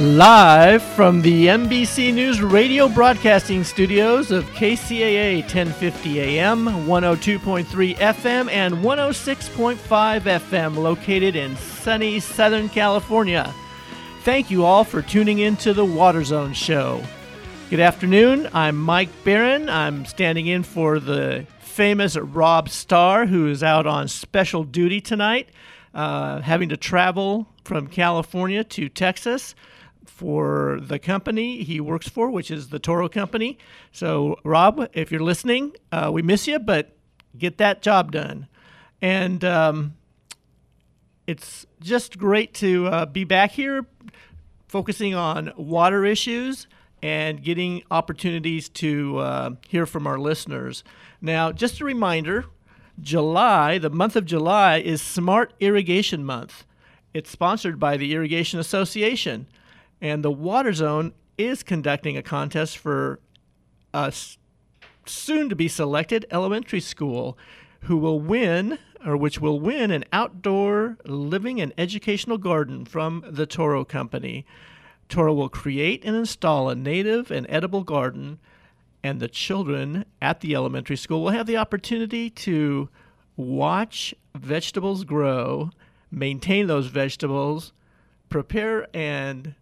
Live 0.00 0.82
from 0.82 1.20
the 1.20 1.48
NBC 1.48 2.14
News 2.14 2.40
radio 2.40 2.88
broadcasting 2.88 3.62
studios 3.62 4.30
of 4.30 4.46
KCAA 4.52 5.42
1050 5.42 6.20
AM, 6.20 6.64
102.3 6.86 7.96
FM, 7.96 8.50
and 8.50 8.76
106.5 8.76 9.76
FM, 10.22 10.76
located 10.76 11.36
in 11.36 11.54
sunny 11.54 12.18
Southern 12.18 12.70
California. 12.70 13.54
Thank 14.22 14.50
you 14.50 14.64
all 14.64 14.84
for 14.84 15.02
tuning 15.02 15.40
in 15.40 15.56
to 15.56 15.74
the 15.74 15.84
Water 15.84 16.24
Zone 16.24 16.54
Show. 16.54 17.02
Good 17.68 17.80
afternoon. 17.80 18.48
I'm 18.54 18.80
Mike 18.80 19.10
Barron. 19.22 19.68
I'm 19.68 20.06
standing 20.06 20.46
in 20.46 20.62
for 20.62 20.98
the 20.98 21.46
famous 21.58 22.16
Rob 22.16 22.70
Starr, 22.70 23.26
who 23.26 23.48
is 23.48 23.62
out 23.62 23.86
on 23.86 24.08
special 24.08 24.64
duty 24.64 25.02
tonight, 25.02 25.50
uh, 25.92 26.40
having 26.40 26.70
to 26.70 26.78
travel 26.78 27.48
from 27.64 27.86
California 27.86 28.64
to 28.64 28.88
Texas 28.88 29.54
for 30.14 30.78
the 30.82 30.98
company 30.98 31.62
he 31.62 31.80
works 31.80 32.08
for, 32.08 32.30
which 32.30 32.50
is 32.50 32.68
the 32.68 32.78
Toro 32.78 33.08
Company. 33.08 33.58
So, 33.90 34.38
Rob, 34.44 34.88
if 34.92 35.10
you're 35.10 35.22
listening, 35.22 35.72
uh, 35.90 36.10
we 36.12 36.20
miss 36.20 36.46
you, 36.46 36.58
but 36.58 36.94
get 37.38 37.58
that 37.58 37.80
job 37.80 38.12
done. 38.12 38.46
And 39.00 39.42
um, 39.44 39.94
it's 41.26 41.66
just 41.80 42.18
great 42.18 42.52
to 42.54 42.88
uh, 42.88 43.06
be 43.06 43.24
back 43.24 43.52
here 43.52 43.86
focusing 44.68 45.14
on 45.14 45.52
water 45.56 46.04
issues 46.04 46.66
and 47.02 47.42
getting 47.42 47.82
opportunities 47.90 48.68
to 48.68 49.18
uh, 49.18 49.50
hear 49.68 49.86
from 49.86 50.06
our 50.06 50.18
listeners. 50.18 50.84
Now, 51.20 51.50
just 51.50 51.80
a 51.80 51.84
reminder 51.84 52.44
July, 53.00 53.78
the 53.78 53.88
month 53.88 54.16
of 54.16 54.26
July, 54.26 54.78
is 54.78 55.00
Smart 55.00 55.54
Irrigation 55.60 56.24
Month. 56.24 56.64
It's 57.14 57.30
sponsored 57.30 57.80
by 57.80 57.96
the 57.96 58.12
Irrigation 58.12 58.60
Association. 58.60 59.46
And 60.00 60.24
the 60.24 60.30
Water 60.30 60.72
Zone 60.72 61.12
is 61.36 61.62
conducting 61.62 62.16
a 62.16 62.22
contest 62.22 62.78
for 62.78 63.20
a 63.92 64.12
soon 65.06 65.48
to 65.48 65.56
be 65.56 65.68
selected 65.68 66.26
elementary 66.30 66.80
school 66.80 67.36
who 67.82 67.96
will 67.96 68.20
win 68.20 68.78
or 69.04 69.16
which 69.16 69.40
will 69.40 69.58
win 69.58 69.90
an 69.90 70.04
outdoor 70.12 70.98
living 71.04 71.60
and 71.60 71.72
educational 71.78 72.38
garden 72.38 72.84
from 72.84 73.24
the 73.28 73.46
Toro 73.46 73.84
Company. 73.84 74.44
Toro 75.08 75.32
will 75.32 75.48
create 75.48 76.04
and 76.04 76.14
install 76.14 76.68
a 76.68 76.74
native 76.74 77.30
and 77.30 77.46
edible 77.48 77.82
garden, 77.82 78.38
and 79.02 79.18
the 79.18 79.28
children 79.28 80.04
at 80.20 80.40
the 80.40 80.54
elementary 80.54 80.96
school 80.96 81.24
will 81.24 81.30
have 81.30 81.46
the 81.46 81.56
opportunity 81.56 82.28
to 82.28 82.88
watch 83.36 84.14
vegetables 84.34 85.04
grow, 85.04 85.70
maintain 86.10 86.66
those 86.66 86.86
vegetables, 86.86 87.72
prepare 88.28 88.86
and 88.94 89.54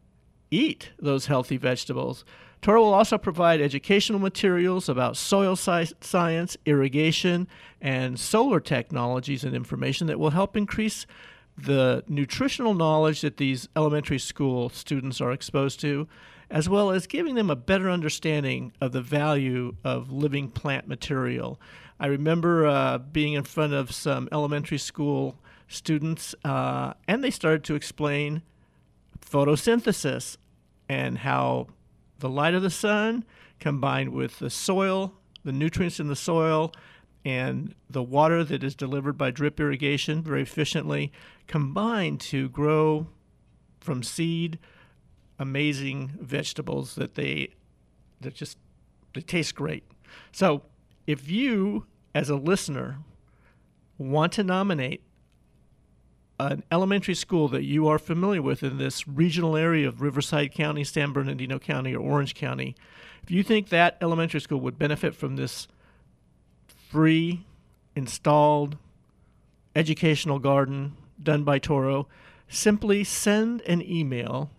eat 0.51 0.91
those 0.99 1.27
healthy 1.27 1.57
vegetables. 1.57 2.25
Toro 2.61 2.83
will 2.83 2.95
also 2.95 3.19
provide 3.19 3.61
educational 3.61 4.19
materials 4.19 4.89
about 4.89 5.17
soil 5.17 5.53
sci- 5.53 5.95
science, 6.01 6.57
irrigation, 6.67 7.47
and 7.81 8.19
solar 8.19 8.59
technologies 8.59 9.45
and 9.45 9.55
information 9.55 10.09
that 10.09 10.19
will 10.19 10.31
help 10.31 10.57
increase 10.57 11.07
the 11.57 12.03
nutritional 12.09 12.75
knowledge 12.75 13.21
that 13.21 13.37
these 13.37 13.69
elementary 13.77 14.19
school 14.19 14.69
students 14.71 15.21
are 15.21 15.33
exposed 15.33 15.81
to, 15.81 16.09
as 16.51 16.69
well 16.69 16.91
as 16.91 17.07
giving 17.07 17.35
them 17.35 17.51
a 17.51 17.57
better 17.57 17.91
understanding 17.91 18.73
of 18.81 18.93
the 18.93 19.03
value 19.03 19.75
of 19.85 20.11
living 20.11 20.51
plant 20.51 20.89
material. 20.89 21.61
I 22.01 22.07
remember 22.07 22.67
uh, 22.67 22.99
being 22.99 23.35
in 23.35 23.43
front 23.43 23.73
of 23.73 23.93
some 23.93 24.29
elementary 24.33 24.79
school 24.79 25.37
students, 25.69 26.35
uh, 26.45 26.95
and 27.07 27.23
they 27.23 27.31
started 27.31 27.65
to 27.65 27.75
explain 27.75 28.43
photosynthesis 29.31 30.37
and 30.89 31.19
how 31.19 31.67
the 32.19 32.29
light 32.29 32.55
of 32.55 32.63
the 32.63 32.71
sun 32.71 33.25
combined 33.61 34.11
with 34.11 34.39
the 34.39 34.51
soil, 34.51 35.15
the 35.45 35.53
nutrients 35.53 36.01
in 36.01 36.09
the 36.09 36.17
soil, 36.17 36.73
and 37.25 37.75
the 37.91 38.03
water 38.03 38.45
that 38.45 38.63
is 38.63 38.75
delivered 38.75 39.19
by 39.19 39.31
drip 39.31 39.61
irrigation 39.61 40.23
very 40.23 40.43
efficiently 40.43 41.13
combine 41.47 42.17
to 42.17 42.49
grow 42.49 43.07
from 43.81 44.03
seed 44.03 44.59
amazing 45.39 46.13
vegetables 46.21 46.95
that 46.95 47.15
they 47.15 47.49
that 48.21 48.35
just 48.35 48.59
they 49.15 49.21
taste 49.21 49.55
great. 49.55 49.85
So 50.33 50.63
if 51.07 51.31
you 51.31 51.87
as 52.15 52.31
a 52.31 52.37
listener 52.37 52.99
want 53.99 54.33
to 54.35 54.45
nominate 54.45 55.03
an 56.39 56.63
elementary 56.71 57.15
school 57.15 57.49
that 57.49 57.65
you 57.65 57.89
are 57.89 57.99
familiar 57.99 58.43
with 58.43 58.63
in 58.63 58.79
this 58.79 59.09
regional 59.09 59.57
area 59.57 59.89
of 59.89 60.01
Riverside 60.01 60.53
County, 60.53 60.85
San 60.85 61.13
Bernardino 61.13 61.59
County, 61.59 61.95
or 61.95 62.01
Orange 62.01 62.35
County, 62.35 62.77
if 63.23 63.31
you 63.31 63.43
think 63.43 63.69
that 63.69 63.99
elementary 64.01 64.41
school 64.41 64.61
would 64.61 64.79
benefit 64.79 65.15
from 65.15 65.37
this 65.37 65.69
free 66.89 67.45
installed 67.95 68.77
educational 69.77 70.39
garden 70.39 70.97
done 71.23 71.45
by 71.45 71.59
Toro, 71.59 72.09
simply 72.49 73.05
send 73.05 73.61
an 73.63 73.83
email 73.83 74.51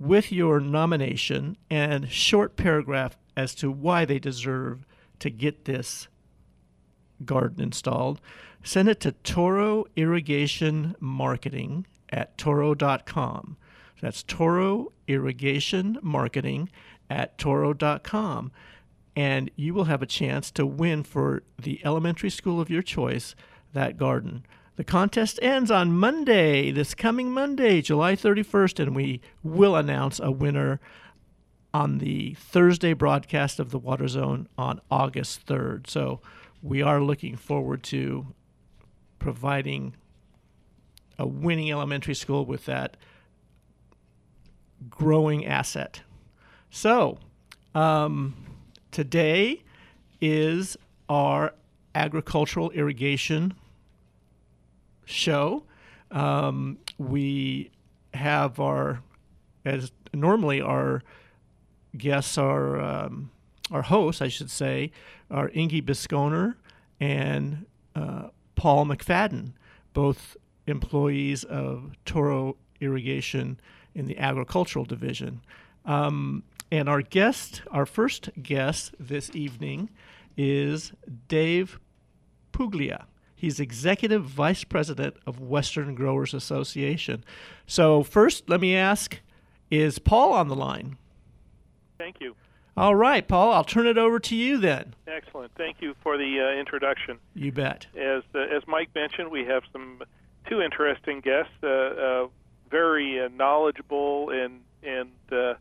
with 0.00 0.32
your 0.32 0.58
nomination 0.58 1.56
and 1.70 2.10
short 2.10 2.56
paragraph 2.56 3.16
as 3.36 3.54
to 3.54 3.70
why 3.70 4.04
they 4.04 4.18
deserve 4.18 4.84
to 5.20 5.30
get 5.30 5.64
this 5.64 6.08
garden 7.24 7.62
installed 7.62 8.20
send 8.66 8.88
it 8.88 9.00
to 9.00 9.12
Toro 9.12 9.86
Irrigation 9.94 10.96
Marketing 10.98 11.86
at 12.10 12.36
toro.com. 12.36 13.56
That's 14.00 14.22
Toro 14.24 14.92
Irrigation 15.06 15.98
Marketing 16.02 16.68
at 17.08 17.38
toro.com. 17.38 18.50
And 19.14 19.50
you 19.56 19.72
will 19.72 19.84
have 19.84 20.02
a 20.02 20.06
chance 20.06 20.50
to 20.52 20.66
win 20.66 21.04
for 21.04 21.42
the 21.60 21.80
elementary 21.84 22.28
school 22.28 22.60
of 22.60 22.68
your 22.68 22.82
choice 22.82 23.34
that 23.72 23.96
garden. 23.96 24.44
The 24.74 24.84
contest 24.84 25.38
ends 25.40 25.70
on 25.70 25.96
Monday, 25.96 26.70
this 26.70 26.94
coming 26.94 27.32
Monday, 27.32 27.80
July 27.80 28.14
31st, 28.14 28.80
and 28.80 28.96
we 28.96 29.22
will 29.42 29.74
announce 29.74 30.20
a 30.20 30.30
winner 30.30 30.80
on 31.72 31.98
the 31.98 32.34
Thursday 32.34 32.92
broadcast 32.92 33.58
of 33.58 33.70
the 33.70 33.78
Water 33.78 34.08
Zone 34.08 34.48
on 34.58 34.80
August 34.90 35.46
3rd. 35.46 35.88
So 35.88 36.20
we 36.66 36.82
are 36.82 37.00
looking 37.00 37.36
forward 37.36 37.80
to 37.84 38.26
providing 39.20 39.94
a 41.16 41.26
winning 41.26 41.70
elementary 41.70 42.14
school 42.14 42.44
with 42.44 42.64
that 42.66 42.96
growing 44.90 45.46
asset. 45.46 46.00
So, 46.68 47.18
um, 47.74 48.34
today 48.90 49.62
is 50.20 50.76
our 51.08 51.54
agricultural 51.94 52.72
irrigation 52.72 53.54
show. 55.04 55.62
Um, 56.10 56.78
we 56.98 57.70
have 58.12 58.58
our, 58.58 59.02
as 59.64 59.92
normally 60.12 60.60
our 60.60 61.04
guests 61.96 62.36
are, 62.36 62.80
um, 62.80 63.30
our 63.70 63.82
hosts, 63.82 64.20
I 64.20 64.28
should 64.28 64.50
say, 64.50 64.90
are 65.30 65.50
Inge 65.54 65.84
Bisconer 65.84 66.54
and 67.00 67.66
uh, 67.94 68.28
Paul 68.54 68.86
McFadden, 68.86 69.52
both 69.92 70.36
employees 70.66 71.44
of 71.44 71.92
Toro 72.04 72.56
Irrigation 72.80 73.58
in 73.94 74.06
the 74.06 74.18
agricultural 74.18 74.84
division. 74.84 75.40
Um, 75.84 76.42
and 76.70 76.88
our 76.88 77.02
guest, 77.02 77.62
our 77.70 77.86
first 77.86 78.30
guest 78.42 78.94
this 78.98 79.30
evening, 79.34 79.90
is 80.36 80.92
Dave 81.28 81.78
Puglia. 82.52 83.06
He's 83.34 83.60
executive 83.60 84.24
vice 84.24 84.64
president 84.64 85.16
of 85.26 85.40
Western 85.40 85.94
Growers 85.94 86.34
Association. 86.34 87.24
So, 87.66 88.02
first, 88.02 88.48
let 88.48 88.60
me 88.60 88.74
ask 88.74 89.20
is 89.70 89.98
Paul 89.98 90.32
on 90.32 90.48
the 90.48 90.54
line? 90.54 90.96
Thank 91.98 92.20
you. 92.20 92.34
All 92.76 92.94
right, 92.94 93.26
Paul, 93.26 93.52
I'll 93.52 93.64
turn 93.64 93.86
it 93.86 93.96
over 93.96 94.20
to 94.20 94.36
you 94.36 94.58
then. 94.58 94.94
Excellent. 95.06 95.50
Thank 95.56 95.80
you 95.80 95.94
for 96.02 96.18
the 96.18 96.40
uh, 96.40 96.60
introduction. 96.60 97.18
You 97.34 97.50
bet. 97.50 97.86
As 97.96 98.22
uh, 98.34 98.40
as 98.40 98.66
Mike 98.66 98.90
mentioned, 98.94 99.30
we 99.30 99.46
have 99.46 99.62
some 99.72 100.02
two 100.46 100.60
interesting 100.60 101.20
guests, 101.20 101.52
uh, 101.62 101.66
uh 101.66 102.28
very 102.70 103.20
uh, 103.20 103.28
knowledgeable 103.28 104.28
and 104.28 104.60
and 104.82 105.10
uh, 105.32 105.54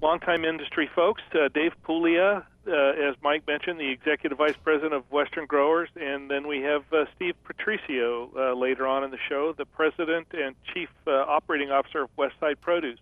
longtime 0.00 0.44
industry 0.44 0.88
folks. 0.94 1.22
Dave 1.52 1.72
Puglia, 1.82 2.46
as 2.66 3.16
Mike 3.20 3.44
mentioned, 3.48 3.80
the 3.80 3.90
executive 3.90 4.38
vice 4.38 4.54
president 4.62 4.94
of 4.94 5.10
Western 5.10 5.46
Growers, 5.46 5.88
and 5.96 6.30
then 6.30 6.46
we 6.46 6.60
have 6.60 6.84
Steve 7.16 7.34
Patricio 7.44 8.54
later 8.54 8.86
on 8.86 9.02
in 9.02 9.10
the 9.10 9.18
show, 9.28 9.54
the 9.56 9.64
president 9.64 10.28
and 10.32 10.54
chief 10.72 10.88
operating 11.06 11.72
officer 11.72 12.02
of 12.02 12.10
Westside 12.16 12.60
Produce 12.60 13.00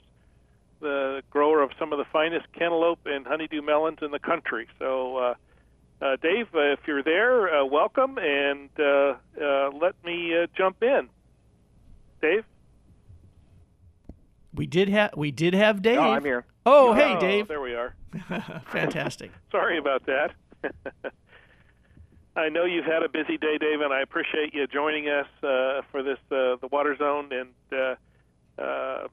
the 0.85 1.23
grower 1.31 1.63
of 1.63 1.71
some 1.79 1.93
of 1.93 1.99
the 1.99 2.05
finest 2.13 2.47
cantaloupe 2.53 3.07
and 3.07 3.27
honeydew 3.27 3.63
melons 3.63 3.99
in 4.03 4.11
the 4.11 4.19
country. 4.19 4.69
So, 4.79 5.17
uh, 5.17 5.35
uh, 6.01 6.17
Dave, 6.23 6.47
uh, 6.55 6.73
if 6.73 6.81
you're 6.87 7.03
there, 7.03 7.63
uh, 7.63 7.65
welcome, 7.65 8.19
and 8.19 8.69
uh, 8.79 9.15
uh, 9.41 9.71
let 9.71 9.95
me 10.05 10.37
uh, 10.37 10.47
jump 10.57 10.83
in. 10.83 11.09
Dave? 12.21 12.45
We 14.55 14.67
did 14.67 14.89
have 14.89 15.17
we 15.17 15.31
did 15.31 15.55
have 15.55 15.83
Dave. 15.83 15.99
Oh, 15.99 16.13
I'm 16.13 16.25
here. 16.25 16.45
Oh, 16.65 16.93
hey, 16.93 17.19
Dave. 17.19 17.49
There 17.49 17.61
we 17.61 17.75
are. 17.75 17.95
Fantastic. 18.71 19.33
Sorry 19.51 19.79
about 19.79 20.07
that. 20.07 20.33
I 22.37 22.49
know 22.49 22.65
you've 22.65 22.85
had 22.85 23.03
a 23.03 23.09
busy 23.09 23.39
day, 23.39 23.59
Dave, 23.59 23.81
and 23.81 23.93
I 23.93 24.03
appreciate 24.03 24.55
you 24.55 24.67
joining 24.67 25.09
us 25.09 25.27
uh, 25.43 25.83
for 25.91 26.03
this 26.03 26.19
uh, 26.31 26.57
the 26.61 26.69
Water 26.71 26.97
Zone. 26.97 27.31
And 27.33 27.51
uh, 27.73 28.63
uh, 28.63 29.09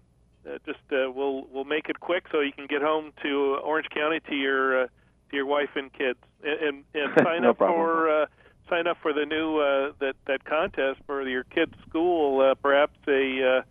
just 0.66 0.80
uh, 0.92 1.12
we'll 1.12 1.46
we'll 1.52 1.66
make 1.66 1.90
it 1.90 2.00
quick 2.00 2.26
so 2.32 2.40
you 2.40 2.52
can 2.52 2.68
get 2.68 2.82
home 2.82 3.12
to 3.24 3.58
Orange 3.64 3.88
County 3.94 4.20
to 4.30 4.36
your 4.36 4.84
uh, 4.84 4.88
to 5.30 5.36
your 5.36 5.46
wife 5.46 5.70
and 5.76 5.92
kids, 5.94 6.20
and 6.44 6.60
and, 6.62 6.84
and 6.94 7.14
sign 7.26 7.42
No 7.44 7.52
up 7.52 7.58
problem. 7.58 7.80
for 7.80 8.24
uh, 8.24 8.26
sign 8.70 8.88
up 8.88 8.98
for 9.02 9.14
the 9.14 9.26
new 9.26 9.58
uh, 9.60 9.92
that 10.00 10.16
that 10.28 10.44
contest 10.46 11.00
for 11.06 11.28
your 11.28 11.44
kids' 11.44 11.74
school. 11.88 12.42
Uh, 12.42 12.56
perhaps 12.56 12.98
a 13.08 13.62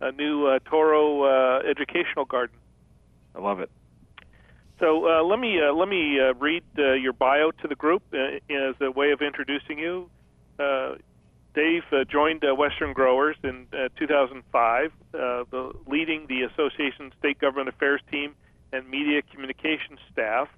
uh, 0.00 0.06
a 0.08 0.12
new 0.12 0.46
uh, 0.46 0.58
Toro 0.64 1.24
uh, 1.24 1.60
educational 1.68 2.24
garden. 2.24 2.56
I 3.34 3.40
love 3.40 3.60
it. 3.60 3.70
So 4.78 5.06
uh, 5.06 5.22
let 5.22 5.38
me 5.38 5.60
uh, 5.60 5.74
let 5.74 5.88
me 5.88 6.18
uh, 6.18 6.34
read 6.34 6.62
uh, 6.78 6.92
your 6.92 7.12
bio 7.12 7.50
to 7.50 7.68
the 7.68 7.74
group 7.74 8.02
uh, 8.14 8.36
as 8.52 8.74
a 8.80 8.90
way 8.90 9.10
of 9.12 9.20
introducing 9.20 9.78
you. 9.78 10.08
Dave 11.54 11.82
uh, 11.92 12.04
joined 12.04 12.44
uh, 12.44 12.54
Western 12.54 12.92
Growers 12.92 13.36
in 13.42 13.66
uh, 13.72 13.88
2005, 13.98 14.86
uh, 14.86 15.44
the, 15.50 15.72
leading 15.86 16.26
the 16.28 16.42
association's 16.42 17.12
state 17.18 17.38
government 17.40 17.68
affairs 17.68 18.00
team 18.10 18.34
and 18.72 18.88
media 18.88 19.22
communications 19.32 19.98
staff 20.12 20.48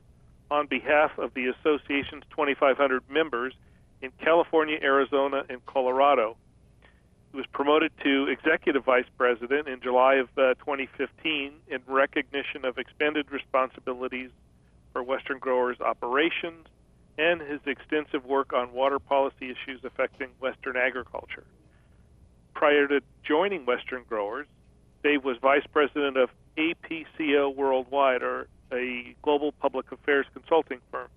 on 0.50 0.66
behalf 0.66 1.12
of 1.16 1.32
the 1.32 1.46
association's 1.46 2.24
2,500 2.30 3.02
members 3.08 3.54
in 4.02 4.10
California, 4.22 4.78
Arizona, 4.82 5.44
and 5.48 5.64
Colorado. 5.64 6.36
He 7.30 7.38
was 7.38 7.46
promoted 7.52 7.90
to 8.04 8.26
executive 8.26 8.84
vice 8.84 9.06
president 9.16 9.68
in 9.68 9.80
July 9.80 10.16
of 10.16 10.28
uh, 10.36 10.52
2015 10.54 11.52
in 11.68 11.80
recognition 11.86 12.66
of 12.66 12.76
expanded 12.76 13.32
responsibilities 13.32 14.30
for 14.92 15.02
Western 15.02 15.38
Growers 15.38 15.80
operations 15.80 16.66
and 17.18 17.40
his 17.40 17.60
extensive 17.66 18.24
work 18.24 18.52
on 18.52 18.72
water 18.72 18.98
policy 18.98 19.50
issues 19.50 19.80
affecting 19.84 20.28
Western 20.40 20.76
agriculture. 20.76 21.44
Prior 22.54 22.86
to 22.88 23.00
joining 23.24 23.66
Western 23.66 24.04
Growers, 24.08 24.46
Dave 25.02 25.24
was 25.24 25.36
vice 25.42 25.66
president 25.72 26.16
of 26.16 26.30
APCO 26.56 27.54
Worldwide, 27.54 28.22
or 28.22 28.46
a 28.72 29.14
global 29.22 29.52
public 29.52 29.90
affairs 29.92 30.26
consulting 30.32 30.78
firm. 30.90 31.08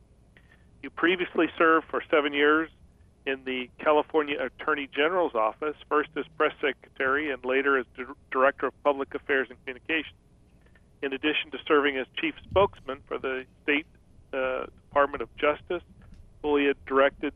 You 0.81 0.89
previously 0.89 1.47
served 1.57 1.87
for 1.89 2.03
seven 2.09 2.33
years 2.33 2.69
in 3.25 3.43
the 3.45 3.69
California 3.79 4.37
Attorney 4.39 4.87
General's 4.93 5.33
office, 5.33 5.75
first 5.89 6.09
as 6.15 6.25
press 6.37 6.53
secretary 6.61 7.31
and 7.31 7.43
later 7.43 7.77
as 7.77 7.85
Dir- 7.95 8.13
director 8.31 8.67
of 8.67 8.83
public 8.83 9.13
affairs 9.15 9.47
and 9.49 9.57
communications. 9.59 10.15
In 11.01 11.13
addition 11.13 11.51
to 11.51 11.57
serving 11.67 11.97
as 11.97 12.07
chief 12.17 12.35
spokesman 12.49 12.99
for 13.07 13.17
the 13.17 13.45
state 13.63 13.85
uh, 14.35 14.65
Department 14.89 15.21
of 15.21 15.29
Justice, 15.37 15.83
Puglia 16.41 16.73
directed 16.85 17.33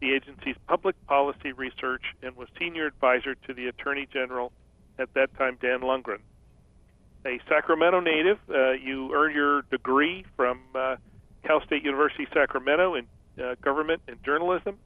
the 0.00 0.12
agency's 0.12 0.56
public 0.66 0.96
policy 1.06 1.52
research 1.52 2.02
and 2.22 2.36
was 2.36 2.48
senior 2.58 2.86
advisor 2.86 3.34
to 3.46 3.54
the 3.54 3.68
Attorney 3.68 4.08
General 4.12 4.52
at 4.98 5.12
that 5.14 5.36
time, 5.38 5.58
Dan 5.60 5.80
Lungren. 5.80 6.18
A 7.24 7.38
Sacramento 7.48 8.00
native, 8.00 8.38
uh, 8.50 8.72
you 8.72 9.14
earned 9.14 9.34
your 9.34 9.62
degree 9.62 10.24
from 10.36 10.60
uh, 10.74 10.96
Cal 11.44 11.64
State 11.64 11.84
University 11.84 12.26
Sacramento 12.34 12.96
in 12.96 13.06
uh, 13.42 13.54
government 13.62 14.02
and 14.08 14.22
journalism. 14.24 14.76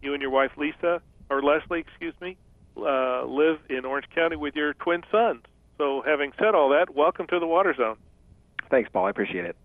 You 0.00 0.14
and 0.14 0.22
your 0.22 0.30
wife 0.30 0.52
Lisa, 0.56 1.02
or 1.28 1.42
Leslie, 1.42 1.80
excuse 1.80 2.14
me, 2.20 2.36
uh, 2.76 3.24
live 3.24 3.58
in 3.68 3.84
Orange 3.84 4.06
County 4.14 4.36
with 4.36 4.56
your 4.56 4.74
twin 4.74 5.02
sons. 5.10 5.42
So, 5.76 6.02
having 6.06 6.32
said 6.38 6.54
all 6.54 6.70
that, 6.70 6.94
welcome 6.94 7.26
to 7.26 7.38
the 7.38 7.46
Water 7.46 7.74
Zone. 7.74 7.96
Thanks, 8.70 8.88
Paul. 8.92 9.06
I 9.06 9.10
appreciate 9.10 9.44
it. 9.44 9.56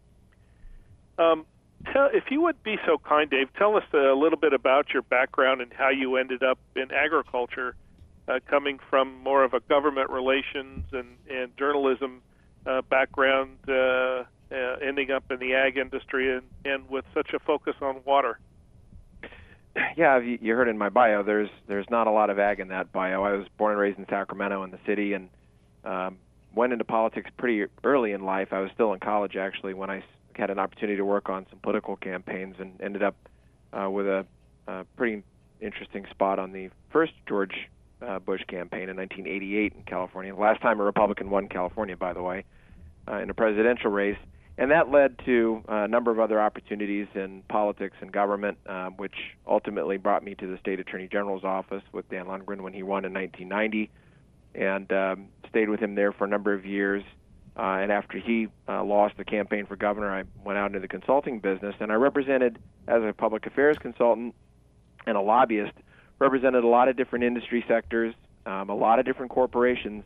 Um, 1.20 1.46
tell, 1.92 2.10
if 2.14 2.32
you 2.32 2.42
would 2.42 2.64
be 2.64 2.78
so 2.86 2.98
kind, 2.98 3.30
Dave, 3.30 3.50
tell 3.58 3.76
us 3.76 3.84
a 3.94 4.16
little 4.16 4.40
bit 4.40 4.54
about 4.54 4.94
your 4.94 5.02
background 5.04 5.62
and 5.62 5.72
how 5.74 5.90
you 5.90 6.16
ended 6.16 6.42
up 6.42 6.58
in 6.76 6.92
agriculture, 6.92 7.76
uh, 8.28 8.40
coming 8.50 8.80
from 8.90 9.22
more 9.22 9.44
of 9.44 9.54
a 9.54 9.60
government 9.60 10.10
relations 10.10 10.86
and, 10.94 11.18
and 11.30 11.56
journalism 11.58 12.22
uh, 12.66 12.82
background, 12.84 13.58
uh, 13.68 14.24
uh, 14.52 14.56
ending 14.82 15.12
up 15.12 15.24
in 15.30 15.40
the 15.40 15.54
ag 15.54 15.78
industry 15.78 16.36
and, 16.36 16.44
and 16.66 16.90
with 16.90 17.06
such 17.14 17.34
a 17.34 17.40
focus 17.40 17.76
on 17.82 18.02
water. 18.06 18.40
Yeah, 19.96 20.20
you 20.20 20.56
heard 20.56 20.68
in 20.68 20.78
my 20.78 20.90
bio. 20.90 21.22
There's 21.24 21.50
there's 21.68 21.86
not 21.90 22.08
a 22.08 22.12
lot 22.12 22.30
of 22.30 22.40
ag 22.40 22.60
in 22.60 22.70
that 22.70 22.92
bio. 22.92 23.24
I 23.24 23.34
was 23.34 23.48
born 23.58 23.74
and 23.74 23.80
raised 23.80 24.00
in 24.00 24.06
Sacramento 24.10 24.64
in 24.64 24.72
the 24.72 24.80
city, 24.86 25.14
and 25.14 25.30
um, 25.86 26.18
went 26.56 26.74
into 26.74 26.84
politics 26.86 27.30
pretty 27.38 27.72
early 27.84 28.12
in 28.12 28.26
life. 28.26 28.50
I 28.52 28.60
was 28.60 28.72
still 28.74 28.94
in 28.94 29.00
college 29.00 29.36
actually 29.36 29.76
when 29.76 29.90
I 29.90 30.04
had 30.36 30.50
an 30.50 30.60
opportunity 30.60 30.98
to 30.98 31.06
work 31.06 31.30
on 31.30 31.46
some 31.50 31.60
political 31.60 31.96
campaigns, 31.96 32.56
and 32.60 32.80
ended 32.82 33.04
up 33.04 33.16
uh, 33.74 33.90
with 33.90 34.08
a, 34.08 34.26
a 34.68 34.86
pretty 34.96 35.24
interesting 35.62 36.06
spot 36.10 36.40
on 36.40 36.52
the 36.52 36.70
first 36.92 37.14
George 37.28 37.70
uh, 38.02 38.20
Bush 38.20 38.42
campaign 38.48 38.90
in 38.90 38.98
1988 38.98 39.74
in 39.76 39.84
California. 39.84 40.34
The 40.34 40.40
last 40.40 40.62
time 40.62 40.80
a 40.80 40.84
Republican 40.84 41.30
won 41.30 41.48
California, 41.48 41.98
by 41.98 42.14
the 42.14 42.22
way, 42.22 42.46
uh, 43.08 43.18
in 43.18 43.30
a 43.30 43.34
presidential 43.34 43.92
race. 43.92 44.18
And 44.58 44.72
that 44.72 44.92
led 44.92 45.18
to 45.26 45.64
a 45.70 45.88
number 45.88 46.12
of 46.12 46.20
other 46.20 46.42
opportunities 46.42 47.08
in 47.16 47.44
politics 47.48 47.96
and 48.02 48.12
government, 48.12 48.58
um, 48.68 48.98
which 48.98 49.16
ultimately 49.48 49.96
brought 49.96 50.22
me 50.22 50.36
to 50.36 50.48
the 50.48 50.58
state 50.58 50.82
attorney 50.82 51.08
general's 51.10 51.46
office 51.46 51.84
with 51.94 52.10
Dan 52.10 52.26
Lungren 52.26 52.60
when 52.60 52.74
he 52.74 52.84
won 52.84 53.06
in 53.06 53.14
1990, 53.14 53.90
and 54.56 54.92
um, 54.92 55.28
stayed 55.48 55.70
with 55.70 55.80
him 55.80 55.96
there 55.96 56.12
for 56.12 56.26
a 56.26 56.28
number 56.28 56.54
of 56.54 56.66
years. 56.66 57.04
Uh, 57.60 57.80
and 57.82 57.92
after 57.92 58.18
he 58.18 58.48
uh, 58.70 58.82
lost 58.82 59.18
the 59.18 59.26
campaign 59.26 59.66
for 59.66 59.76
governor, 59.76 60.10
I 60.10 60.24
went 60.46 60.58
out 60.58 60.68
into 60.68 60.80
the 60.80 60.88
consulting 60.88 61.40
business, 61.40 61.76
and 61.82 61.92
I 61.92 61.96
represented 61.96 62.58
as 62.88 63.04
a 63.04 63.12
public 63.12 63.46
affairs 63.46 63.76
consultant 63.82 64.34
and 65.06 65.18
a 65.18 65.22
lobbyist, 65.22 65.74
represented 66.20 66.64
a 66.64 66.68
lot 66.68 66.88
of 66.88 66.96
different 66.96 67.26
industry 67.26 67.66
sectors, 67.68 68.16
um, 68.46 68.70
a 68.70 68.76
lot 68.76 69.00
of 69.00 69.06
different 69.06 69.32
corporations, 69.32 70.06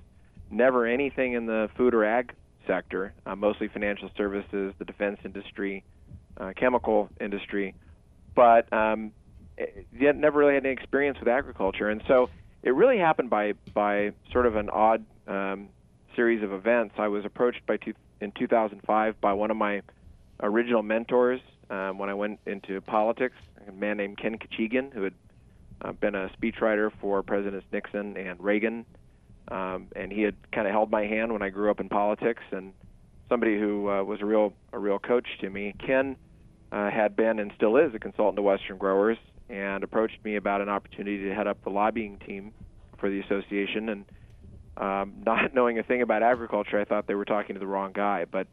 never 0.50 0.88
anything 0.88 1.34
in 1.34 1.46
the 1.46 1.70
food 1.78 1.94
or 1.94 2.04
ag 2.04 2.34
sector, 2.66 3.14
uh, 3.28 3.36
mostly 3.36 3.68
financial 3.68 4.10
services, 4.18 4.74
the 4.80 4.86
defense 4.86 5.20
industry, 5.24 5.84
uh, 6.38 6.54
chemical 6.56 7.08
industry, 7.22 7.76
but 8.34 8.72
um, 8.74 9.12
it, 9.60 9.86
yet 9.96 10.16
never 10.16 10.40
really 10.40 10.56
had 10.56 10.66
any 10.66 10.74
experience 10.74 11.20
with 11.20 11.28
agriculture. 11.28 11.90
And 11.90 12.02
so 12.08 12.32
it 12.64 12.72
really 12.72 12.98
happened 12.98 13.30
by 13.30 13.54
by 13.76 14.14
sort 14.32 14.48
of 14.48 14.56
an 14.56 14.72
odd 14.72 15.06
um, 15.28 15.70
series 16.16 16.44
of 16.44 16.52
events. 16.52 16.96
I 16.98 17.08
was 17.08 17.26
approached 17.26 17.66
by 17.66 17.78
two, 17.78 17.94
in 18.22 18.32
2005 18.32 19.20
by 19.22 19.34
one 19.34 19.52
of 19.52 19.58
my 19.58 19.82
original 20.42 20.84
mentors 20.84 21.42
um, 21.70 21.98
when 21.98 22.10
I 22.10 22.14
went 22.14 22.40
into 22.46 22.82
politics, 22.82 23.36
a 23.68 23.72
man 23.72 23.98
named 23.98 24.18
Ken 24.18 24.38
Khachigian, 24.38 24.94
who 24.94 25.04
had 25.04 25.14
uh, 25.82 25.92
been 25.94 26.16
a 26.16 26.30
speechwriter 26.40 26.92
for 27.00 27.24
Presidents 27.24 27.66
Nixon 27.72 28.18
and 28.18 28.40
Reagan 28.44 28.86
um, 29.50 29.88
and 29.96 30.12
he 30.12 30.22
had 30.22 30.36
kind 30.52 30.68
of 30.68 30.74
held 30.74 30.90
my 30.90 31.06
hand 31.06 31.34
when 31.34 31.42
I 31.42 31.50
grew 31.50 31.70
up 31.70 31.80
in 31.80 31.90
politics, 31.90 32.44
and 32.52 32.74
somebody 33.30 33.60
who 33.60 33.90
uh, 33.90 34.04
was 34.04 34.22
a 34.22 34.26
real 34.26 34.54
a 34.72 34.80
real 34.80 35.00
coach 35.00 35.28
to 35.42 35.50
me. 35.50 35.74
Ken 35.86 36.16
uh, 36.72 36.90
had 36.90 37.16
been 37.16 37.40
and 37.40 37.52
still 37.56 37.78
is 37.78 37.94
a 37.94 38.00
consultant 38.00 38.38
to 38.38 38.42
Western 38.42 38.78
Growers, 38.78 39.18
and 39.50 39.84
approached 39.84 40.24
me 40.24 40.38
about 40.38 40.62
an 40.62 40.70
opportunity 40.70 41.24
to 41.26 41.36
head 41.36 41.48
up 41.48 41.62
the 41.64 41.70
lobbying 41.70 42.20
team 42.20 42.54
for 42.98 43.10
the 43.10 43.20
association. 43.20 43.90
And 43.90 44.06
um, 44.78 45.14
not 45.26 45.54
knowing 45.54 45.80
a 45.80 45.84
thing 45.84 46.02
about 46.02 46.24
agriculture, 46.24 46.80
I 46.80 46.86
thought 46.86 47.08
they 47.08 47.16
were 47.16 47.26
talking 47.26 47.56
to 47.56 47.60
the 47.60 47.68
wrong 47.68 47.92
guy, 47.94 48.26
but 48.26 48.48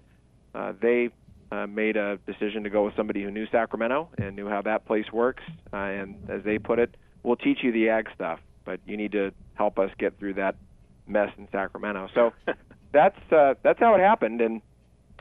uh, 0.54 0.72
they 0.80 1.10
uh, 1.52 1.66
made 1.66 1.96
a 1.96 2.18
decision 2.26 2.64
to 2.64 2.70
go 2.70 2.84
with 2.84 2.94
somebody 2.96 3.22
who 3.22 3.30
knew 3.30 3.46
Sacramento 3.50 4.08
and 4.18 4.36
knew 4.36 4.48
how 4.48 4.62
that 4.62 4.86
place 4.86 5.10
works. 5.12 5.42
Uh, 5.72 5.76
and 5.76 6.16
as 6.28 6.42
they 6.44 6.58
put 6.58 6.78
it, 6.78 6.96
we'll 7.22 7.36
teach 7.36 7.58
you 7.62 7.72
the 7.72 7.88
ag 7.88 8.08
stuff, 8.14 8.40
but 8.64 8.80
you 8.86 8.96
need 8.96 9.12
to 9.12 9.32
help 9.54 9.78
us 9.78 9.90
get 9.98 10.18
through 10.18 10.34
that 10.34 10.56
mess 11.06 11.30
in 11.38 11.48
Sacramento. 11.50 12.08
So 12.14 12.32
that's 12.92 13.18
uh, 13.32 13.54
that's 13.62 13.78
how 13.80 13.94
it 13.94 14.00
happened, 14.00 14.40
and 14.40 14.62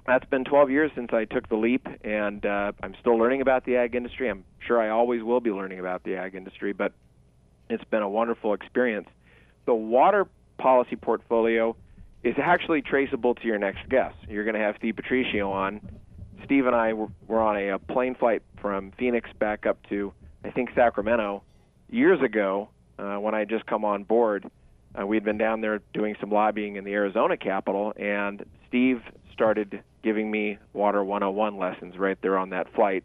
that's 0.06 0.26
been 0.26 0.44
12 0.44 0.72
years 0.72 0.92
since 0.96 1.12
I 1.14 1.26
took 1.26 1.50
the 1.50 1.56
leap, 1.56 1.88
and 2.04 2.46
uh, 2.46 2.72
I'm 2.82 2.96
still 3.00 3.18
learning 3.18 3.42
about 3.42 3.66
the 3.66 3.76
ag 3.76 3.96
industry. 3.96 4.30
I'm 4.30 4.44
sure 4.66 4.82
I 4.82 4.90
always 4.90 5.24
will 5.24 5.40
be 5.40 5.52
learning 5.52 5.80
about 5.80 6.04
the 6.04 6.16
ag 6.16 6.36
industry, 6.36 6.74
but 6.74 6.94
it's 7.70 7.84
been 7.86 8.02
a 8.02 8.10
wonderful 8.10 8.54
experience. 8.54 9.08
The 9.66 9.76
water 9.76 10.28
policy 10.60 10.96
portfolio 10.96 11.76
is 12.24 12.36
actually 12.38 12.82
traceable 12.82 13.34
to 13.36 13.48
your 13.48 13.58
next 13.58 13.88
guest. 13.90 14.16
You're 14.28 14.44
going 14.44 14.56
to 14.56 14.62
have 14.62 14.76
Steve 14.78 14.96
Patricio 14.96 15.52
on. 15.52 15.82
Steve 16.46 16.66
and 16.68 16.76
I 16.76 16.94
were, 16.94 17.42
on 17.42 17.58
a, 17.58 17.70
a 17.70 17.80
plane 17.80 18.16
flight 18.16 18.42
from 18.62 18.92
Phoenix 18.98 19.30
back 19.40 19.66
up 19.66 19.78
to, 19.90 20.14
I 20.44 20.52
think, 20.52 20.70
Sacramento 20.76 21.44
years 21.90 22.22
ago 22.22 22.70
uh, 22.98 23.16
when 23.16 23.34
I 23.34 23.40
had 23.40 23.50
just 23.50 23.66
come 23.66 23.86
on 23.86 24.04
board. 24.04 24.50
Uh, 25.00 25.06
we 25.06 25.16
had 25.16 25.24
been 25.24 25.38
down 25.38 25.62
there 25.62 25.82
doing 25.94 26.16
some 26.20 26.32
lobbying 26.32 26.76
in 26.76 26.84
the 26.84 26.94
Arizona 26.94 27.38
Capitol, 27.38 27.94
and 27.98 28.44
Steve 28.68 29.02
started 29.34 29.84
giving 30.04 30.30
me 30.32 30.58
Water 30.74 31.04
101 31.04 31.58
lessons 31.58 31.98
right 31.98 32.18
there 32.22 32.38
on 32.38 32.50
that 32.50 32.74
flight. 32.74 33.04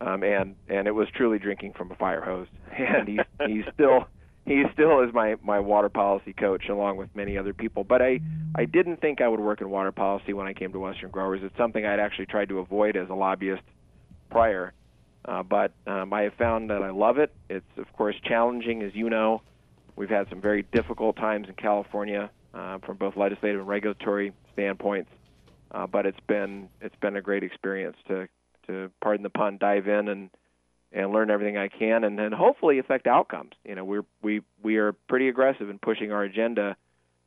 Um, 0.00 0.24
and 0.24 0.56
and 0.68 0.88
it 0.88 0.92
was 0.92 1.06
truly 1.14 1.38
drinking 1.38 1.74
from 1.74 1.92
a 1.92 1.94
fire 1.94 2.20
hose. 2.20 2.48
And 2.76 3.06
he's 3.06 3.20
he's 3.46 3.64
still 3.74 4.08
he 4.44 4.64
still 4.72 5.00
is 5.02 5.14
my 5.14 5.36
my 5.42 5.60
water 5.60 5.88
policy 5.88 6.32
coach 6.32 6.68
along 6.68 6.96
with 6.96 7.14
many 7.14 7.38
other 7.38 7.52
people. 7.52 7.84
But 7.84 8.02
I 8.02 8.20
I 8.54 8.64
didn't 8.64 9.00
think 9.00 9.20
I 9.20 9.28
would 9.28 9.40
work 9.40 9.60
in 9.60 9.70
water 9.70 9.92
policy 9.92 10.32
when 10.32 10.46
I 10.46 10.52
came 10.52 10.72
to 10.72 10.80
Western 10.80 11.10
Growers. 11.10 11.40
It's 11.42 11.56
something 11.56 11.84
I'd 11.84 12.00
actually 12.00 12.26
tried 12.26 12.48
to 12.48 12.58
avoid 12.58 12.96
as 12.96 13.08
a 13.08 13.14
lobbyist 13.14 13.62
prior. 14.30 14.72
Uh, 15.24 15.42
but 15.44 15.72
um, 15.86 16.12
I 16.12 16.22
have 16.22 16.34
found 16.34 16.70
that 16.70 16.82
I 16.82 16.90
love 16.90 17.18
it. 17.18 17.32
It's 17.48 17.64
of 17.76 17.92
course 17.92 18.16
challenging, 18.24 18.82
as 18.82 18.92
you 18.94 19.08
know. 19.08 19.42
We've 19.94 20.10
had 20.10 20.28
some 20.28 20.40
very 20.40 20.62
difficult 20.72 21.16
times 21.16 21.48
in 21.48 21.54
California 21.54 22.30
uh, 22.54 22.78
from 22.78 22.96
both 22.96 23.16
legislative 23.16 23.60
and 23.60 23.68
regulatory 23.68 24.32
standpoints. 24.54 25.10
Uh, 25.70 25.86
but 25.86 26.04
it's 26.04 26.20
been 26.26 26.68
it's 26.80 26.96
been 26.96 27.16
a 27.16 27.22
great 27.22 27.44
experience 27.44 27.96
to 28.08 28.28
to 28.66 28.90
pardon 29.00 29.22
the 29.22 29.30
pun 29.30 29.58
dive 29.58 29.86
in 29.86 30.08
and 30.08 30.30
and 30.92 31.12
learn 31.12 31.30
everything 31.30 31.56
I 31.56 31.68
can 31.68 32.04
and 32.04 32.18
then 32.18 32.32
hopefully 32.32 32.78
affect 32.78 33.06
outcomes. 33.06 33.52
You 33.64 33.74
know, 33.74 33.84
we're 33.84 34.04
we 34.22 34.42
we 34.62 34.76
are 34.76 34.92
pretty 34.92 35.28
aggressive 35.28 35.70
in 35.70 35.78
pushing 35.78 36.12
our 36.12 36.22
agenda 36.22 36.76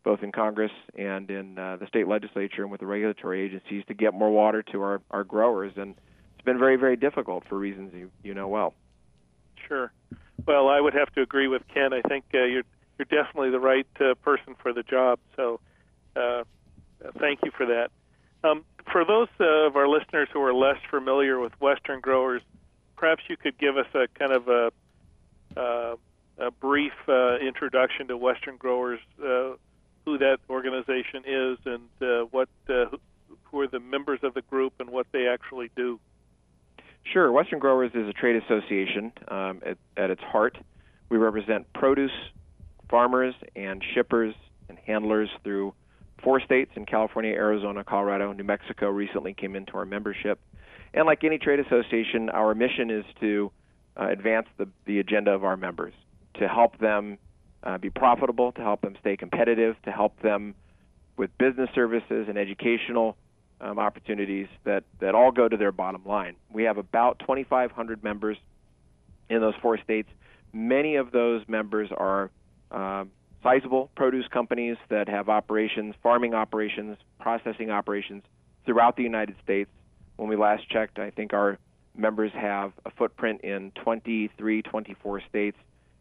both 0.03 0.21
in 0.21 0.31
Congress 0.31 0.71
and 0.95 1.31
in 1.31 1.57
uh, 1.57 1.77
the 1.77 1.87
state 1.87 2.07
legislature 2.07 2.61
and 2.61 2.69
with 2.69 2.79
the 2.79 2.85
regulatory 2.85 3.41
agencies 3.41 3.83
to 3.87 3.95
get 3.95 4.13
more 4.13 4.29
water 4.29 4.61
to 4.61 4.81
our, 4.83 5.01
our 5.09 5.23
growers 5.23 5.73
and 5.77 5.95
it's 6.35 6.45
been 6.45 6.59
very 6.59 6.75
very 6.75 6.95
difficult 6.95 7.43
for 7.49 7.57
reasons 7.57 7.91
you 7.93 8.11
you 8.23 8.33
know 8.33 8.47
well. 8.47 8.73
Sure. 9.67 9.91
Well, 10.45 10.69
I 10.69 10.79
would 10.79 10.93
have 10.93 11.11
to 11.15 11.21
agree 11.21 11.47
with 11.47 11.63
Ken. 11.73 11.91
I 11.93 12.01
think 12.01 12.25
uh, 12.33 12.43
you're 12.43 12.63
you're 12.97 13.23
definitely 13.23 13.49
the 13.49 13.59
right 13.59 13.87
uh, 13.99 14.13
person 14.15 14.55
for 14.61 14.71
the 14.73 14.83
job. 14.83 15.19
So, 15.35 15.59
uh, 16.15 16.43
thank 17.19 17.39
you 17.43 17.51
for 17.51 17.65
that. 17.65 17.89
Um, 18.43 18.63
for 18.91 19.03
those 19.03 19.27
of 19.39 19.75
our 19.75 19.87
listeners 19.87 20.29
who 20.31 20.41
are 20.41 20.53
less 20.53 20.77
familiar 20.89 21.39
with 21.39 21.53
Western 21.59 21.99
growers, 21.99 22.41
perhaps 22.95 23.23
you 23.27 23.37
could 23.37 23.57
give 23.57 23.77
us 23.77 23.87
a 23.93 24.07
kind 24.17 24.31
of 24.31 24.47
a, 24.47 24.71
uh, 25.57 25.95
a 26.37 26.51
brief 26.51 26.93
uh, 27.07 27.37
introduction 27.37 28.07
to 28.07 28.17
Western 28.17 28.57
growers, 28.57 28.99
uh, 29.23 29.51
who 30.05 30.17
that 30.17 30.37
organization 30.49 31.23
is, 31.25 31.57
and 31.65 31.89
uh, 32.01 32.25
what 32.31 32.49
uh, 32.69 32.85
who 33.43 33.61
are 33.61 33.67
the 33.67 33.79
members 33.79 34.19
of 34.23 34.33
the 34.33 34.41
group 34.41 34.73
and 34.79 34.89
what 34.89 35.07
they 35.11 35.27
actually 35.27 35.69
do. 35.75 35.99
Sure. 37.03 37.31
Western 37.31 37.59
Growers 37.59 37.91
is 37.93 38.07
a 38.07 38.13
trade 38.13 38.41
association 38.43 39.11
um, 39.27 39.61
at, 39.65 39.77
at 39.95 40.09
its 40.09 40.21
heart. 40.21 40.57
We 41.09 41.17
represent 41.17 41.71
produce 41.73 42.11
farmers 42.89 43.35
and 43.55 43.83
shippers 43.93 44.33
and 44.69 44.77
handlers 44.85 45.29
through 45.43 45.73
four 46.23 46.41
states 46.41 46.71
in 46.75 46.85
California, 46.85 47.31
Arizona, 47.31 47.83
Colorado, 47.83 48.33
New 48.33 48.43
Mexico 48.43 48.89
recently 48.89 49.33
came 49.33 49.55
into 49.55 49.73
our 49.77 49.85
membership. 49.85 50.39
And 50.95 51.05
like 51.05 51.23
any 51.25 51.37
trade 51.37 51.59
association, 51.59 52.29
our 52.29 52.55
mission 52.55 52.89
is 52.89 53.03
to 53.19 53.51
uh, 53.99 54.07
advance 54.07 54.47
the, 54.57 54.67
the 54.85 54.99
agenda 54.99 55.31
of 55.31 55.43
our 55.43 55.57
members, 55.57 55.93
to 56.39 56.47
help 56.47 56.79
them 56.79 57.17
uh, 57.63 57.77
be 57.77 57.89
profitable, 57.89 58.53
to 58.53 58.61
help 58.61 58.81
them 58.81 58.95
stay 59.01 59.17
competitive, 59.17 59.75
to 59.83 59.91
help 59.91 60.19
them 60.21 60.55
with 61.17 61.29
business 61.37 61.69
services 61.75 62.27
and 62.29 62.37
educational 62.37 63.17
um, 63.59 63.77
opportunities 63.77 64.47
that, 64.63 64.83
that 65.01 65.15
all 65.15 65.31
go 65.31 65.49
to 65.49 65.57
their 65.57 65.73
bottom 65.73 66.01
line. 66.05 66.35
We 66.51 66.63
have 66.63 66.77
about 66.77 67.19
2,500 67.19 68.01
members 68.01 68.37
in 69.29 69.41
those 69.41 69.53
four 69.61 69.77
states. 69.83 70.09
Many 70.53 70.95
of 70.95 71.11
those 71.11 71.43
members 71.49 71.89
are 71.95 72.31
uh, 72.71 73.03
sizable 73.43 73.91
produce 73.95 74.27
companies 74.29 74.77
that 74.89 75.09
have 75.09 75.27
operations, 75.27 75.93
farming 76.01 76.33
operations, 76.33 76.97
processing 77.19 77.69
operations 77.69 78.23
throughout 78.65 78.95
the 78.95 79.03
United 79.03 79.35
States. 79.43 79.69
When 80.17 80.29
we 80.29 80.35
last 80.35 80.69
checked, 80.69 80.99
I 80.99 81.11
think 81.11 81.33
our 81.33 81.57
members 81.95 82.31
have 82.33 82.73
a 82.85 82.91
footprint 82.91 83.41
in 83.41 83.71
23, 83.83 84.61
24 84.61 85.21
states 85.29 85.57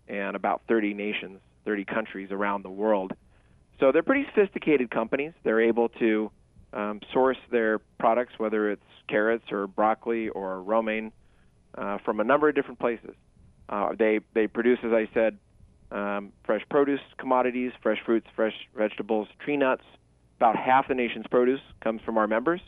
and 0.09 0.37
about 0.37 0.63
30 0.69 0.95
nations, 0.95 1.41
30 1.65 1.85
countries 1.85 2.29
around 2.31 2.65
the 2.65 2.71
world. 2.71 3.13
So 3.81 3.91
they're 3.93 4.03
pretty 4.03 4.27
sophisticated 4.35 4.91
companies. 4.91 5.33
They're 5.43 5.61
able 5.61 5.89
to 6.01 6.31
um, 6.73 7.01
source 7.13 7.37
their 7.51 7.79
products, 7.99 8.35
whether 8.39 8.71
it's 8.71 8.83
carrots 9.09 9.45
or 9.51 9.67
broccoli 9.67 10.29
or 10.29 10.63
romaine, 10.63 11.13
uh, 11.77 11.99
from 12.05 12.21
a 12.21 12.25
number 12.25 12.49
of 12.49 12.55
different 12.55 12.79
places. 12.79 13.15
Uh, 13.69 13.91
they 13.99 14.21
they 14.35 14.47
produce, 14.47 14.79
as 14.85 14.93
I 14.93 15.09
said, 15.15 15.39
um, 15.91 16.33
fresh 16.45 16.63
produce 16.71 17.01
commodities, 17.19 17.73
fresh 17.83 17.99
fruits, 18.05 18.27
fresh 18.37 18.55
vegetables, 18.77 19.29
tree 19.41 19.57
nuts. 19.57 19.85
About 20.37 20.57
half 20.57 20.89
the 20.89 20.95
nation's 20.95 21.27
produce 21.31 21.61
comes 21.83 22.03
from 22.05 22.19
our 22.19 22.27
members. 22.27 22.61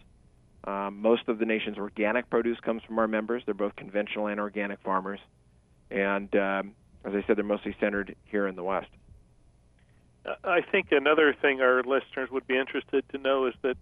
Um, 0.66 1.00
most 1.00 1.28
of 1.28 1.38
the 1.38 1.44
nation's 1.44 1.78
organic 1.78 2.28
produce 2.28 2.58
comes 2.60 2.82
from 2.82 2.98
our 2.98 3.06
members. 3.06 3.42
They're 3.44 3.54
both 3.54 3.76
conventional 3.76 4.26
and 4.26 4.40
organic 4.40 4.80
farmers. 4.80 5.20
And 5.90 6.34
um, 6.34 6.74
as 7.04 7.14
I 7.14 7.24
said, 7.26 7.36
they're 7.36 7.44
mostly 7.44 7.76
centered 7.78 8.16
here 8.24 8.48
in 8.48 8.56
the 8.56 8.64
West. 8.64 8.88
Uh, 10.26 10.34
I 10.44 10.60
think 10.60 10.88
another 10.90 11.34
thing 11.40 11.60
our 11.60 11.82
listeners 11.82 12.30
would 12.30 12.46
be 12.46 12.58
interested 12.58 13.04
to 13.10 13.18
know 13.18 13.46
is 13.46 13.54
that 13.62 13.76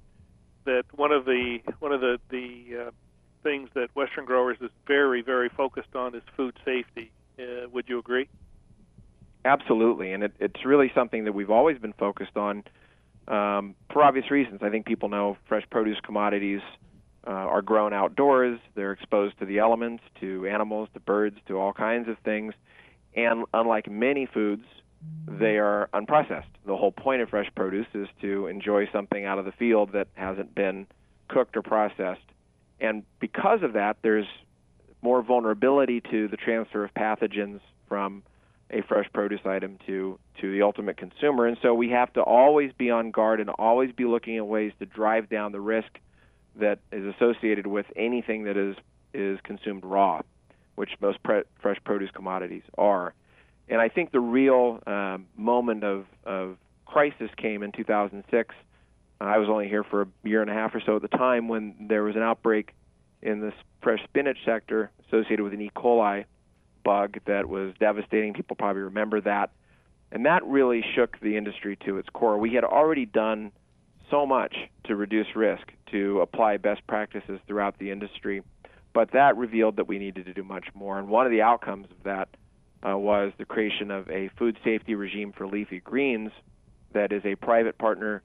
that 0.64 0.84
one 0.94 1.12
of 1.12 1.24
the 1.24 1.58
one 1.80 1.92
of 1.92 2.00
the 2.00 2.18
the 2.30 2.86
uh, 2.86 2.90
things 3.42 3.70
that 3.74 3.88
Western 3.94 4.24
Growers 4.24 4.58
is 4.60 4.70
very 4.86 5.22
very 5.22 5.48
focused 5.48 5.94
on 5.94 6.14
is 6.14 6.22
food 6.36 6.56
safety. 6.64 7.10
Uh, 7.38 7.68
would 7.72 7.88
you 7.88 7.98
agree? 7.98 8.28
Absolutely, 9.46 10.12
and 10.12 10.22
it, 10.22 10.32
it's 10.38 10.64
really 10.64 10.90
something 10.94 11.24
that 11.24 11.32
we've 11.32 11.50
always 11.50 11.78
been 11.78 11.92
focused 11.94 12.36
on 12.36 12.64
um, 13.28 13.74
for 13.92 14.02
obvious 14.02 14.30
reasons. 14.30 14.60
I 14.62 14.70
think 14.70 14.86
people 14.86 15.08
know 15.08 15.36
fresh 15.48 15.64
produce 15.70 15.98
commodities 16.00 16.60
uh, 17.26 17.30
are 17.30 17.62
grown 17.62 17.92
outdoors. 17.92 18.60
They're 18.74 18.92
exposed 18.92 19.38
to 19.38 19.46
the 19.46 19.58
elements, 19.58 20.02
to 20.20 20.46
animals, 20.46 20.88
to 20.94 21.00
birds, 21.00 21.36
to 21.48 21.58
all 21.58 21.72
kinds 21.72 22.08
of 22.08 22.18
things. 22.18 22.54
And 23.14 23.44
unlike 23.54 23.90
many 23.90 24.26
foods, 24.26 24.64
they 25.26 25.58
are 25.58 25.88
unprocessed. 25.94 26.44
The 26.66 26.76
whole 26.76 26.92
point 26.92 27.22
of 27.22 27.30
fresh 27.30 27.50
produce 27.54 27.86
is 27.94 28.08
to 28.20 28.46
enjoy 28.46 28.88
something 28.92 29.24
out 29.24 29.38
of 29.38 29.44
the 29.44 29.52
field 29.52 29.92
that 29.92 30.08
hasn't 30.14 30.54
been 30.54 30.86
cooked 31.28 31.56
or 31.56 31.62
processed. 31.62 32.20
And 32.80 33.04
because 33.20 33.62
of 33.62 33.74
that, 33.74 33.98
there's 34.02 34.26
more 35.02 35.22
vulnerability 35.22 36.00
to 36.10 36.28
the 36.28 36.36
transfer 36.36 36.84
of 36.84 36.92
pathogens 36.94 37.60
from 37.88 38.22
a 38.71 38.83
fresh 38.83 39.06
produce 39.12 39.40
item 39.44 39.78
to 39.87 40.18
to 40.40 40.52
the 40.52 40.62
ultimate 40.62 40.97
consumer. 40.97 41.47
And 41.47 41.56
so 41.62 41.75
we 41.75 41.90
have 41.90 42.12
to 42.14 42.23
always 42.23 42.73
be 42.76 42.90
on 42.90 43.11
guard 43.11 43.40
and 43.40 43.50
always 43.50 43.92
be 43.92 44.04
looking 44.04 44.37
at 44.37 44.47
ways 44.47 44.73
to 44.78 44.87
drive 44.87 45.28
down 45.28 45.52
the 45.52 45.61
risk 45.61 45.88
that 46.56 46.78
is 46.92 47.14
associated 47.14 47.66
with 47.66 47.87
anything 47.97 48.44
that 48.44 48.56
is 48.56 48.76
is 49.12 49.38
consumed 49.42 49.85
raw 49.85 50.21
which 50.75 50.90
most 51.00 51.23
pre- 51.23 51.44
fresh 51.61 51.76
produce 51.85 52.11
commodities 52.11 52.64
are. 52.76 53.14
And 53.68 53.80
I 53.80 53.88
think 53.88 54.11
the 54.11 54.18
real 54.18 54.83
um, 54.87 55.26
moment 55.37 55.85
of 55.85 56.06
of 56.25 56.56
crisis 56.87 57.30
came 57.37 57.62
in 57.62 57.73
2006 57.73 58.54
I 59.21 59.38
was 59.38 59.49
only 59.49 59.68
here 59.68 59.85
for 59.85 60.02
a 60.02 60.06
year 60.23 60.42
and 60.42 60.50
a 60.50 60.54
half 60.54 60.75
or 60.75 60.83
so 60.85 60.97
at 60.97 61.02
the 61.02 61.09
time 61.09 61.49
when 61.49 61.75
there 61.88 62.02
was 62.02 62.16
an 62.16 62.23
outbreak 62.23 62.75
in 63.23 63.40
the 63.40 63.52
fresh 63.83 64.02
spinach 64.04 64.38
sector 64.44 64.90
associated 65.06 65.42
with 65.42 65.52
an 65.52 65.61
E. 65.61 65.71
coli 65.75 66.25
bug 66.84 67.18
that 67.26 67.48
was 67.48 67.74
devastating. 67.80 68.34
People 68.34 68.56
probably 68.56 68.82
remember 68.82 69.20
that. 69.22 69.50
And 70.12 70.26
that 70.26 70.44
really 70.44 70.84
shook 70.94 71.18
the 71.20 71.36
industry 71.36 71.76
to 71.86 71.98
its 71.98 72.08
core. 72.12 72.38
We 72.38 72.54
had 72.54 72.62
already 72.62 73.06
done 73.06 73.50
so 74.10 74.26
much 74.26 74.54
to 74.84 74.94
reduce 74.94 75.26
risk, 75.34 75.72
to 75.90 76.20
apply 76.20 76.58
best 76.58 76.86
practices 76.86 77.40
throughout 77.46 77.78
the 77.78 77.90
industry, 77.90 78.42
but 78.92 79.10
that 79.12 79.36
revealed 79.36 79.76
that 79.76 79.88
we 79.88 79.98
needed 79.98 80.26
to 80.26 80.34
do 80.34 80.44
much 80.44 80.66
more. 80.74 80.98
And 80.98 81.08
one 81.08 81.26
of 81.26 81.32
the 81.32 81.42
outcomes 81.42 81.88
of 81.90 82.04
that 82.04 82.28
uh, 82.88 82.96
was 82.96 83.32
the 83.38 83.44
creation 83.44 83.90
of 83.90 84.08
a 84.08 84.30
food 84.38 84.56
safety 84.62 84.94
regime 84.94 85.32
for 85.32 85.46
leafy 85.46 85.80
greens 85.80 86.30
that 86.92 87.12
is 87.12 87.24
a 87.24 87.34
private 87.34 87.76
partner, 87.78 88.22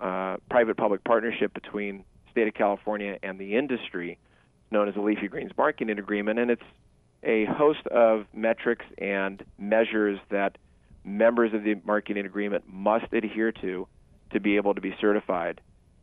uh, 0.00 0.36
private 0.50 0.76
public 0.76 1.02
partnership 1.02 1.52
between 1.54 2.04
state 2.30 2.46
of 2.46 2.54
California 2.54 3.18
and 3.22 3.38
the 3.38 3.56
industry, 3.56 4.18
known 4.70 4.88
as 4.88 4.94
the 4.94 5.00
Leafy 5.00 5.28
Greens 5.28 5.52
Marketing 5.56 5.98
Agreement, 5.98 6.38
and 6.38 6.50
it's 6.50 6.62
a 7.22 7.44
host 7.46 7.86
of 7.86 8.26
metrics 8.32 8.84
and 8.98 9.44
measures 9.58 10.18
that 10.30 10.58
members 11.04 11.52
of 11.54 11.64
the 11.64 11.74
marketing 11.84 12.26
agreement 12.26 12.64
must 12.66 13.12
adhere 13.12 13.52
to 13.52 13.86
to 14.32 14.40
be 14.40 14.56
able 14.56 14.74
to 14.74 14.80
be 14.80 14.94
certified. 15.00 15.60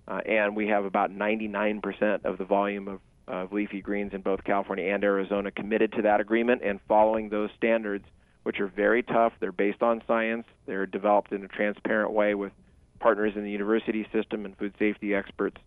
Uh, 0.08 0.20
and 0.26 0.56
we 0.56 0.68
have 0.68 0.86
about 0.86 1.12
99% 1.12 2.26
of 2.26 2.38
the 2.38 2.46
volume 2.46 2.88
of, 2.88 3.00
of 3.28 3.54
leafy 3.54 3.82
greens 3.82 4.14
in 4.14 4.22
both 4.22 4.44
California 4.44 4.86
and 4.94 5.04
Arizona 5.04 5.52
committed 5.52 5.92
to 5.94 6.02
that 6.04 6.20
agreement 6.20 6.62
and 6.64 6.80
following 6.88 7.30
those 7.30 7.50
standards, 7.58 8.06
which 8.44 8.60
are 8.60 8.68
very 8.68 9.04
tough. 9.04 9.34
They're 9.40 9.52
based 9.52 9.82
on 9.82 10.02
science, 10.08 10.46
they're 10.66 10.86
developed 10.86 11.32
in 11.32 11.44
a 11.44 11.48
transparent 11.48 12.12
way 12.12 12.34
with 12.34 12.52
partners 13.00 13.34
in 13.36 13.44
the 13.44 13.52
university 13.52 14.08
system 14.12 14.46
and 14.46 14.58
food 14.58 14.74
safety 14.80 15.14
experts 15.14 15.58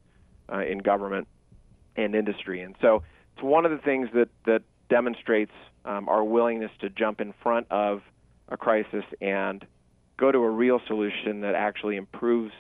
uh, 0.53 0.59
in 0.59 0.79
government 0.79 1.29
and 1.97 2.15
industry. 2.15 2.63
And 2.63 2.75
so 2.81 3.03
it's 3.35 3.43
one 3.43 3.65
of 3.65 3.71
the 3.71 3.79
things 3.79 4.09
that, 4.15 4.29
that 4.45 4.63
demonstrates 4.93 5.53
um, 5.87 6.07
our 6.07 6.23
willingness 6.23 6.71
to 6.79 6.91
jump 6.91 7.23
in 7.23 7.33
front 7.43 7.67
of 7.71 8.03
a 8.51 8.59
crisis 8.59 9.05
and 9.23 9.65
go 10.19 10.31
to 10.31 10.37
a 10.37 10.51
real 10.51 10.83
solution 10.87 11.41
that 11.41 11.55
actually 11.55 11.97
improves 11.97 12.53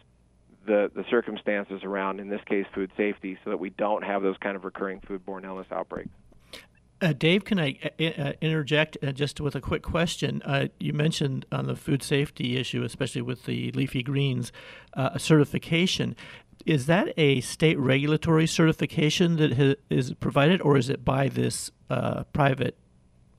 the, 0.66 0.90
the 0.94 1.04
circumstances 1.10 1.82
around, 1.84 2.20
in 2.20 2.30
this 2.30 2.40
case, 2.46 2.64
food 2.74 2.90
safety, 2.96 3.36
so 3.44 3.50
that 3.50 3.58
we 3.58 3.68
don't 3.68 4.02
have 4.02 4.22
those 4.22 4.36
kind 4.38 4.56
of 4.56 4.64
recurring 4.64 4.98
foodborne 5.00 5.44
illness 5.44 5.66
outbreaks. 5.70 6.08
Uh, 7.02 7.12
Dave, 7.12 7.44
can 7.44 7.58
I 7.58 7.78
uh, 8.00 8.04
uh 8.04 8.32
interject 8.40 8.96
uh, 9.02 9.10
just 9.10 9.38
with 9.38 9.54
a 9.54 9.60
quick 9.60 9.82
question? 9.82 10.40
Uh, 10.42 10.68
you 10.78 10.94
mentioned 10.94 11.44
on 11.52 11.66
the 11.66 11.76
food 11.76 12.02
safety 12.02 12.56
issue, 12.56 12.82
especially 12.82 13.22
with 13.22 13.44
the 13.44 13.72
leafy 13.72 14.02
greens, 14.02 14.52
uh, 14.94 15.18
certification. 15.18 16.16
Is 16.64 16.86
that 16.86 17.12
a 17.16 17.40
state 17.40 17.78
regulatory 17.78 18.46
certification 18.46 19.36
that 19.36 19.54
ha- 19.54 19.74
is 19.90 20.14
provided, 20.14 20.60
or 20.62 20.76
is 20.76 20.88
it 20.88 21.04
by 21.04 21.28
this 21.28 21.70
private 22.32 22.76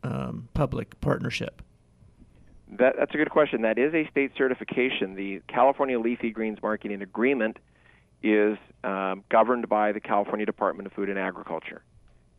um, 0.04 0.50
public 0.54 1.00
partnership? 1.00 1.62
That, 2.78 2.96
that's 2.98 3.14
a 3.14 3.18
good 3.18 3.30
question. 3.30 3.62
That 3.62 3.78
is 3.78 3.94
a 3.94 4.08
state 4.10 4.32
certification. 4.38 5.16
The 5.16 5.42
California 5.48 6.00
Leafy 6.00 6.32
Greens 6.32 6.60
Marketing 6.62 7.02
Agreement 7.02 7.58
is 8.22 8.58
um, 8.84 9.24
governed 9.30 9.70
by 9.70 9.92
the 9.92 10.00
California 10.00 10.46
Department 10.46 10.88
of 10.88 10.94
Food 10.94 11.10
and 11.10 11.20
Agriculture. 11.20 11.84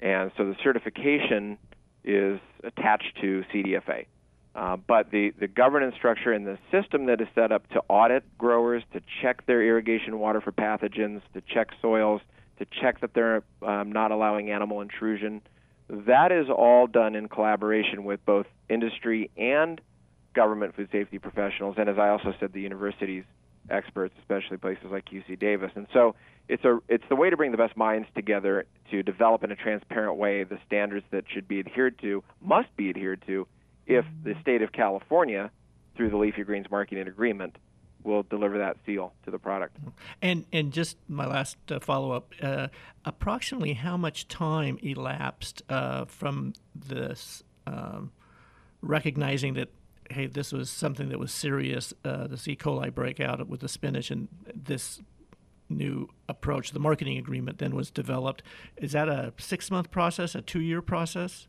And 0.01 0.33
so 0.37 0.45
the 0.45 0.57
certification 0.63 1.59
is 2.05 2.41
attached 2.63 3.17
to 3.21 3.45
CDFA. 3.53 4.07
Uh, 4.55 4.77
but 4.77 5.11
the, 5.11 5.33
the 5.41 5.49
governance 5.49 5.95
structure 5.97 6.33
and 6.33 6.47
the 6.47 6.59
system 6.71 7.07
that 7.07 7.21
is 7.21 7.27
set 7.35 7.51
up 7.51 7.69
to 7.71 7.81
audit 7.89 8.23
growers, 8.39 8.83
to 8.93 9.01
check 9.21 9.45
their 9.47 9.63
irrigation 9.63 10.19
water 10.19 10.41
for 10.41 10.53
pathogens, 10.53 11.23
to 11.33 11.43
check 11.53 11.71
soils, 11.83 12.21
to 12.59 12.67
check 12.81 13.01
that 13.01 13.15
they're 13.15 13.43
um, 13.63 13.91
not 13.91 14.13
allowing 14.13 14.51
animal 14.51 14.81
intrusion, 14.81 15.43
that 15.89 16.33
is 16.33 16.47
all 16.49 16.87
done 16.87 17.15
in 17.15 17.29
collaboration 17.29 18.05
with 18.05 18.25
both 18.25 18.47
industry 18.69 19.31
and 19.37 19.81
government 20.35 20.75
food 20.75 20.89
safety 20.93 21.19
professionals, 21.19 21.77
and 21.79 21.89
as 21.89 21.99
I 21.99 22.09
also 22.09 22.33
said, 22.41 22.53
the 22.53 22.61
universities 22.61 23.25
experts, 23.71 24.15
especially 24.21 24.57
places 24.57 24.87
like 24.91 25.07
UC 25.07 25.39
Davis. 25.39 25.71
And 25.75 25.87
so 25.93 26.15
it's 26.49 26.65
a 26.65 26.81
it's 26.89 27.05
the 27.09 27.17
way 27.17 27.31
to 27.31 27.37
bring 27.37 27.51
the 27.51 27.57
best 27.57 27.77
minds 27.77 28.07
together 28.15 28.67
to 28.91 29.03
develop 29.03 29.43
in 29.43 29.51
a 29.51 29.57
transparent 29.57 30.17
way 30.17 30.45
the 30.45 30.59
standards 30.67 31.07
that 31.11 31.25
should 31.33 31.49
be 31.49 31.61
adhered 31.61 31.99
to 32.01 32.23
must 32.43 32.75
be 32.77 32.91
adhered 32.91 33.23
to 33.27 33.47
if 33.87 34.05
the 34.23 34.35
state 34.41 34.63
of 34.63 34.73
California 34.73 35.51
through 35.97 36.11
the 36.11 36.17
Leafy 36.17 36.43
Greens 36.43 36.67
Marketing 36.71 37.07
Agreement 37.07 37.57
will 38.03 38.23
deliver 38.25 38.59
that 38.59 38.77
seal 38.85 39.13
to 39.25 39.31
the 39.31 39.39
product. 39.39 39.77
And 40.21 40.45
and 40.53 40.73
just 40.73 40.99
my 41.09 41.27
last 41.27 41.57
uh, 41.71 41.81
follow 41.81 42.13
up, 42.13 42.33
uh, 42.43 42.69
approximately 43.05 43.73
how 43.73 43.97
much 43.97 44.29
time 44.29 44.79
elapsed 44.83 45.63
uh, 45.69 46.05
from 46.05 46.53
this 46.75 47.43
um, 47.67 48.13
recognizing 48.83 49.55
that 49.55 49.71
hey, 50.11 50.27
this 50.27 50.53
was 50.53 50.69
something 50.69 51.09
that 51.09 51.19
was 51.19 51.33
serious, 51.33 51.95
uh, 52.05 52.27
this 52.27 52.47
E. 52.47 52.55
coli 52.55 52.95
breakout 52.95 53.49
with 53.49 53.61
the 53.61 53.69
spinach, 53.69 54.11
and 54.11 54.29
this 54.55 55.01
new 55.71 56.09
approach, 56.29 56.73
the 56.73 56.79
marketing 56.79 57.17
agreement, 57.17 57.59
then 57.59 57.75
was 57.75 57.91
developed. 57.91 58.43
Is 58.77 58.93
that 58.93 59.09
a 59.09 59.33
six 59.39 59.71
month 59.71 59.91
process, 59.91 60.35
a 60.35 60.43
two 60.43 60.61
year 60.61 60.83
process? 60.83 61.49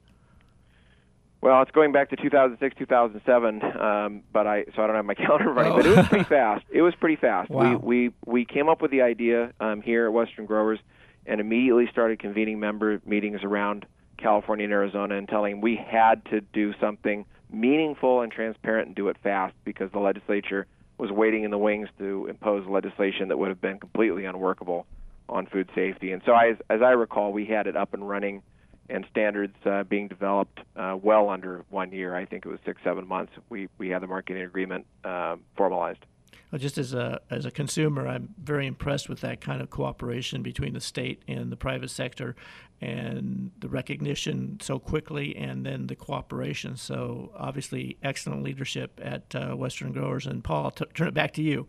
Well, 1.45 1.61
it's 1.61 1.69
going 1.69 1.91
back 1.91 2.09
to 2.09 2.15
2006, 2.15 2.75
2007, 2.75 3.61
um, 3.79 4.23
but 4.33 4.47
I 4.47 4.65
so 4.75 4.81
I 4.81 4.87
don't 4.87 4.95
have 4.95 5.05
my 5.05 5.13
calendar 5.13 5.53
running, 5.53 5.73
oh. 5.73 5.75
but 5.75 5.85
it 5.85 5.95
was 5.95 6.07
pretty 6.07 6.23
fast. 6.23 6.65
It 6.71 6.81
was 6.81 6.95
pretty 6.95 7.17
fast. 7.17 7.51
Wow. 7.51 7.77
We 7.77 8.07
we 8.07 8.13
we 8.25 8.45
came 8.45 8.67
up 8.67 8.81
with 8.81 8.89
the 8.89 9.03
idea 9.03 9.53
um, 9.59 9.83
here 9.83 10.07
at 10.07 10.11
Western 10.11 10.47
Growers, 10.47 10.79
and 11.27 11.39
immediately 11.39 11.87
started 11.91 12.17
convening 12.17 12.59
member 12.59 12.99
meetings 13.05 13.43
around 13.43 13.85
California 14.17 14.63
and 14.63 14.73
Arizona, 14.73 15.17
and 15.19 15.29
telling 15.29 15.61
we 15.61 15.75
had 15.75 16.25
to 16.31 16.41
do 16.41 16.73
something 16.81 17.25
meaningful 17.51 18.21
and 18.21 18.31
transparent 18.31 18.87
and 18.87 18.95
do 18.95 19.09
it 19.09 19.17
fast 19.21 19.53
because 19.65 19.91
the 19.91 19.99
legislature 19.99 20.65
was 20.97 21.11
waiting 21.11 21.43
in 21.43 21.51
the 21.51 21.59
wings 21.59 21.89
to 21.99 22.25
impose 22.25 22.65
legislation 22.67 23.27
that 23.27 23.37
would 23.37 23.49
have 23.49 23.61
been 23.61 23.77
completely 23.77 24.25
unworkable 24.25 24.87
on 25.29 25.45
food 25.45 25.69
safety. 25.75 26.11
And 26.11 26.23
so, 26.25 26.31
I, 26.31 26.49
as, 26.49 26.57
as 26.71 26.81
I 26.81 26.93
recall, 26.93 27.31
we 27.31 27.45
had 27.45 27.67
it 27.67 27.75
up 27.75 27.93
and 27.93 28.09
running 28.09 28.41
and 28.89 29.05
standards 29.09 29.55
uh, 29.65 29.83
being 29.83 30.07
developed 30.07 30.59
uh, 30.75 30.97
well 31.01 31.29
under 31.29 31.63
one 31.69 31.91
year. 31.91 32.15
I 32.15 32.25
think 32.25 32.45
it 32.45 32.49
was 32.49 32.59
six, 32.65 32.81
seven 32.83 33.07
months. 33.07 33.33
We 33.49 33.67
we 33.77 33.89
had 33.89 34.01
the 34.01 34.07
marketing 34.07 34.43
agreement 34.43 34.85
uh, 35.03 35.37
formalized. 35.55 36.05
Well, 36.51 36.59
just 36.59 36.77
as 36.77 36.93
a 36.93 37.19
as 37.29 37.45
a 37.45 37.51
consumer, 37.51 38.07
I'm 38.07 38.33
very 38.41 38.67
impressed 38.67 39.09
with 39.09 39.21
that 39.21 39.41
kind 39.41 39.61
of 39.61 39.69
cooperation 39.69 40.43
between 40.43 40.73
the 40.73 40.81
state 40.81 41.23
and 41.27 41.51
the 41.51 41.57
private 41.57 41.89
sector, 41.89 42.35
and 42.81 43.51
the 43.59 43.69
recognition 43.69 44.59
so 44.61 44.79
quickly, 44.79 45.35
and 45.35 45.65
then 45.65 45.87
the 45.87 45.95
cooperation. 45.95 46.77
So 46.77 47.31
obviously, 47.35 47.97
excellent 48.03 48.43
leadership 48.43 48.99
at 49.03 49.35
uh, 49.35 49.55
Western 49.55 49.91
Growers. 49.91 50.27
And 50.27 50.43
Paul, 50.43 50.65
I'll 50.65 50.71
t- 50.71 50.85
turn 50.93 51.07
it 51.07 51.13
back 51.13 51.33
to 51.33 51.41
you. 51.41 51.67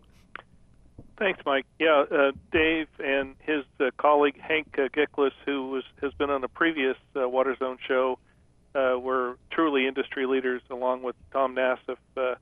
Thanks, 1.19 1.41
Mike. 1.47 1.65
Yeah, 1.79 2.05
uh, 2.11 2.33
Dave 2.53 2.89
and 2.99 3.37
his 3.41 3.65
uh, 3.81 3.91
colleague 3.97 4.39
Hank 4.39 4.79
uh, 4.79 4.89
who 5.47 5.71
was, 5.71 5.85
has 6.03 6.13
been 6.15 6.29
on 6.29 6.45
a 6.45 6.49
previous 6.49 6.97
uh, 7.15 7.27
Water 7.29 7.57
Zone 7.59 7.79
show, 7.87 8.19
uh, 8.75 8.99
were 8.99 9.39
truly 9.51 9.87
industry 9.87 10.27
leaders, 10.27 10.61
along 10.71 11.03
with 11.03 11.17
Tom 11.33 11.55
Nassif, 11.55 11.97
uh, 12.19 12.35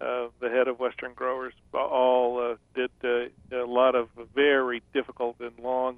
uh, 0.00 0.28
the 0.40 0.50
head 0.50 0.68
of 0.68 0.78
Western 0.78 1.14
Growers. 1.14 1.54
All 1.72 2.56
did 2.74 2.90
a 3.02 3.30
lot 3.64 3.94
of 3.94 4.08
very 4.34 4.82
difficult 4.92 5.36
and 5.40 5.52
long, 5.58 5.96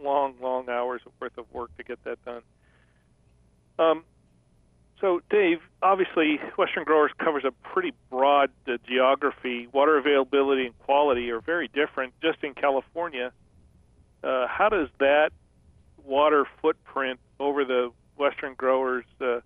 long, 0.00 0.34
long 0.40 0.68
hours 0.68 1.00
worth 1.20 1.36
of 1.38 1.46
work 1.52 1.76
to 1.78 1.82
get 1.82 2.02
that 2.04 2.24
done. 2.24 2.42
Um, 3.78 4.04
so, 5.00 5.20
Dave, 5.28 5.58
obviously, 5.82 6.38
Western 6.56 6.84
Growers 6.84 7.10
covers 7.18 7.44
a 7.44 7.50
pretty 7.68 7.92
broad 8.10 8.50
geography. 8.78 9.68
Water 9.72 9.98
availability 9.98 10.66
and 10.66 10.78
quality 10.80 11.30
are 11.30 11.40
very 11.40 11.68
different 11.68 12.14
just 12.22 12.42
in 12.42 12.54
California. 12.54 13.32
Uh, 14.22 14.46
how 14.48 14.68
does 14.68 14.88
that 14.98 15.30
water 16.04 16.46
footprint 16.60 17.20
over 17.38 17.64
the 17.64 17.90
Western 18.16 18.54
Growers 18.54 19.04
uh, 19.20 19.40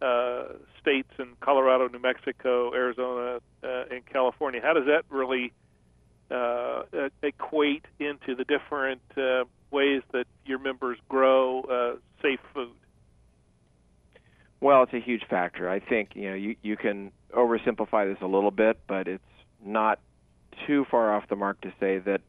uh, 0.00 0.44
states 0.80 1.08
in 1.18 1.28
Colorado, 1.40 1.88
New 1.88 1.98
Mexico, 1.98 2.72
Arizona, 2.72 3.40
uh, 3.62 3.84
and 3.90 4.04
California, 4.06 4.60
how 4.62 4.72
does 4.72 4.86
that 4.86 5.04
really 5.10 5.52
uh, 6.30 6.82
equate 7.22 7.84
into 7.98 8.34
the 8.34 8.44
different 8.44 9.00
uh, 9.16 9.44
ways 9.70 10.02
that 10.12 10.26
your 10.44 10.58
members 10.58 10.98
grow 11.08 11.98
safe 12.22 12.40
food? 12.54 12.70
Well, 14.60 14.82
it's 14.82 14.92
a 14.92 15.00
huge 15.00 15.24
factor. 15.28 15.68
I 15.70 15.78
think 15.78 16.10
you 16.14 16.30
know 16.30 16.34
you 16.34 16.56
you 16.62 16.76
can 16.76 17.12
oversimplify 17.38 18.12
this 18.12 18.20
a 18.20 18.26
little 18.26 18.50
bit, 18.50 18.78
but 18.86 19.06
it's 19.06 19.22
not 19.64 20.00
too 20.66 20.84
far 20.90 21.14
off 21.14 21.28
the 21.28 21.36
mark 21.36 21.60
to 21.60 21.72
say 21.78 21.98
that 21.98 22.20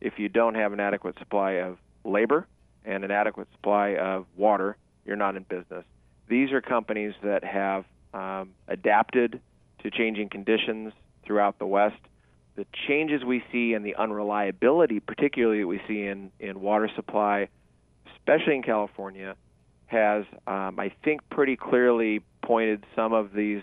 if 0.00 0.18
you 0.18 0.28
don't 0.28 0.54
have 0.54 0.72
an 0.72 0.80
adequate 0.80 1.18
supply 1.18 1.52
of 1.52 1.78
labor 2.04 2.46
and 2.84 3.04
an 3.04 3.10
adequate 3.10 3.48
supply 3.52 3.96
of 3.96 4.26
water, 4.36 4.76
you're 5.04 5.16
not 5.16 5.36
in 5.36 5.42
business. 5.44 5.84
These 6.28 6.52
are 6.52 6.60
companies 6.60 7.14
that 7.22 7.42
have 7.44 7.84
um, 8.12 8.50
adapted 8.68 9.40
to 9.82 9.90
changing 9.90 10.28
conditions 10.28 10.92
throughout 11.24 11.58
the 11.58 11.66
West. 11.66 12.00
The 12.56 12.66
changes 12.86 13.24
we 13.24 13.42
see 13.50 13.72
and 13.72 13.84
the 13.84 13.94
unreliability, 13.94 15.00
particularly 15.00 15.60
that 15.60 15.66
we 15.66 15.80
see 15.88 16.02
in, 16.02 16.30
in 16.38 16.60
water 16.60 16.90
supply, 16.94 17.48
especially 18.16 18.56
in 18.56 18.62
California, 18.62 19.36
has, 19.86 20.24
um, 20.46 20.78
I 20.78 20.92
think, 21.02 21.20
pretty 21.30 21.56
clearly 21.56 22.20
pointed 22.42 22.84
some 22.94 23.12
of 23.12 23.32
these 23.32 23.62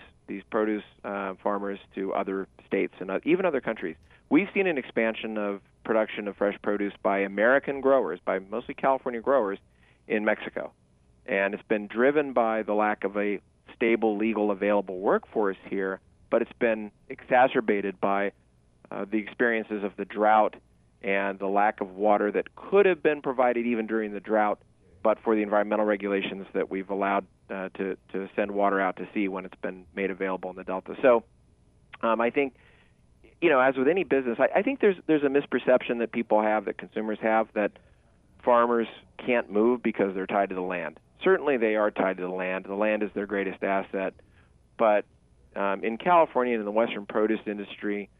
produce 0.50 0.84
uh, 1.04 1.34
farmers 1.42 1.78
to 1.94 2.12
other 2.12 2.46
states 2.66 2.94
and 3.00 3.10
uh, 3.10 3.20
even 3.24 3.44
other 3.44 3.60
countries. 3.60 3.96
We've 4.28 4.48
seen 4.54 4.66
an 4.66 4.78
expansion 4.78 5.38
of 5.38 5.60
production 5.84 6.26
of 6.28 6.36
fresh 6.36 6.56
produce 6.62 6.92
by 7.02 7.20
American 7.20 7.80
growers, 7.80 8.18
by 8.24 8.40
mostly 8.40 8.74
California 8.74 9.20
growers, 9.20 9.58
in 10.08 10.24
Mexico, 10.24 10.72
and 11.26 11.54
it's 11.54 11.62
been 11.68 11.88
driven 11.88 12.32
by 12.32 12.62
the 12.62 12.74
lack 12.74 13.04
of 13.04 13.16
a 13.16 13.40
stable, 13.74 14.16
legal, 14.16 14.50
available 14.50 14.98
workforce 15.00 15.56
here. 15.68 16.00
But 16.30 16.42
it's 16.42 16.58
been 16.58 16.90
exacerbated 17.08 18.00
by 18.00 18.32
uh, 18.90 19.04
the 19.10 19.18
experiences 19.18 19.82
of 19.84 19.92
the 19.96 20.04
drought 20.04 20.54
and 21.02 21.38
the 21.38 21.46
lack 21.46 21.80
of 21.80 21.90
water 21.90 22.32
that 22.32 22.54
could 22.56 22.86
have 22.86 23.02
been 23.02 23.22
provided 23.22 23.66
even 23.66 23.86
during 23.86 24.12
the 24.12 24.20
drought 24.20 24.60
but 25.06 25.18
for 25.22 25.36
the 25.36 25.42
environmental 25.42 25.84
regulations 25.84 26.48
that 26.52 26.68
we've 26.68 26.90
allowed 26.90 27.24
uh, 27.50 27.68
to 27.70 27.96
to 28.12 28.28
send 28.36 28.50
water 28.50 28.80
out 28.80 28.96
to 28.96 29.08
sea 29.14 29.28
when 29.28 29.44
it's 29.44 29.60
been 29.62 29.84
made 29.94 30.10
available 30.10 30.50
in 30.50 30.56
the 30.56 30.64
delta. 30.64 30.96
So, 31.02 31.24
um, 32.02 32.20
I 32.20 32.30
think, 32.30 32.54
you 33.40 33.48
know, 33.48 33.60
as 33.60 33.76
with 33.76 33.88
any 33.88 34.04
business, 34.04 34.38
I, 34.38 34.58
I 34.58 34.62
think 34.62 34.80
there's 34.80 34.96
there's 35.06 35.22
a 35.22 35.28
misperception 35.28 35.98
that 35.98 36.12
people 36.12 36.42
have 36.42 36.64
that 36.66 36.78
consumers 36.78 37.18
have 37.22 37.48
that 37.54 37.72
farmers 38.44 38.88
can't 39.24 39.50
move 39.50 39.82
because 39.82 40.14
they're 40.14 40.26
tied 40.26 40.50
to 40.50 40.54
the 40.54 40.60
land. 40.60 40.98
Certainly, 41.22 41.56
they 41.58 41.76
are 41.76 41.90
tied 41.90 42.18
to 42.18 42.22
the 42.22 42.28
land. 42.28 42.66
The 42.66 42.74
land 42.74 43.02
is 43.02 43.10
their 43.14 43.26
greatest 43.26 43.62
asset, 43.62 44.14
but 44.78 45.04
um, 45.56 45.82
in 45.82 45.96
California 45.96 46.54
and 46.54 46.60
in 46.60 46.66
the 46.66 46.72
Western 46.72 47.06
produce 47.06 47.40
industry, 47.46 48.10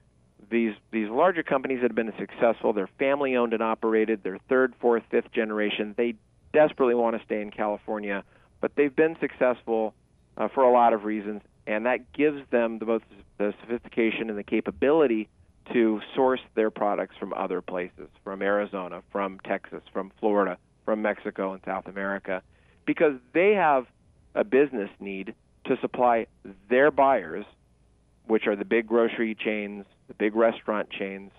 these 0.51 0.75
these 0.91 1.09
larger 1.09 1.43
companies 1.43 1.81
that 1.83 1.91
have 1.91 1.97
been 1.97 2.13
successful, 2.19 2.73
they're 2.73 2.89
family 2.99 3.37
owned 3.37 3.53
and 3.53 3.63
operated, 3.63 4.21
they're 4.23 4.39
third, 4.49 4.75
fourth, 4.81 5.03
fifth 5.11 5.31
generation. 5.33 5.95
They 5.97 6.15
desperately 6.53 6.95
want 6.95 7.17
to 7.19 7.25
stay 7.25 7.43
in 7.43 7.51
California, 7.51 8.25
but 8.61 8.73
they've 8.77 8.95
been 8.95 9.17
successful 9.21 9.95
uh, 10.37 10.49
for 10.49 10.63
a 10.65 10.73
lot 10.73 10.93
of 10.93 11.05
reasons, 11.05 11.43
and 11.67 11.87
that 11.87 12.13
gives 12.13 12.41
them 12.51 12.79
the, 12.79 12.85
both 12.85 13.03
the 13.39 13.55
sophistication 13.61 14.29
and 14.31 14.39
the 14.39 14.45
capability 14.45 15.29
to 15.73 16.01
source 16.15 16.41
their 16.55 16.71
products 16.71 17.17
from 17.19 17.33
other 17.35 17.61
places, 17.61 18.09
from 18.23 18.41
Arizona, 18.43 19.03
from 19.11 19.39
Texas, 19.41 19.83
from 19.93 20.13
Florida, 20.21 20.59
from 20.85 21.03
Mexico 21.03 21.53
and 21.53 21.63
South 21.65 21.87
America. 21.87 22.43
because 22.87 23.15
they 23.35 23.53
have 23.53 23.87
a 24.35 24.45
business 24.45 24.89
need 25.01 25.35
to 25.65 25.77
supply 25.81 26.27
their 26.71 26.91
buyers, 26.91 27.45
which 28.27 28.47
are 28.47 28.57
the 28.57 28.65
big 28.65 28.87
grocery 28.87 29.35
chains, 29.35 29.85
the 30.09 30.15
big 30.15 30.35
restaurant 30.35 30.89
chains. 30.91 31.33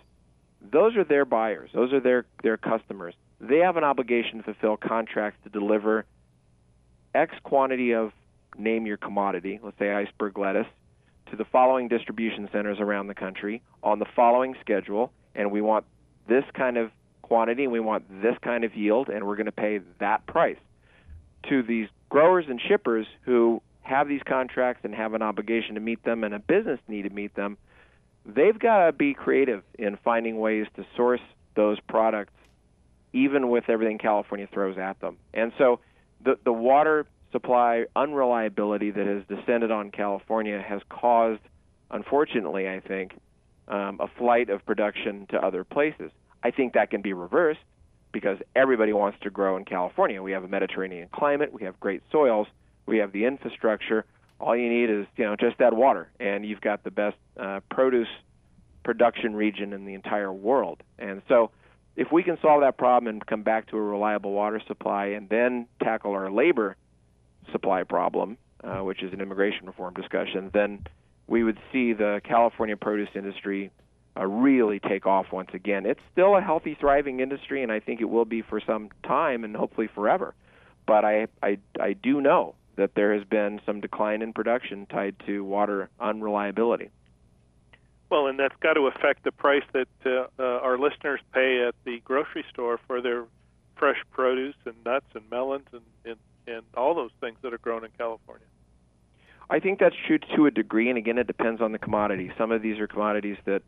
Those 0.71 0.95
are 0.97 1.03
their 1.03 1.25
buyers. 1.25 1.69
Those 1.73 1.93
are 1.93 1.99
their 1.99 2.25
their 2.43 2.57
customers. 2.57 3.13
They 3.39 3.59
have 3.59 3.77
an 3.77 3.83
obligation 3.83 4.39
to 4.39 4.43
fulfill 4.43 4.77
contracts 4.77 5.39
to 5.43 5.49
deliver 5.49 6.05
X 7.17 7.35
quantity 7.43 7.93
of 7.93 8.11
name 8.57 8.85
your 8.85 8.97
commodity, 8.97 9.59
let's 9.63 9.77
say 9.79 9.91
iceberg 9.91 10.37
lettuce, 10.37 10.67
to 11.31 11.35
the 11.35 11.45
following 11.45 11.87
distribution 11.87 12.47
centers 12.51 12.79
around 12.79 13.07
the 13.07 13.15
country 13.15 13.61
on 13.83 13.99
the 13.99 14.05
following 14.15 14.55
schedule, 14.61 15.11
and 15.35 15.51
we 15.51 15.59
want 15.59 15.83
this 16.29 16.43
kind 16.53 16.77
of 16.77 16.91
quantity, 17.23 17.63
and 17.63 17.73
we 17.73 17.79
want 17.79 18.05
this 18.21 18.35
kind 18.41 18.63
of 18.63 18.75
yield, 18.75 19.09
and 19.09 19.25
we're 19.25 19.35
going 19.35 19.47
to 19.47 19.51
pay 19.51 19.79
that 19.99 20.25
price. 20.27 20.57
To 21.49 21.63
these 21.63 21.87
growers 22.09 22.45
and 22.47 22.61
shippers 22.61 23.07
who 23.21 23.61
have 23.81 24.07
these 24.07 24.21
contracts 24.25 24.81
and 24.83 24.93
have 24.93 25.13
an 25.13 25.21
obligation 25.21 25.75
to 25.75 25.81
meet 25.81 26.03
them 26.03 26.23
and 26.23 26.33
a 26.33 26.39
business 26.39 26.79
need 26.87 27.03
to 27.03 27.09
meet 27.09 27.35
them, 27.35 27.57
they've 28.25 28.57
got 28.57 28.85
to 28.85 28.91
be 28.91 29.13
creative 29.13 29.63
in 29.77 29.97
finding 30.03 30.37
ways 30.37 30.67
to 30.75 30.85
source 30.95 31.21
those 31.55 31.79
products, 31.79 32.33
even 33.11 33.49
with 33.49 33.69
everything 33.69 33.97
California 33.97 34.47
throws 34.53 34.77
at 34.77 34.99
them. 34.99 35.17
And 35.33 35.51
so 35.57 35.79
the, 36.23 36.37
the 36.43 36.53
water 36.53 37.05
supply 37.31 37.85
unreliability 37.95 38.91
that 38.91 39.05
has 39.05 39.23
descended 39.27 39.71
on 39.71 39.91
California 39.91 40.63
has 40.65 40.81
caused, 40.89 41.41
unfortunately, 41.91 42.67
I 42.67 42.79
think, 42.79 43.13
um, 43.67 43.99
a 43.99 44.07
flight 44.17 44.49
of 44.49 44.65
production 44.65 45.27
to 45.31 45.37
other 45.37 45.63
places. 45.63 46.11
I 46.43 46.51
think 46.51 46.73
that 46.73 46.89
can 46.89 47.01
be 47.01 47.13
reversed 47.13 47.59
because 48.11 48.37
everybody 48.55 48.93
wants 48.93 49.17
to 49.21 49.29
grow 49.29 49.57
in 49.57 49.65
California. 49.65 50.21
We 50.23 50.31
have 50.31 50.43
a 50.43 50.47
Mediterranean 50.47 51.09
climate, 51.11 51.51
we 51.51 51.63
have 51.63 51.79
great 51.79 52.01
soils, 52.11 52.47
we 52.85 52.97
have 52.99 53.11
the 53.11 53.25
infrastructure. 53.25 54.05
All 54.39 54.55
you 54.55 54.69
need 54.69 54.89
is 54.89 55.05
you 55.17 55.25
know 55.25 55.35
just 55.35 55.57
that 55.57 55.73
water, 55.73 56.09
and 56.19 56.45
you've 56.45 56.61
got 56.61 56.83
the 56.83 56.91
best 56.91 57.17
uh, 57.39 57.59
produce 57.69 58.07
production 58.83 59.35
region 59.35 59.73
in 59.73 59.85
the 59.85 59.93
entire 59.93 60.31
world. 60.31 60.81
And 60.97 61.21
so, 61.27 61.51
if 61.97 62.11
we 62.11 62.21
can 62.23 62.37
solve 62.41 62.61
that 62.61 62.77
problem 62.77 63.07
and 63.07 63.25
come 63.25 63.41
back 63.41 63.67
to 63.71 63.77
a 63.77 63.81
reliable 63.81 64.31
water 64.31 64.61
supply, 64.67 65.07
and 65.07 65.27
then 65.27 65.67
tackle 65.83 66.11
our 66.11 66.31
labor 66.31 66.77
supply 67.51 67.83
problem, 67.83 68.37
uh, 68.63 68.77
which 68.77 69.01
is 69.01 69.11
an 69.11 69.19
immigration 69.19 69.65
reform 69.65 69.95
discussion, 69.95 70.51
then 70.53 70.85
we 71.25 71.43
would 71.43 71.57
see 71.73 71.93
the 71.93 72.21
California 72.23 72.77
produce 72.77 73.09
industry 73.15 73.71
uh, 74.15 74.25
really 74.25 74.79
take 74.79 75.07
off 75.07 75.25
once 75.31 75.49
again. 75.53 75.87
It's 75.87 75.99
still 76.11 76.37
a 76.37 76.41
healthy, 76.41 76.77
thriving 76.79 77.19
industry, 77.19 77.63
and 77.63 77.71
I 77.71 77.79
think 77.79 77.99
it 77.99 78.09
will 78.09 78.25
be 78.25 78.43
for 78.43 78.61
some 78.61 78.89
time 79.03 79.43
and 79.43 79.55
hopefully 79.55 79.89
forever. 79.93 80.35
But 80.85 81.03
I, 81.03 81.27
I, 81.41 81.57
I 81.79 81.93
do 81.93 82.21
know 82.21 82.55
that 82.75 82.93
there 82.95 83.15
has 83.15 83.23
been 83.23 83.59
some 83.65 83.81
decline 83.81 84.21
in 84.21 84.33
production 84.33 84.85
tied 84.85 85.15
to 85.25 85.43
water 85.43 85.89
unreliability. 85.99 86.91
Well, 88.09 88.27
and 88.27 88.39
that's 88.39 88.55
got 88.61 88.73
to 88.73 88.87
affect 88.87 89.23
the 89.23 89.31
price 89.31 89.63
that 89.73 89.87
uh, 90.05 90.27
uh, 90.39 90.43
our 90.43 90.77
listeners 90.77 91.19
pay 91.33 91.65
at 91.67 91.75
the 91.83 91.99
grocery 92.05 92.45
store 92.49 92.79
for 92.87 93.01
their 93.01 93.25
fresh 93.75 93.97
produce 94.11 94.55
and 94.65 94.75
nuts 94.85 95.05
and 95.13 95.23
melons 95.29 95.67
and, 95.73 95.81
and, 96.05 96.15
and 96.47 96.63
all 96.75 96.95
those 96.95 97.11
things 97.19 97.37
that 97.41 97.53
are 97.53 97.57
grown 97.57 97.83
in 97.83 97.91
California. 97.97 98.45
I 99.49 99.59
think 99.59 99.79
that's 99.79 99.95
true 100.07 100.19
to 100.35 100.45
a 100.45 100.51
degree, 100.51 100.89
and 100.89 100.97
again, 100.97 101.17
it 101.17 101.27
depends 101.27 101.61
on 101.61 101.71
the 101.71 101.79
commodity. 101.79 102.31
Some 102.37 102.51
of 102.51 102.61
these 102.61 102.79
are 102.79 102.87
commodities 102.87 103.37
that 103.45 103.61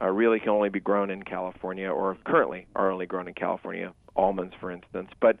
uh, 0.00 0.08
really 0.08 0.40
can 0.40 0.50
only 0.50 0.68
be 0.68 0.80
grown 0.80 1.10
in 1.10 1.22
California, 1.22 1.88
or 1.88 2.16
currently 2.24 2.66
are 2.74 2.90
only 2.90 3.06
grown 3.06 3.28
in 3.28 3.34
California, 3.34 3.92
almonds, 4.16 4.54
for 4.60 4.70
instance. 4.70 5.10
But 5.20 5.38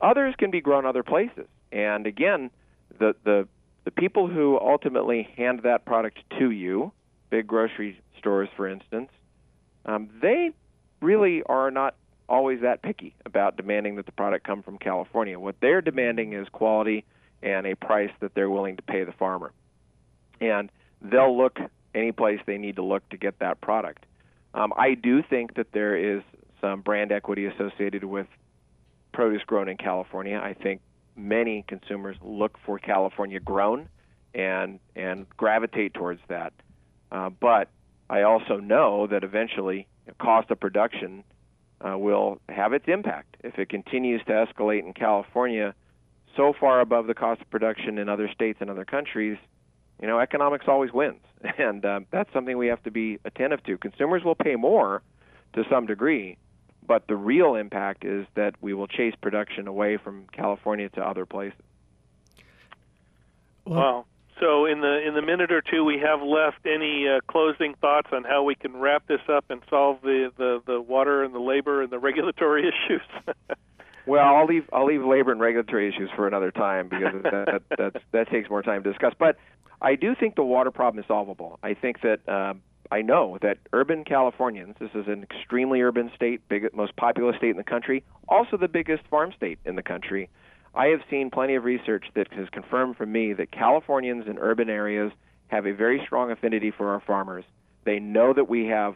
others 0.00 0.34
can 0.38 0.50
be 0.50 0.60
grown 0.60 0.86
other 0.86 1.02
places. 1.02 1.46
And 1.70 2.06
again, 2.06 2.50
the 2.98 3.14
the 3.24 3.48
the 3.84 3.90
people 3.90 4.28
who 4.28 4.58
ultimately 4.60 5.28
hand 5.36 5.60
that 5.64 5.84
product 5.84 6.18
to 6.38 6.50
you, 6.50 6.92
big 7.32 7.46
grocery 7.46 7.98
stores, 8.18 8.50
for 8.54 8.68
instance, 8.68 9.08
um, 9.86 10.10
they 10.20 10.50
really 11.00 11.42
are 11.46 11.70
not 11.70 11.96
always 12.28 12.60
that 12.60 12.82
picky 12.82 13.14
about 13.24 13.56
demanding 13.56 13.96
that 13.96 14.04
the 14.04 14.12
product 14.12 14.46
come 14.46 14.62
from 14.62 14.76
California. 14.76 15.40
What 15.40 15.56
they're 15.60 15.80
demanding 15.80 16.34
is 16.34 16.46
quality 16.50 17.04
and 17.42 17.66
a 17.66 17.74
price 17.74 18.10
that 18.20 18.34
they're 18.34 18.50
willing 18.50 18.76
to 18.76 18.82
pay 18.82 19.02
the 19.04 19.12
farmer. 19.12 19.50
And 20.42 20.70
they'll 21.00 21.36
look 21.36 21.58
any 21.94 22.12
place 22.12 22.38
they 22.46 22.58
need 22.58 22.76
to 22.76 22.82
look 22.82 23.08
to 23.08 23.16
get 23.16 23.38
that 23.38 23.62
product. 23.62 24.04
Um, 24.52 24.74
I 24.76 24.94
do 24.94 25.22
think 25.22 25.54
that 25.54 25.72
there 25.72 25.96
is 25.96 26.22
some 26.60 26.82
brand 26.82 27.12
equity 27.12 27.46
associated 27.46 28.04
with 28.04 28.26
produce 29.12 29.42
grown 29.44 29.70
in 29.70 29.78
California. 29.78 30.38
I 30.38 30.52
think 30.52 30.82
many 31.16 31.64
consumers 31.66 32.16
look 32.22 32.58
for 32.64 32.78
California 32.78 33.40
grown 33.40 33.88
and 34.34 34.78
and 34.94 35.26
gravitate 35.36 35.94
towards 35.94 36.20
that. 36.28 36.52
Uh, 37.12 37.30
but 37.30 37.68
I 38.10 38.22
also 38.22 38.56
know 38.56 39.06
that 39.06 39.22
eventually 39.22 39.86
cost 40.18 40.50
of 40.50 40.58
production 40.58 41.22
uh, 41.80 41.96
will 41.96 42.40
have 42.48 42.72
its 42.72 42.86
impact 42.88 43.36
if 43.44 43.58
it 43.58 43.68
continues 43.68 44.20
to 44.26 44.32
escalate 44.32 44.84
in 44.84 44.92
California 44.92 45.74
so 46.36 46.52
far 46.58 46.80
above 46.80 47.06
the 47.06 47.14
cost 47.14 47.40
of 47.40 47.50
production 47.50 47.98
in 47.98 48.08
other 48.08 48.28
states 48.32 48.58
and 48.60 48.70
other 48.70 48.84
countries 48.84 49.38
you 50.02 50.08
know, 50.08 50.18
economics 50.18 50.66
always 50.66 50.92
wins, 50.92 51.20
and 51.58 51.84
uh, 51.84 52.00
that's 52.10 52.30
something 52.32 52.58
we 52.58 52.66
have 52.66 52.82
to 52.82 52.90
be 52.90 53.18
attentive 53.24 53.62
to. 53.64 53.78
Consumers 53.78 54.24
will 54.24 54.34
pay 54.34 54.56
more 54.56 55.00
to 55.54 55.64
some 55.70 55.86
degree, 55.86 56.36
but 56.86 57.06
the 57.06 57.14
real 57.16 57.54
impact 57.54 58.04
is 58.04 58.26
that 58.34 58.56
we 58.60 58.74
will 58.74 58.88
chase 58.88 59.14
production 59.22 59.68
away 59.68 59.96
from 59.96 60.26
California 60.32 60.88
to 60.90 61.00
other 61.00 61.24
places. 61.24 61.58
Well, 63.64 63.78
wow. 63.78 64.04
So, 64.42 64.66
in 64.66 64.80
the 64.80 65.06
in 65.06 65.14
the 65.14 65.22
minute 65.22 65.52
or 65.52 65.62
two 65.62 65.84
we 65.84 66.00
have 66.00 66.20
left, 66.20 66.66
any 66.66 67.06
uh, 67.06 67.20
closing 67.28 67.74
thoughts 67.80 68.08
on 68.12 68.24
how 68.24 68.42
we 68.42 68.56
can 68.56 68.76
wrap 68.76 69.06
this 69.06 69.20
up 69.28 69.44
and 69.50 69.62
solve 69.70 69.98
the, 70.02 70.32
the, 70.36 70.60
the 70.66 70.80
water 70.80 71.22
and 71.22 71.32
the 71.32 71.38
labor 71.38 71.80
and 71.80 71.92
the 71.92 72.00
regulatory 72.00 72.68
issues? 72.68 73.02
well, 74.04 74.34
I'll 74.34 74.46
leave 74.46 74.68
I'll 74.72 74.86
leave 74.86 75.04
labor 75.04 75.30
and 75.30 75.40
regulatory 75.40 75.88
issues 75.88 76.10
for 76.16 76.26
another 76.26 76.50
time 76.50 76.88
because 76.88 77.22
that 77.22 77.44
that, 77.46 77.62
that 77.78 78.02
that 78.10 78.30
takes 78.30 78.50
more 78.50 78.62
time 78.62 78.82
to 78.82 78.90
discuss. 78.90 79.14
But 79.16 79.36
I 79.80 79.94
do 79.94 80.16
think 80.16 80.34
the 80.34 80.42
water 80.42 80.72
problem 80.72 81.00
is 81.00 81.06
solvable. 81.06 81.60
I 81.62 81.74
think 81.74 82.00
that 82.00 82.28
uh, 82.28 82.54
I 82.90 83.02
know 83.02 83.38
that 83.42 83.58
urban 83.72 84.02
Californians, 84.02 84.74
this 84.80 84.90
is 84.96 85.06
an 85.06 85.22
extremely 85.22 85.82
urban 85.82 86.10
state, 86.16 86.40
big, 86.48 86.68
most 86.74 86.96
populous 86.96 87.36
state 87.36 87.50
in 87.50 87.58
the 87.58 87.62
country, 87.62 88.02
also 88.28 88.56
the 88.56 88.66
biggest 88.66 89.04
farm 89.08 89.32
state 89.36 89.60
in 89.64 89.76
the 89.76 89.84
country. 89.84 90.28
I 90.74 90.86
have 90.86 91.00
seen 91.10 91.30
plenty 91.30 91.54
of 91.54 91.64
research 91.64 92.06
that 92.14 92.32
has 92.32 92.48
confirmed 92.50 92.96
for 92.96 93.06
me 93.06 93.32
that 93.34 93.50
Californians 93.50 94.26
in 94.26 94.38
urban 94.38 94.70
areas 94.70 95.12
have 95.48 95.66
a 95.66 95.72
very 95.72 96.00
strong 96.06 96.30
affinity 96.30 96.70
for 96.70 96.92
our 96.92 97.00
farmers. 97.00 97.44
They 97.84 97.98
know 97.98 98.32
that 98.32 98.48
we 98.48 98.66
have 98.66 98.94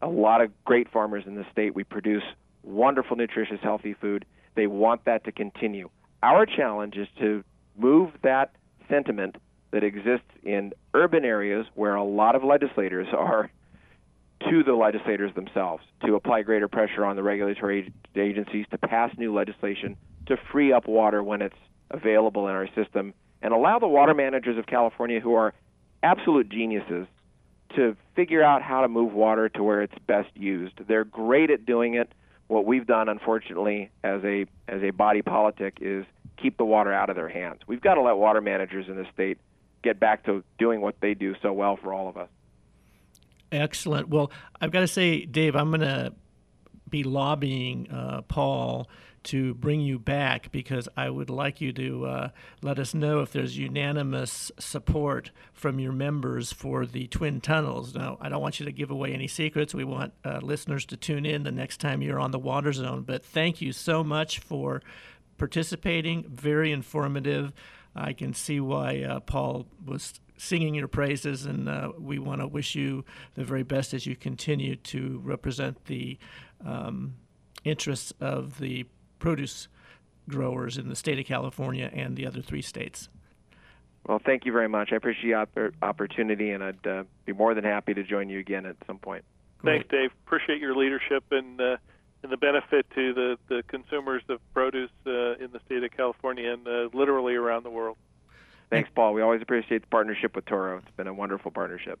a 0.00 0.08
lot 0.08 0.40
of 0.40 0.50
great 0.64 0.90
farmers 0.90 1.24
in 1.26 1.34
the 1.34 1.44
state. 1.52 1.74
We 1.74 1.84
produce 1.84 2.22
wonderful, 2.62 3.16
nutritious, 3.16 3.58
healthy 3.62 3.94
food. 3.94 4.24
They 4.54 4.66
want 4.66 5.04
that 5.04 5.24
to 5.24 5.32
continue. 5.32 5.90
Our 6.22 6.46
challenge 6.46 6.96
is 6.96 7.08
to 7.18 7.44
move 7.76 8.10
that 8.22 8.52
sentiment 8.88 9.36
that 9.70 9.84
exists 9.84 10.30
in 10.42 10.72
urban 10.94 11.24
areas 11.24 11.66
where 11.74 11.94
a 11.94 12.04
lot 12.04 12.34
of 12.34 12.42
legislators 12.42 13.08
are 13.16 13.50
to 14.48 14.62
the 14.62 14.72
legislators 14.72 15.34
themselves 15.34 15.82
to 16.04 16.14
apply 16.14 16.42
greater 16.42 16.68
pressure 16.68 17.04
on 17.04 17.16
the 17.16 17.22
regulatory 17.22 17.92
agencies 18.14 18.66
to 18.70 18.78
pass 18.78 19.10
new 19.18 19.34
legislation 19.34 19.96
to 20.26 20.36
free 20.52 20.72
up 20.72 20.86
water 20.86 21.22
when 21.22 21.42
it's 21.42 21.56
available 21.90 22.48
in 22.48 22.54
our 22.54 22.68
system 22.74 23.12
and 23.42 23.52
allow 23.52 23.78
the 23.78 23.88
water 23.88 24.14
managers 24.14 24.58
of 24.58 24.66
California 24.66 25.20
who 25.20 25.34
are 25.34 25.54
absolute 26.02 26.48
geniuses 26.48 27.06
to 27.74 27.96
figure 28.14 28.42
out 28.42 28.62
how 28.62 28.82
to 28.82 28.88
move 28.88 29.12
water 29.12 29.48
to 29.48 29.62
where 29.62 29.82
it's 29.82 29.94
best 30.06 30.30
used. 30.34 30.74
They're 30.86 31.04
great 31.04 31.50
at 31.50 31.66
doing 31.66 31.94
it. 31.94 32.12
What 32.46 32.64
we've 32.64 32.86
done 32.86 33.08
unfortunately 33.08 33.90
as 34.02 34.22
a 34.24 34.46
as 34.68 34.82
a 34.82 34.90
body 34.90 35.20
politic 35.20 35.78
is 35.80 36.06
keep 36.40 36.56
the 36.56 36.64
water 36.64 36.92
out 36.92 37.10
of 37.10 37.16
their 37.16 37.28
hands. 37.28 37.60
We've 37.66 37.80
got 37.80 37.94
to 37.94 38.02
let 38.02 38.16
water 38.16 38.40
managers 38.40 38.86
in 38.88 38.96
the 38.96 39.06
state 39.12 39.38
get 39.82 40.00
back 40.00 40.24
to 40.24 40.42
doing 40.58 40.80
what 40.80 40.96
they 41.00 41.14
do 41.14 41.34
so 41.42 41.52
well 41.52 41.76
for 41.76 41.92
all 41.92 42.08
of 42.08 42.16
us. 42.16 42.28
Excellent. 43.50 44.08
Well, 44.08 44.30
I've 44.60 44.70
got 44.70 44.80
to 44.80 44.88
say, 44.88 45.24
Dave, 45.24 45.56
I'm 45.56 45.70
going 45.70 45.80
to 45.80 46.12
be 46.88 47.02
lobbying 47.02 47.90
uh, 47.90 48.22
Paul 48.22 48.88
to 49.24 49.54
bring 49.54 49.80
you 49.80 49.98
back 49.98 50.50
because 50.52 50.88
I 50.96 51.10
would 51.10 51.28
like 51.28 51.60
you 51.60 51.72
to 51.72 52.06
uh, 52.06 52.28
let 52.62 52.78
us 52.78 52.94
know 52.94 53.20
if 53.20 53.32
there's 53.32 53.58
unanimous 53.58 54.50
support 54.58 55.30
from 55.52 55.78
your 55.78 55.92
members 55.92 56.52
for 56.52 56.86
the 56.86 57.08
twin 57.08 57.40
tunnels. 57.40 57.94
Now, 57.94 58.16
I 58.20 58.28
don't 58.28 58.40
want 58.40 58.60
you 58.60 58.66
to 58.66 58.72
give 58.72 58.90
away 58.90 59.12
any 59.12 59.26
secrets. 59.26 59.74
We 59.74 59.84
want 59.84 60.12
uh, 60.24 60.38
listeners 60.42 60.86
to 60.86 60.96
tune 60.96 61.26
in 61.26 61.42
the 61.42 61.52
next 61.52 61.78
time 61.78 62.00
you're 62.00 62.20
on 62.20 62.30
the 62.30 62.38
Water 62.38 62.72
Zone. 62.72 63.02
But 63.02 63.24
thank 63.24 63.60
you 63.60 63.72
so 63.72 64.02
much 64.02 64.38
for 64.38 64.82
participating. 65.36 66.24
Very 66.28 66.72
informative. 66.72 67.52
I 67.94 68.12
can 68.12 68.32
see 68.32 68.60
why 68.60 69.02
uh, 69.02 69.20
Paul 69.20 69.66
was 69.84 70.20
singing 70.38 70.74
your 70.74 70.88
praises, 70.88 71.44
and 71.44 71.68
uh, 71.68 71.92
we 71.98 72.18
want 72.18 72.40
to 72.40 72.46
wish 72.46 72.74
you 72.74 73.04
the 73.34 73.44
very 73.44 73.62
best 73.62 73.92
as 73.92 74.06
you 74.06 74.16
continue 74.16 74.76
to 74.76 75.20
represent 75.24 75.84
the 75.84 76.18
um, 76.64 77.14
interests 77.64 78.12
of 78.20 78.58
the 78.58 78.86
produce 79.18 79.68
growers 80.28 80.78
in 80.78 80.88
the 80.88 80.96
state 80.96 81.18
of 81.18 81.26
California 81.26 81.90
and 81.92 82.16
the 82.16 82.26
other 82.26 82.40
three 82.40 82.62
states. 82.62 83.08
Well, 84.06 84.20
thank 84.24 84.46
you 84.46 84.52
very 84.52 84.68
much. 84.68 84.90
I 84.92 84.96
appreciate 84.96 85.34
the 85.54 85.72
opportunity, 85.82 86.50
and 86.50 86.64
I'd 86.64 86.86
uh, 86.86 87.04
be 87.26 87.32
more 87.32 87.54
than 87.54 87.64
happy 87.64 87.92
to 87.94 88.02
join 88.02 88.30
you 88.30 88.38
again 88.38 88.64
at 88.64 88.76
some 88.86 88.98
point. 88.98 89.24
Great. 89.58 89.80
Thanks, 89.80 89.88
Dave. 89.90 90.10
Appreciate 90.26 90.60
your 90.60 90.74
leadership 90.74 91.24
and 91.30 91.60
uh, 91.60 91.76
and 92.22 92.32
the 92.32 92.36
benefit 92.36 92.86
to 92.94 93.14
the, 93.14 93.38
the 93.48 93.62
consumers 93.68 94.22
of 94.28 94.40
produce 94.52 94.90
uh, 95.06 95.34
in 95.34 95.50
the 95.52 95.60
state 95.66 95.84
of 95.84 95.90
California 95.92 96.52
and 96.52 96.66
uh, 96.66 96.88
literally 96.92 97.34
around 97.34 97.64
the 97.64 97.70
world. 97.70 97.96
Thanks, 98.70 98.90
Paul. 98.94 99.14
We 99.14 99.22
always 99.22 99.40
appreciate 99.40 99.80
the 99.80 99.88
partnership 99.88 100.36
with 100.36 100.44
Toro. 100.44 100.78
It's 100.78 100.90
been 100.96 101.06
a 101.06 101.14
wonderful 101.14 101.50
partnership. 101.50 101.98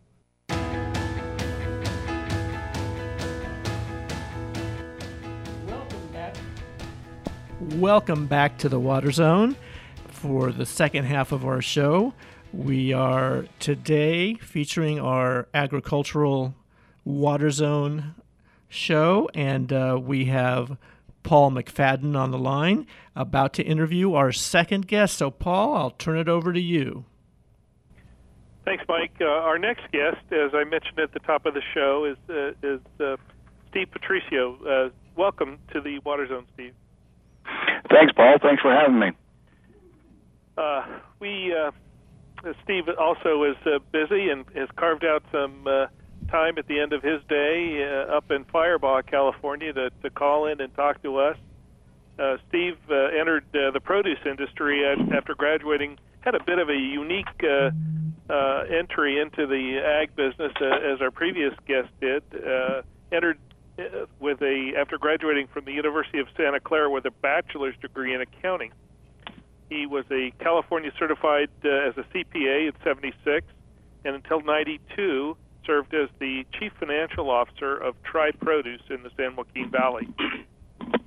Welcome 5.66 6.08
back. 6.12 6.36
Welcome 7.60 8.26
back 8.26 8.58
to 8.58 8.68
the 8.68 8.78
Water 8.78 9.10
Zone 9.10 9.56
for 10.08 10.52
the 10.52 10.66
second 10.66 11.06
half 11.06 11.32
of 11.32 11.46
our 11.46 11.62
show. 11.62 12.12
We 12.52 12.92
are 12.92 13.46
today 13.60 14.34
featuring 14.34 15.00
our 15.00 15.48
agricultural 15.54 16.54
Water 17.04 17.50
Zone 17.50 18.14
show, 18.68 19.30
and 19.34 19.72
uh, 19.72 19.98
we 20.02 20.26
have 20.26 20.76
Paul 21.28 21.50
McFadden 21.50 22.16
on 22.16 22.30
the 22.30 22.38
line, 22.38 22.86
about 23.14 23.52
to 23.52 23.62
interview 23.62 24.14
our 24.14 24.32
second 24.32 24.88
guest. 24.88 25.18
So, 25.18 25.30
Paul, 25.30 25.76
I'll 25.76 25.90
turn 25.90 26.16
it 26.16 26.26
over 26.26 26.54
to 26.54 26.60
you. 26.60 27.04
Thanks, 28.64 28.82
Mike. 28.88 29.12
Uh, 29.20 29.26
our 29.26 29.58
next 29.58 29.82
guest, 29.92 30.24
as 30.32 30.52
I 30.54 30.64
mentioned 30.64 30.98
at 30.98 31.12
the 31.12 31.18
top 31.18 31.44
of 31.44 31.52
the 31.52 31.60
show, 31.74 32.06
is 32.06 32.16
uh, 32.30 32.52
is 32.66 32.80
uh, 32.98 33.16
Steve 33.68 33.88
Patricio. 33.90 34.56
Uh, 34.64 34.88
welcome 35.18 35.58
to 35.74 35.82
the 35.82 35.98
Water 35.98 36.26
Zone, 36.26 36.46
Steve. 36.54 36.72
Thanks, 37.90 38.14
Paul. 38.16 38.38
Thanks 38.40 38.62
for 38.62 38.72
having 38.72 38.98
me. 38.98 39.10
Uh, 40.56 40.82
we 41.20 41.54
Steve 42.64 42.84
also 42.98 43.44
is 43.44 43.80
busy 43.92 44.30
and 44.30 44.46
has 44.54 44.70
carved 44.76 45.04
out 45.04 45.22
some 45.30 45.68
time 46.28 46.58
at 46.58 46.66
the 46.66 46.80
end 46.80 46.92
of 46.92 47.02
his 47.02 47.20
day 47.28 47.82
uh, 47.84 48.16
up 48.16 48.30
in 48.30 48.44
Firebaugh, 48.44 49.06
California, 49.06 49.72
to, 49.72 49.90
to 50.02 50.10
call 50.10 50.46
in 50.46 50.60
and 50.60 50.74
talk 50.74 51.02
to 51.02 51.18
us. 51.18 51.36
Uh, 52.18 52.36
Steve 52.48 52.76
uh, 52.90 52.94
entered 53.18 53.44
uh, 53.54 53.70
the 53.70 53.80
produce 53.80 54.18
industry 54.26 54.84
after 55.14 55.34
graduating, 55.34 55.98
had 56.20 56.34
a 56.34 56.42
bit 56.42 56.58
of 56.58 56.68
a 56.68 56.76
unique 56.76 57.26
uh, 57.44 57.70
uh, 58.30 58.64
entry 58.70 59.20
into 59.20 59.46
the 59.46 59.78
ag 59.78 60.14
business, 60.16 60.52
uh, 60.60 60.64
as 60.64 61.00
our 61.00 61.10
previous 61.10 61.54
guest 61.66 61.88
did. 62.00 62.22
Uh, 62.34 62.82
entered 63.12 63.38
uh, 63.78 64.06
with 64.20 64.42
a 64.42 64.72
after 64.76 64.98
graduating 64.98 65.46
from 65.46 65.64
the 65.64 65.72
University 65.72 66.18
of 66.18 66.26
Santa 66.36 66.60
Clara 66.60 66.90
with 66.90 67.06
a 67.06 67.10
bachelor's 67.10 67.76
degree 67.80 68.14
in 68.14 68.20
accounting. 68.20 68.72
He 69.70 69.86
was 69.86 70.04
a 70.10 70.32
California 70.40 70.90
certified 70.98 71.50
uh, 71.64 71.68
as 71.68 71.94
a 71.96 72.04
CPA 72.12 72.68
at 72.68 72.74
76, 72.82 73.46
and 74.04 74.14
until 74.14 74.40
92 74.40 75.36
served 75.68 75.92
as 75.92 76.08
the 76.18 76.46
chief 76.58 76.72
financial 76.80 77.30
officer 77.30 77.76
of 77.76 77.94
Tri 78.02 78.30
Produce 78.32 78.80
in 78.88 79.02
the 79.02 79.10
San 79.18 79.36
Joaquin 79.36 79.70
Valley. 79.70 80.08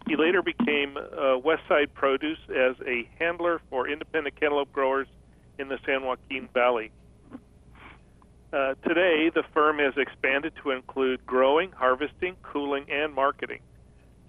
He 0.07 0.15
later 0.15 0.43
became 0.43 0.97
uh, 0.97 1.39
Westside 1.39 1.93
Produce 1.95 2.37
as 2.49 2.75
a 2.85 3.09
handler 3.17 3.59
for 3.69 3.89
independent 3.89 4.39
cantaloupe 4.39 4.71
growers 4.71 5.07
in 5.57 5.67
the 5.67 5.79
San 5.85 6.03
Joaquin 6.03 6.47
Valley. 6.53 6.91
Uh, 8.53 8.75
today, 8.87 9.31
the 9.33 9.43
firm 9.53 9.79
has 9.79 9.93
expanded 9.97 10.53
to 10.61 10.71
include 10.71 11.25
growing, 11.25 11.71
harvesting, 11.71 12.35
cooling, 12.43 12.85
and 12.91 13.15
marketing. 13.15 13.61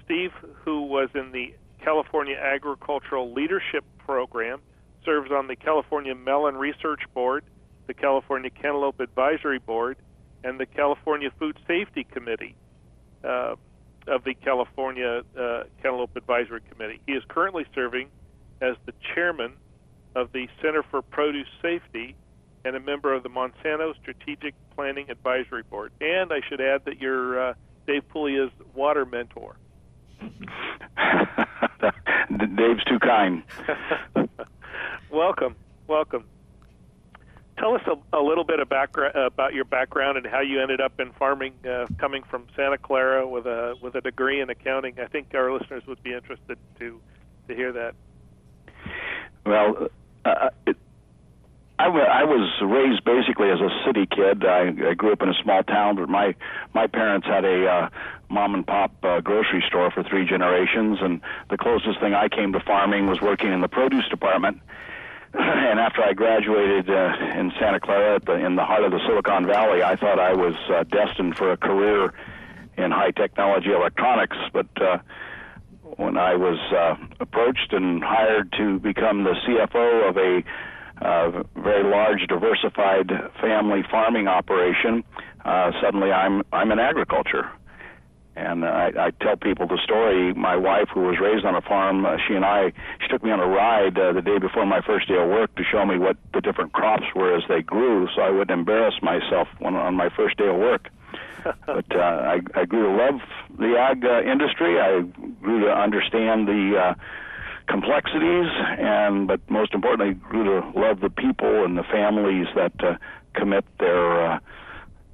Steve, 0.05 0.31
who 0.64 0.83
was 0.83 1.11
in 1.14 1.33
the 1.33 1.53
California 1.85 2.37
Agricultural 2.37 3.35
Leadership 3.35 3.85
Program, 3.99 4.61
serves 5.05 5.31
on 5.31 5.47
the 5.49 5.57
California 5.57 6.14
Melon 6.14 6.57
Research 6.57 7.03
Board, 7.12 7.45
the 7.87 7.95
California 7.95 8.49
Cantaloupe 8.49 9.01
Advisory 9.01 9.59
Board, 9.59 9.97
and 10.44 10.59
the 10.59 10.66
California 10.66 11.31
Food 11.38 11.59
Safety 11.66 12.05
Committee 12.05 12.55
uh, 13.24 13.55
of 14.07 14.24
the 14.24 14.35
California 14.35 15.22
uh, 15.38 15.64
Cantaloupe 15.83 16.16
Advisory 16.16 16.61
Committee. 16.70 17.00
He 17.07 17.12
is 17.12 17.22
currently 17.28 17.64
serving 17.74 18.09
as 18.61 18.76
the 18.87 18.92
chairman 19.14 19.52
of 20.14 20.33
the 20.33 20.48
Center 20.61 20.83
for 20.90 21.02
Produce 21.02 21.48
Safety 21.61 22.14
and 22.64 22.76
a 22.76 22.81
member 22.81 23.12
of 23.12 23.22
the 23.22 23.28
Monsanto 23.28 23.94
Strategic 24.00 24.55
Planning 24.74 25.11
Advisory 25.11 25.62
Board. 25.62 25.92
And 26.00 26.33
I 26.33 26.40
should 26.48 26.61
add 26.61 26.85
that 26.85 27.00
you're 27.00 27.50
uh, 27.50 27.55
Dave 27.87 28.02
Puglia's 28.12 28.52
water 28.74 29.05
mentor. 29.05 29.57
Dave's 32.57 32.85
too 32.85 33.00
kind. 33.00 33.42
welcome, 35.11 35.57
welcome 35.88 36.24
tell 37.59 37.75
us 37.75 37.83
a, 37.87 38.17
a 38.17 38.23
little 38.23 38.45
bit 38.45 38.61
of 38.61 38.69
background, 38.69 39.15
about 39.17 39.55
your 39.55 39.65
background 39.65 40.19
and 40.19 40.27
how 40.27 40.41
you 40.41 40.61
ended 40.61 40.81
up 40.81 40.99
in 41.01 41.12
farming, 41.12 41.55
uh, 41.69 41.87
coming 41.99 42.23
from 42.23 42.47
Santa 42.57 42.79
Clara 42.79 43.27
with 43.27 43.47
a 43.47 43.75
with 43.81 43.95
a 43.95 44.01
degree 44.01 44.41
in 44.41 44.51
accounting. 44.51 44.99
I 45.01 45.07
think 45.07 45.35
our 45.35 45.53
listeners 45.53 45.87
would 45.87 46.03
be 46.03 46.12
interested 46.12 46.59
to 46.79 47.01
to 47.49 47.55
hear 47.55 47.73
that. 47.73 47.95
Well, 49.45 49.88
uh, 50.25 50.29
uh 50.29 50.51
it, 50.67 50.77
I, 51.79 51.87
w- 51.87 52.05
I 52.05 52.23
was 52.23 52.49
raised 52.62 53.03
basically 53.05 53.51
as 53.51 53.59
a 53.61 53.69
city 53.85 54.07
kid. 54.07 54.45
I, 54.45 54.69
I 54.91 54.95
grew 54.95 55.12
up 55.12 55.23
in 55.23 55.29
a 55.29 55.35
small 55.43 55.65
town, 55.65 55.97
but 55.97 56.09
my 56.09 56.35
my 56.75 56.87
parents 56.87 57.27
had 57.27 57.45
a 57.45 57.67
uh, 57.67 57.88
mom 58.31 58.55
and 58.55 58.67
pop 58.67 58.93
uh, 59.03 59.21
grocery 59.21 59.65
store 59.67 59.91
for 59.91 60.05
three 60.05 60.25
generations, 60.25 60.99
and 61.01 61.21
the 61.51 61.59
closest 61.59 61.99
thing 62.01 62.15
I 62.15 62.29
came 62.29 62.53
to 62.53 62.61
farming 62.61 63.09
was 63.09 63.21
working 63.21 63.53
in 63.53 63.62
the 63.62 63.69
produce 63.69 64.09
department 64.09 64.61
and 65.38 65.81
after 65.81 66.03
I 66.03 66.12
graduated 66.12 66.90
uh, 66.90 67.38
in 67.38 67.53
Santa 67.59 67.81
Clara, 67.81 68.21
the, 68.21 68.35
in 68.35 68.57
the 68.57 68.64
heart 68.64 68.85
of 68.85 68.92
the 68.92 69.01
Silicon 69.07 69.47
Valley, 69.47 69.83
I 69.83 69.97
thought 69.97 70.18
I 70.18 70.35
was 70.35 70.55
uh, 70.68 70.85
destined 70.85 71.37
for 71.37 71.53
a 71.53 71.57
career 71.57 72.12
in 72.77 72.90
high 72.90 73.12
technology 73.12 73.71
electronics. 73.71 74.37
But 74.53 74.66
uh, 74.81 74.99
when 75.97 76.18
I 76.18 76.35
was 76.35 76.59
uh, 76.71 76.97
approached 77.21 77.73
and 77.73 78.05
hired 78.05 78.53
to 78.59 78.79
become 78.81 79.25
the 79.25 79.35
CFO 79.47 80.11
of 80.11 80.16
a 80.18 80.42
uh, 81.03 81.42
very 81.57 81.83
large, 81.83 82.27
diversified 82.29 83.11
family 83.40 83.83
farming 83.90 84.29
operation, 84.29 85.03
uh, 85.45 85.73
suddenly 85.81 86.12
I'm 86.12 86.42
I'm 86.53 86.71
in 86.71 86.79
agriculture. 86.79 87.51
And 88.35 88.64
I, 88.64 88.92
I 88.99 89.11
tell 89.23 89.37
people 89.37 89.66
the 89.66 89.79
story. 89.85 90.33
My 90.33 90.57
wife, 90.57 90.88
who 90.92 91.03
was 91.03 91.18
raised 91.21 91.45
on 91.45 91.55
a 91.55 91.61
farm, 91.61 92.07
uh, 92.07 92.16
she 92.27 92.35
and 92.35 92.45
I, 92.45 92.73
she 93.01 93.09
took 93.09 93.23
me 93.23 93.31
on 93.31 93.40
a 93.40 93.47
ride 93.47 93.99
uh, 93.99 94.12
the 94.12 94.23
day 94.23 94.38
before 94.38 94.64
my 94.64 94.81
first 94.81 95.09
day 95.09 95.18
of 95.18 95.29
work 95.29 95.55
to 95.57 95.62
show 95.71 95.85
me 95.85 95.99
what 95.99 96.16
the 96.33 96.40
different 96.40 96.73
crops 96.73 97.05
were 97.14 97.37
as 97.37 97.42
they 97.49 97.61
grew, 97.61 98.09
so 98.14 98.23
I 98.23 98.31
wouldn't 98.31 98.51
embarrass 98.51 98.95
myself 99.03 99.49
when 99.59 99.75
on 99.75 99.95
my 99.97 100.09
first 100.09 100.38
day 100.38 100.49
of 100.49 100.57
work. 100.57 100.88
but 101.66 101.85
uh, 101.95 101.99
I, 101.99 102.40
I 102.55 102.64
grew 102.64 102.85
to 102.85 103.05
love 103.05 103.21
the 103.59 103.77
ag 103.77 104.05
uh, 104.05 104.23
industry. 104.23 104.81
I 104.81 105.01
grew 105.42 105.61
to 105.64 105.71
understand 105.71 106.49
the 106.49 106.79
uh, 106.79 106.95
complexities, 107.68 108.49
and 108.79 109.27
but 109.27 109.40
most 109.51 109.75
importantly, 109.75 110.14
grew 110.14 110.45
to 110.45 110.79
love 110.79 111.01
the 111.01 111.11
people 111.11 111.64
and 111.64 111.77
the 111.77 111.83
families 111.83 112.47
that 112.55 112.73
uh, 112.83 112.97
commit 113.35 113.64
their 113.79 114.33
uh, 114.33 114.38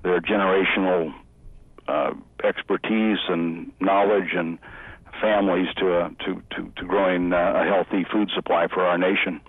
their 0.02 0.20
generational 0.20 1.12
uh, 1.88 2.12
expertise 2.44 3.18
and 3.28 3.72
knowledge 3.80 4.34
and 4.34 4.58
families 5.20 5.68
to 5.78 5.94
uh, 5.94 6.08
to, 6.24 6.42
to 6.54 6.72
to 6.76 6.84
growing 6.86 7.32
uh, 7.32 7.54
a 7.56 7.64
healthy 7.64 8.06
food 8.12 8.30
supply 8.34 8.66
for 8.72 8.84
our 8.84 8.98
nation. 8.98 9.40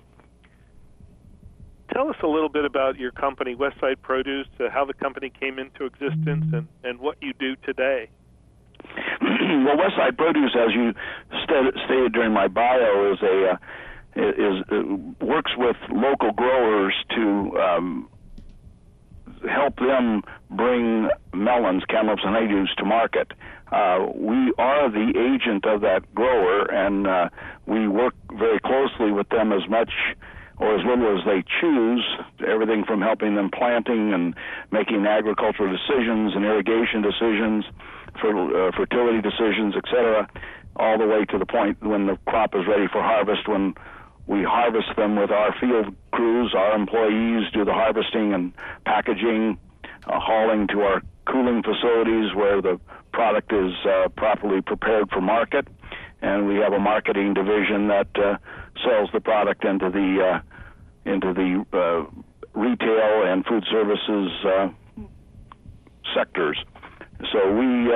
Tell 1.93 2.07
us 2.09 2.15
a 2.23 2.27
little 2.27 2.49
bit 2.49 2.65
about 2.65 2.97
your 2.97 3.11
company, 3.11 3.55
Westside 3.55 4.01
Produce, 4.01 4.47
uh, 4.59 4.69
how 4.71 4.85
the 4.85 4.93
company 4.93 5.31
came 5.39 5.57
into 5.57 5.85
existence, 5.85 6.45
and, 6.53 6.67
and 6.83 6.99
what 6.99 7.17
you 7.19 7.33
do 7.39 7.55
today. 7.65 8.09
well, 9.21 9.75
Westside 9.75 10.15
Produce, 10.15 10.55
as 10.55 10.73
you 10.73 10.93
st- 11.43 11.75
stated 11.85 12.13
during 12.13 12.31
my 12.31 12.47
bio, 12.47 13.11
is 13.11 13.19
a 13.23 13.51
uh, 13.51 13.57
is, 14.15 14.63
uh, 14.71 15.25
works 15.25 15.51
with 15.57 15.75
local 15.91 16.31
growers 16.31 16.93
to 17.15 17.57
um, 17.59 18.09
help 19.47 19.77
them 19.77 20.23
bring 20.49 21.09
melons, 21.33 21.83
cantaloupes, 21.89 22.23
and 22.25 22.35
honeydews 22.35 22.73
to 22.77 22.85
market. 22.85 23.31
Uh, 23.71 24.07
we 24.15 24.51
are 24.57 24.89
the 24.89 25.13
agent 25.15 25.65
of 25.65 25.81
that 25.81 26.03
grower, 26.15 26.65
and 26.71 27.07
uh, 27.07 27.29
we 27.67 27.87
work 27.87 28.15
very 28.33 28.59
closely 28.59 29.11
with 29.11 29.29
them 29.29 29.53
as 29.53 29.67
much 29.69 29.91
or 30.57 30.75
as 30.75 30.85
little 30.85 31.17
as 31.17 31.23
they 31.25 31.43
choose, 31.61 32.05
everything 32.45 32.83
from 32.83 33.01
helping 33.01 33.35
them 33.35 33.49
planting 33.49 34.13
and 34.13 34.35
making 34.71 35.05
agricultural 35.05 35.71
decisions 35.71 36.35
and 36.35 36.43
irrigation 36.43 37.01
decisions, 37.01 37.63
uh, 38.17 38.71
fertility 38.75 39.21
decisions, 39.21 39.75
etc., 39.75 40.27
all 40.75 40.97
the 40.97 41.07
way 41.07 41.23
to 41.25 41.37
the 41.37 41.45
point 41.45 41.81
when 41.81 42.07
the 42.07 42.17
crop 42.27 42.55
is 42.55 42.67
ready 42.67 42.87
for 42.91 43.01
harvest, 43.01 43.47
when 43.47 43.73
we 44.29 44.43
harvest 44.43 44.95
them 44.95 45.15
with 45.15 45.31
our 45.31 45.55
field 45.59 45.95
crews. 46.11 46.53
Our 46.55 46.75
employees 46.75 47.51
do 47.51 47.65
the 47.65 47.73
harvesting 47.73 48.31
and 48.35 48.53
packaging, 48.85 49.57
uh, 50.05 50.19
hauling 50.19 50.67
to 50.67 50.81
our 50.81 51.01
cooling 51.25 51.63
facilities 51.63 52.35
where 52.35 52.61
the 52.61 52.79
product 53.11 53.51
is 53.51 53.73
uh, 53.85 54.07
properly 54.09 54.61
prepared 54.61 55.09
for 55.09 55.19
market. 55.19 55.67
and 56.21 56.47
we 56.47 56.55
have 56.57 56.73
a 56.73 56.79
marketing 56.79 57.33
division 57.33 57.87
that 57.87 58.07
uh, 58.17 58.37
sells 58.85 59.09
the 59.13 59.19
product 59.19 59.65
into 59.65 59.89
the 59.89 60.09
uh, 60.21 60.41
into 61.09 61.33
the 61.33 61.65
uh, 61.73 62.05
retail 62.53 63.23
and 63.25 63.43
food 63.45 63.65
services 63.71 64.31
uh, 64.45 64.69
sectors. 66.13 66.57
So 67.31 67.51
we 67.51 67.91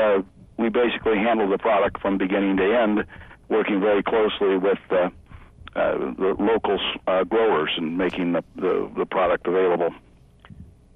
we 0.58 0.70
basically 0.70 1.18
handle 1.18 1.48
the 1.50 1.60
product 1.60 2.02
from 2.02 2.18
beginning 2.18 2.58
to 2.58 2.76
end, 2.76 3.06
working 3.50 3.80
very 3.82 4.02
closely 4.02 4.58
with 4.58 4.80
uh, 5.76 5.98
the 5.98 6.36
local 6.40 6.80
uh, 7.08 7.24
growers 7.24 7.72
and 7.78 7.98
making 7.98 8.34
the, 8.34 8.44
the, 8.56 8.92
the 8.98 9.06
product 9.06 9.48
available. 9.48 9.94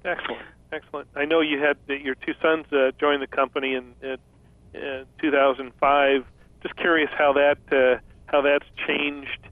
Excellent, 0.04 0.42
excellent. 0.72 1.08
I 1.16 1.24
know 1.24 1.40
you 1.40 1.60
had 1.60 1.76
your 1.88 2.14
two 2.14 2.34
sons 2.40 2.66
uh, 2.72 2.92
the 2.98 3.26
company 3.30 3.74
in, 3.74 3.94
in 4.02 5.06
2005. 5.20 6.24
Just 6.62 6.76
curious 6.76 7.10
how 7.16 7.32
that 7.34 7.58
uh, 7.72 8.00
how 8.26 8.42
that's 8.42 8.66
changed. 8.86 9.48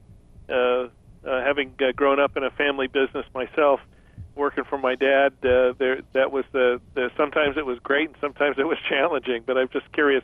Uh, 0.48 0.88
uh, 1.26 1.42
having 1.42 1.74
uh, 1.80 1.92
grown 1.92 2.20
up 2.20 2.36
in 2.36 2.44
a 2.44 2.50
family 2.50 2.86
business 2.86 3.26
myself, 3.34 3.80
working 4.36 4.64
for 4.64 4.78
my 4.78 4.94
dad, 4.94 5.32
uh, 5.42 5.72
there 5.78 6.00
that 6.12 6.30
was 6.30 6.44
the, 6.52 6.80
the 6.94 7.10
sometimes 7.16 7.56
it 7.56 7.66
was 7.66 7.78
great 7.80 8.08
and 8.08 8.16
sometimes 8.20 8.56
it 8.58 8.66
was 8.66 8.78
challenging. 8.88 9.42
But 9.44 9.58
I'm 9.58 9.68
just 9.68 9.90
curious 9.92 10.22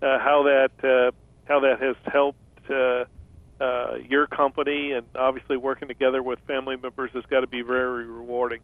uh, 0.00 0.18
how 0.18 0.44
that 0.44 0.70
uh, 0.82 1.10
how 1.44 1.60
that 1.60 1.80
has 1.80 1.96
helped 2.10 2.38
uh, 2.70 3.04
uh, 3.62 3.94
your 4.08 4.26
company, 4.26 4.92
and 4.92 5.06
obviously 5.14 5.56
working 5.56 5.88
together 5.88 6.22
with 6.22 6.38
family 6.46 6.76
members 6.76 7.10
has 7.14 7.24
got 7.30 7.40
to 7.40 7.46
be 7.46 7.62
very 7.62 8.04
rewarding. 8.06 8.60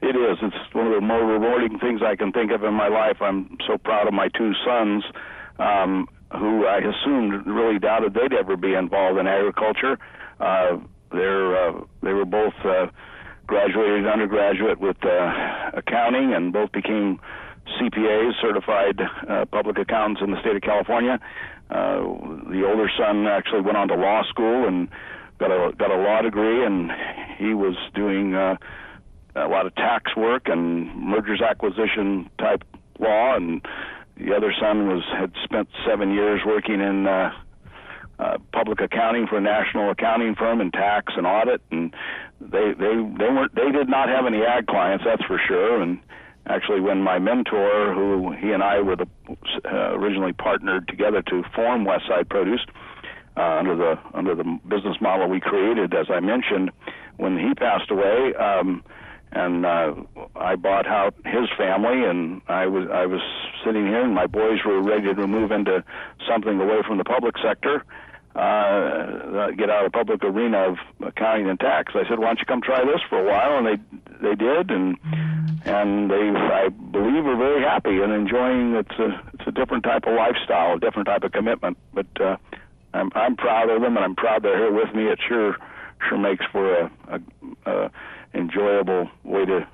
It 0.00 0.16
is. 0.16 0.38
It's 0.40 0.74
one 0.74 0.86
of 0.86 0.94
the 0.94 1.00
more 1.00 1.24
rewarding 1.24 1.78
things 1.78 2.00
I 2.02 2.16
can 2.16 2.32
think 2.32 2.52
of 2.52 2.62
in 2.64 2.72
my 2.72 2.88
life. 2.88 3.18
I'm 3.20 3.58
so 3.66 3.76
proud 3.78 4.06
of 4.06 4.14
my 4.14 4.28
two 4.28 4.52
sons, 4.64 5.04
um, 5.58 6.08
who 6.32 6.66
I 6.66 6.78
assumed 6.78 7.46
really 7.46 7.78
doubted 7.78 8.14
they'd 8.14 8.32
ever 8.32 8.56
be 8.56 8.74
involved 8.74 9.18
in 9.18 9.26
agriculture. 9.26 9.98
Uh, 10.40 10.78
they're 11.10 11.68
uh, 11.68 11.80
they 12.02 12.12
were 12.12 12.24
both 12.24 12.54
uh, 12.64 12.86
graduated 13.46 14.06
undergraduate 14.06 14.78
with 14.78 14.96
uh, 15.04 15.70
accounting, 15.74 16.32
and 16.32 16.52
both 16.52 16.70
became 16.70 17.18
CPAs, 17.80 18.32
certified 18.40 19.00
uh, 19.28 19.44
public 19.46 19.78
accountants 19.78 20.20
in 20.22 20.30
the 20.30 20.40
state 20.40 20.56
of 20.56 20.62
California. 20.62 21.20
Uh, 21.70 22.00
the 22.50 22.64
older 22.66 22.90
son 22.96 23.26
actually 23.26 23.60
went 23.60 23.76
on 23.76 23.88
to 23.88 23.94
law 23.94 24.22
school 24.28 24.66
and 24.66 24.88
got 25.38 25.50
a 25.50 25.72
got 25.76 25.90
a 25.90 25.96
law 25.96 26.22
degree, 26.22 26.64
and 26.64 26.90
he 27.38 27.54
was 27.54 27.76
doing 27.94 28.34
uh, 28.34 28.56
a 29.36 29.48
lot 29.48 29.66
of 29.66 29.74
tax 29.74 30.16
work 30.16 30.48
and 30.48 30.94
mergers 30.96 31.40
acquisition 31.40 32.28
type 32.38 32.64
law, 32.98 33.36
and 33.36 33.64
the 34.16 34.34
other 34.34 34.52
son 34.58 34.88
was 34.88 35.04
had 35.16 35.32
spent 35.44 35.68
seven 35.86 36.12
years 36.12 36.40
working 36.44 36.80
in 36.80 37.06
uh, 37.06 37.30
uh, 38.18 38.38
public 38.52 38.80
accounting 38.80 39.26
for 39.26 39.38
a 39.38 39.40
national 39.40 39.90
accounting 39.90 40.34
firm 40.34 40.60
in 40.60 40.70
tax 40.70 41.12
and 41.16 41.26
audit, 41.26 41.60
and 41.70 41.94
they 42.40 42.72
they 42.72 42.94
they 42.96 43.28
weren't 43.30 43.54
they 43.54 43.70
did 43.70 43.88
not 43.88 44.08
have 44.08 44.26
any 44.26 44.42
ag 44.42 44.66
clients, 44.66 45.04
that's 45.04 45.22
for 45.24 45.40
sure, 45.46 45.80
and 45.80 46.00
actually 46.48 46.80
when 46.80 47.02
my 47.02 47.18
mentor, 47.18 47.94
who 47.94 48.32
he 48.32 48.52
and 48.52 48.62
I 48.62 48.80
were 48.80 48.96
the 48.96 49.08
uh, 49.64 49.94
originally 49.94 50.32
partnered 50.32 50.88
together 50.88 51.22
to 51.22 51.42
form 51.54 51.84
Westside 51.84 52.28
Produce 52.28 52.64
uh, 53.36 53.40
under 53.40 53.76
the 53.76 53.98
under 54.14 54.34
the 54.34 54.58
business 54.66 54.96
model 55.00 55.28
we 55.28 55.40
created, 55.40 55.94
as 55.94 56.06
I 56.10 56.20
mentioned, 56.20 56.70
when 57.16 57.38
he 57.38 57.54
passed 57.54 57.90
away. 57.90 58.34
Um, 58.34 58.82
and 59.30 59.66
uh, 59.66 59.94
I 60.36 60.56
bought 60.56 60.86
out 60.86 61.14
his 61.26 61.48
family, 61.58 62.08
and 62.08 62.40
I 62.48 62.66
was 62.66 62.88
I 62.90 63.04
was 63.06 63.20
sitting 63.64 63.86
here, 63.86 64.02
and 64.02 64.14
my 64.14 64.26
boys 64.26 64.60
were 64.64 64.80
ready 64.80 65.14
to 65.14 65.26
move 65.26 65.52
into 65.52 65.84
something 66.26 66.58
away 66.58 66.80
from 66.86 66.96
the 66.96 67.04
public 67.04 67.34
sector, 67.42 67.84
uh, 68.34 69.50
get 69.52 69.70
out 69.70 69.86
of 69.86 69.92
public 69.92 70.22
arena 70.22 70.70
of 70.70 70.76
accounting 71.00 71.48
and 71.48 71.58
tax. 71.58 71.92
I 71.94 72.08
said, 72.08 72.18
"Why 72.18 72.26
don't 72.26 72.38
you 72.38 72.46
come 72.46 72.60
try 72.62 72.84
this 72.84 73.00
for 73.08 73.18
a 73.18 73.24
while?" 73.24 73.58
And 73.58 73.66
they 73.66 74.28
they 74.28 74.34
did, 74.34 74.70
and 74.70 74.96
and 75.64 76.10
they 76.10 76.30
I 76.36 76.68
believe 76.68 77.26
are 77.26 77.36
very 77.36 77.62
happy 77.62 78.00
and 78.00 78.12
enjoying. 78.12 78.74
It's 78.74 78.98
a 78.98 79.20
it's 79.34 79.46
a 79.46 79.52
different 79.52 79.84
type 79.84 80.04
of 80.06 80.14
lifestyle, 80.14 80.76
a 80.76 80.80
different 80.80 81.06
type 81.08 81.24
of 81.24 81.32
commitment. 81.32 81.78
But 81.92 82.06
uh, 82.20 82.36
I'm 82.94 83.10
I'm 83.14 83.36
proud 83.36 83.70
of 83.70 83.82
them, 83.82 83.96
and 83.96 84.04
I'm 84.04 84.14
proud 84.14 84.42
they're 84.42 84.56
here 84.56 84.72
with 84.72 84.94
me. 84.94 85.08
It 85.08 85.18
sure 85.26 85.56
sure 86.08 86.18
makes 86.18 86.44
for 86.52 86.72
a, 86.72 86.90
a, 87.08 87.70
a 87.70 87.90
enjoyable 88.34 89.10
way 89.24 89.44
to 89.44 89.66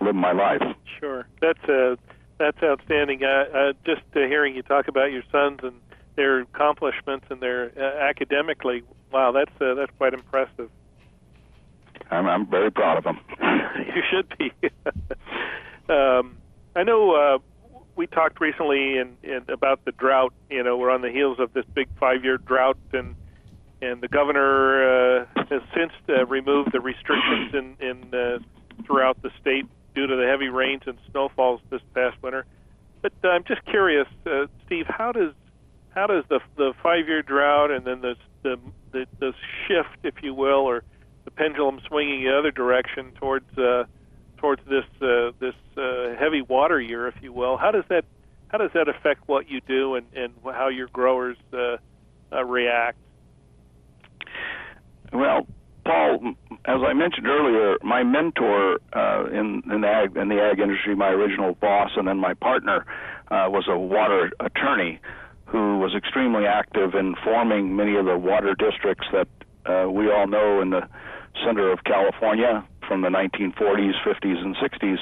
live 0.00 0.14
my 0.14 0.32
life. 0.32 0.62
Sure, 0.98 1.26
that's 1.40 1.62
uh, 1.64 1.96
that's 2.38 2.62
outstanding. 2.62 3.22
Uh, 3.22 3.44
uh, 3.54 3.72
just 3.84 4.02
uh, 4.16 4.20
hearing 4.20 4.54
you 4.56 4.62
talk 4.62 4.88
about 4.88 5.12
your 5.12 5.22
sons 5.30 5.60
and 5.62 5.74
their 6.16 6.40
accomplishments 6.40 7.26
and 7.30 7.40
their 7.40 7.72
uh, 7.76 8.08
academically, 8.08 8.82
wow, 9.12 9.32
that's 9.32 9.52
uh, 9.60 9.74
that's 9.74 9.92
quite 9.98 10.14
impressive. 10.14 10.70
I'm, 12.10 12.26
I'm 12.26 12.46
very 12.46 12.70
proud 12.70 12.98
of 12.98 13.04
them. 13.04 13.20
you 13.94 14.02
should 14.10 14.34
be. 14.38 14.52
um, 15.92 16.36
I 16.74 16.82
know 16.82 17.14
uh, 17.14 17.38
we 17.96 18.06
talked 18.06 18.40
recently 18.40 18.98
in, 18.98 19.16
in 19.22 19.44
about 19.48 19.84
the 19.84 19.92
drought. 19.92 20.32
You 20.50 20.62
know, 20.62 20.76
we're 20.76 20.90
on 20.90 21.02
the 21.02 21.10
heels 21.10 21.38
of 21.38 21.52
this 21.52 21.64
big 21.74 21.88
five-year 21.98 22.38
drought, 22.38 22.78
and 22.92 23.14
and 23.82 24.00
the 24.00 24.08
governor 24.08 25.20
uh, 25.20 25.26
has 25.48 25.62
since 25.74 25.92
uh, 26.08 26.26
removed 26.26 26.72
the 26.72 26.80
restrictions 26.80 27.54
in, 27.54 27.76
in 27.80 28.14
uh, 28.14 28.38
throughout 28.84 29.20
the 29.22 29.30
state 29.40 29.66
due 29.94 30.06
to 30.06 30.16
the 30.16 30.26
heavy 30.26 30.48
rains 30.48 30.82
and 30.86 30.98
snowfalls 31.10 31.60
this 31.70 31.80
past 31.94 32.16
winter. 32.22 32.44
But 33.02 33.12
uh, 33.24 33.28
I'm 33.28 33.44
just 33.44 33.64
curious, 33.64 34.06
uh, 34.26 34.46
Steve, 34.66 34.86
how 34.86 35.12
does 35.12 35.32
how 35.94 36.06
does 36.06 36.24
the 36.28 36.40
the 36.56 36.72
five-year 36.82 37.22
drought 37.22 37.70
and 37.70 37.84
then 37.84 38.00
the 38.00 38.14
the 38.42 38.56
the, 38.92 39.06
the 39.18 39.32
shift, 39.66 39.98
if 40.02 40.22
you 40.22 40.34
will, 40.34 40.66
or 40.66 40.82
the 41.24 41.30
pendulum 41.30 41.80
swinging 41.86 42.24
the 42.24 42.36
other 42.36 42.50
direction 42.50 43.12
towards 43.12 43.46
uh, 43.58 43.84
towards 44.38 44.62
this 44.66 44.84
uh, 45.02 45.32
this 45.38 45.54
uh, 45.76 46.14
heavy 46.18 46.42
water 46.42 46.80
year, 46.80 47.06
if 47.08 47.14
you 47.22 47.32
will. 47.32 47.56
How 47.56 47.70
does 47.70 47.84
that 47.88 48.04
how 48.48 48.58
does 48.58 48.70
that 48.74 48.88
affect 48.88 49.28
what 49.28 49.48
you 49.48 49.60
do 49.66 49.94
and, 49.94 50.06
and 50.14 50.32
how 50.44 50.68
your 50.68 50.88
growers 50.88 51.36
uh, 51.52 51.76
uh, 52.32 52.44
react? 52.44 52.98
Well, 55.12 55.46
Paul, 55.84 56.34
as 56.64 56.80
I 56.86 56.92
mentioned 56.92 57.26
earlier, 57.26 57.76
my 57.82 58.02
mentor 58.02 58.80
uh, 58.92 59.26
in 59.26 59.62
in 59.70 59.80
the 59.82 59.88
ag 59.88 60.16
in 60.16 60.28
the 60.28 60.40
ag 60.40 60.58
industry, 60.60 60.94
my 60.94 61.08
original 61.08 61.54
boss, 61.54 61.90
and 61.96 62.06
then 62.06 62.18
my 62.18 62.34
partner 62.34 62.86
uh, 63.30 63.46
was 63.48 63.66
a 63.68 63.78
water 63.78 64.30
attorney 64.40 65.00
who 65.50 65.78
was 65.78 65.94
extremely 65.94 66.46
active 66.46 66.94
in 66.94 67.16
forming 67.24 67.74
many 67.74 67.96
of 67.96 68.06
the 68.06 68.16
water 68.16 68.54
districts 68.54 69.06
that 69.12 69.28
uh, 69.66 69.90
we 69.90 70.10
all 70.10 70.26
know 70.26 70.60
in 70.60 70.70
the 70.70 70.86
center 71.44 71.72
of 71.72 71.82
California 71.84 72.64
from 72.86 73.02
the 73.02 73.08
1940s, 73.08 73.92
50s, 74.04 74.38
and 74.38 74.56
60s. 74.56 74.98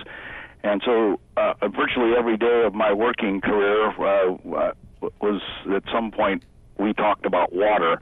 And 0.65 0.83
so, 0.85 1.21
uh, 1.37 1.55
virtually 1.69 2.15
every 2.17 2.37
day 2.37 2.63
of 2.65 2.75
my 2.75 2.93
working 2.93 3.41
career 3.41 3.89
uh, 3.91 4.73
was 5.21 5.41
at 5.75 5.83
some 5.93 6.11
point 6.11 6.43
we 6.79 6.93
talked 6.93 7.27
about 7.27 7.53
water 7.53 8.01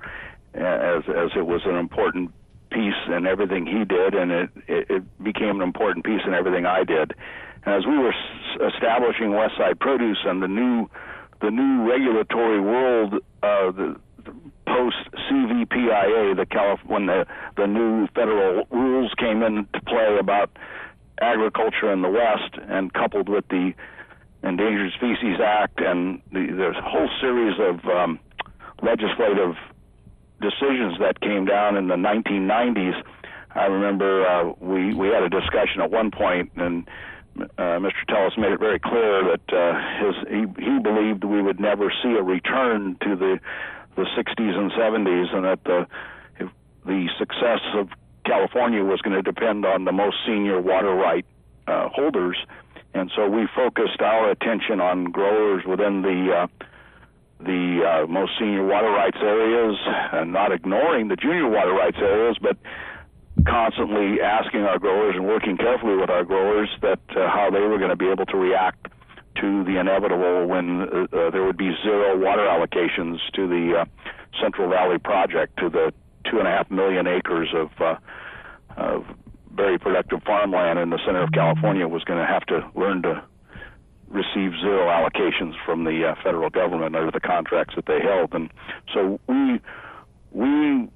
as 0.55 1.03
as 1.09 1.31
it 1.37 1.47
was 1.47 1.63
an 1.67 1.77
important 1.77 2.33
piece 2.71 2.95
in 3.15 3.27
everything 3.27 3.67
he 3.67 3.85
did, 3.85 4.15
and 4.15 4.33
it 4.33 4.51
it, 4.69 5.23
became 5.23 5.57
an 5.57 5.63
important 5.63 6.05
piece 6.05 6.23
in 6.27 6.33
everything 6.33 6.65
I 6.65 6.85
did. 6.85 7.13
And 7.65 7.75
as 7.75 7.87
we 7.87 7.99
were 7.99 8.15
establishing 8.67 9.31
Westside 9.31 9.79
Produce 9.79 10.19
and 10.25 10.43
the 10.43 10.49
new 10.49 10.89
the 11.41 11.51
new 11.51 11.89
regulatory 11.89 12.61
world, 12.61 13.15
uh, 13.43 13.71
the, 13.71 13.97
the 14.25 14.35
post 14.67 14.97
CVPIA, 15.31 16.37
the 16.37 16.47
Calif- 16.47 16.85
when 16.87 17.07
the 17.07 17.27
the 17.57 17.67
new 17.67 18.07
federal 18.09 18.67
rules 18.71 19.13
came 19.19 19.43
into 19.43 19.81
play 19.87 20.17
about 20.19 20.51
agriculture 21.21 21.93
in 21.93 22.03
the 22.03 22.11
West, 22.11 22.55
and 22.69 22.93
coupled 22.93 23.29
with 23.29 23.47
the 23.49 23.73
Endangered 24.43 24.93
Species 24.93 25.39
Act 25.43 25.81
and 25.81 26.21
the, 26.33 26.47
the 26.47 26.73
whole 26.83 27.09
series 27.21 27.59
of 27.59 27.85
um, 27.87 28.21
legislative 28.83 29.57
decisions 30.41 30.99
that 31.01 31.21
came 31.21 31.47
down 31.47 31.77
in 31.77 31.89
the 31.89 31.97
1990s. 31.97 33.03
I 33.55 33.65
remember 33.65 34.27
uh, 34.27 34.53
we 34.61 34.95
we 34.95 35.09
had 35.09 35.23
a 35.23 35.31
discussion 35.31 35.81
at 35.81 35.91
one 35.91 36.11
point, 36.11 36.53
and 36.57 36.87
uh, 37.59 37.79
Mr. 37.79 38.05
Telles 38.09 38.37
made 38.37 38.53
it 38.53 38.61
very 38.61 38.79
clear 38.79 39.23
that 39.25 39.53
uh, 39.53 40.05
his 40.05 40.15
he, 40.29 40.65
he 40.65 40.79
believed 40.79 41.25
we 41.25 41.43
would 41.43 41.61
never 41.61 41.93
see 42.03 42.15
a 42.19 42.23
return 42.23 42.97
to 43.03 43.17
the 43.17 43.39
the 43.97 44.05
60s 44.17 44.59
and 44.59 44.71
70s, 44.73 45.35
and 45.35 45.45
that 45.45 45.65
the 45.65 45.87
the 46.85 47.09
success 47.19 47.61
of 47.75 47.89
California 48.25 48.85
was 48.85 49.01
going 49.01 49.17
to 49.17 49.23
depend 49.23 49.65
on 49.65 49.85
the 49.85 49.93
most 49.93 50.17
senior 50.27 50.61
water 50.61 50.95
right 50.95 51.25
uh, 51.67 51.89
holders, 51.89 52.37
and 52.95 53.11
so 53.15 53.29
we 53.29 53.47
focused 53.55 54.01
our 54.01 54.31
attention 54.31 54.81
on 54.81 55.05
growers 55.05 55.65
within 55.67 56.03
the 56.03 56.33
uh, 56.33 56.47
the 57.41 57.83
uh, 57.85 58.07
most 58.07 58.33
senior 58.39 58.65
water 58.65 58.91
rights 58.91 59.19
areas, 59.21 59.77
and 60.13 60.33
not 60.33 60.53
ignoring 60.53 61.09
the 61.09 61.17
junior 61.17 61.49
water 61.49 61.73
rights 61.73 61.99
areas, 61.99 62.37
but 62.41 62.57
constantly 63.45 64.21
asking 64.21 64.63
our 64.63 64.79
growers 64.79 65.15
and 65.17 65.27
working 65.27 65.57
carefully 65.57 65.97
with 65.97 66.11
our 66.11 66.25
growers 66.25 66.69
that 66.83 67.01
uh, 67.11 67.29
how 67.29 67.51
they 67.53 67.61
were 67.61 67.79
going 67.79 67.91
to 67.91 67.97
be 67.97 68.09
able 68.09 68.27
to 68.27 68.37
react 68.37 68.87
to 69.41 69.65
the 69.65 69.79
inevitable 69.79 70.47
when 70.47 70.83
uh, 70.83 71.17
uh, 71.17 71.31
there 71.31 71.45
would 71.45 71.59
be 71.59 71.71
zero 71.83 72.17
water 72.19 72.43
allocations 72.43 73.19
to 73.35 73.47
the 73.47 73.81
uh, 73.81 73.85
Central 74.41 74.69
Valley 74.71 74.99
project, 74.99 75.59
to 75.59 75.69
the 75.69 75.93
two 76.31 76.39
and 76.39 76.49
a 76.49 76.51
half 76.51 76.71
million 76.71 77.07
acres 77.07 77.49
of, 77.55 77.71
uh, 77.81 77.97
of 78.77 79.05
very 79.55 79.79
productive 79.79 80.23
farmland 80.25 80.79
in 80.79 80.91
the 80.91 80.99
center 81.05 81.23
of 81.23 81.33
California 81.33 81.87
was 81.87 82.05
going 82.05 82.19
to 82.19 82.27
have 82.27 82.45
to 82.47 82.69
learn 82.75 83.03
to 83.03 83.23
receive 84.09 84.53
zero 84.61 84.87
allocations 84.89 85.55
from 85.65 85.85
the 85.85 86.07
uh, 86.07 86.15
federal 86.23 86.51
government 86.51 86.95
under 86.95 87.11
the 87.11 87.21
contracts 87.21 87.75
that 87.75 87.87
they 87.87 88.01
held, 88.01 88.33
and 88.35 88.51
so 88.95 89.19
we 89.29 89.61
we 90.31 90.89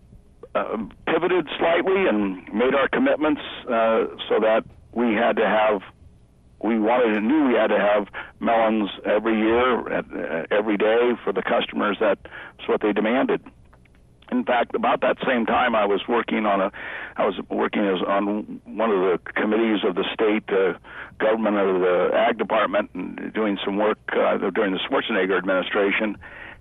uh, 0.55 0.77
pivoted 1.07 1.49
slightly 1.59 2.07
and 2.09 2.43
made 2.53 2.75
our 2.75 2.89
commitments 2.89 3.41
uh, 3.65 4.07
so 4.29 4.41
that 4.41 4.65
we 4.93 5.15
had 5.15 5.37
to 5.37 5.47
have 5.47 5.83
we 6.63 6.79
wanted 6.79 7.17
and 7.17 7.27
knew 7.27 7.49
we 7.49 7.55
had 7.55 7.69
to 7.69 7.79
have 7.79 8.09
melons 8.39 8.91
every 9.07 9.39
year, 9.39 9.89
at, 9.93 10.05
uh, 10.13 10.47
every 10.51 10.77
day 10.77 11.13
for 11.25 11.33
the 11.33 11.43
customers. 11.43 11.97
That's 12.01 12.21
what 12.67 12.83
they 12.83 12.93
demanded. 12.93 13.41
In 14.31 14.45
fact, 14.45 14.75
about 14.75 15.01
that 15.01 15.17
same 15.27 15.47
time, 15.47 15.75
I 15.75 15.87
was 15.87 16.03
working 16.09 16.47
on 16.47 16.61
a, 16.61 16.71
I 17.17 17.27
was 17.27 17.41
working 17.49 17.85
as 17.85 18.01
on 18.07 18.61
one 18.65 18.91
of 18.91 19.01
the 19.01 19.33
committees 19.33 19.81
of 19.85 19.97
the 19.97 20.05
state 20.15 20.49
uh, 20.51 20.79
government 21.19 21.57
of 21.57 21.81
the 21.81 22.11
ag 22.15 22.39
department 22.39 22.91
and 22.95 23.33
doing 23.33 23.59
some 23.65 23.77
work 23.77 23.99
uh, 24.13 24.39
during 24.51 24.73
the 24.73 24.79
Schwarzenegger 24.89 25.37
administration. 25.37 26.17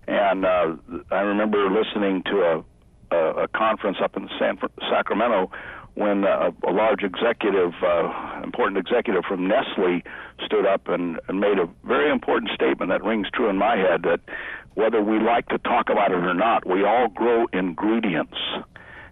And 0.07 0.45
uh, 0.45 0.77
I 1.11 1.19
remember 1.21 1.69
listening 1.69 2.23
to 2.23 2.41
a, 2.41 2.63
a, 3.11 3.43
a 3.43 3.47
conference 3.49 3.97
up 4.03 4.15
in 4.17 4.29
San 4.39 4.57
Sacramento 4.89 5.51
when 5.95 6.23
uh, 6.23 6.51
a 6.65 6.71
large 6.71 7.03
executive, 7.03 7.73
uh, 7.83 8.41
important 8.43 8.77
executive 8.77 9.23
from 9.25 9.47
Nestle, 9.47 10.01
stood 10.45 10.65
up 10.65 10.87
and, 10.87 11.19
and 11.27 11.39
made 11.39 11.59
a 11.59 11.67
very 11.83 12.09
important 12.09 12.51
statement 12.53 12.89
that 12.89 13.03
rings 13.03 13.27
true 13.33 13.49
in 13.49 13.57
my 13.57 13.75
head 13.75 14.03
that 14.03 14.21
whether 14.75 15.01
we 15.01 15.19
like 15.19 15.47
to 15.49 15.57
talk 15.57 15.89
about 15.89 16.11
it 16.11 16.23
or 16.23 16.33
not, 16.33 16.65
we 16.65 16.85
all 16.85 17.09
grow 17.09 17.47
ingredients. 17.51 18.37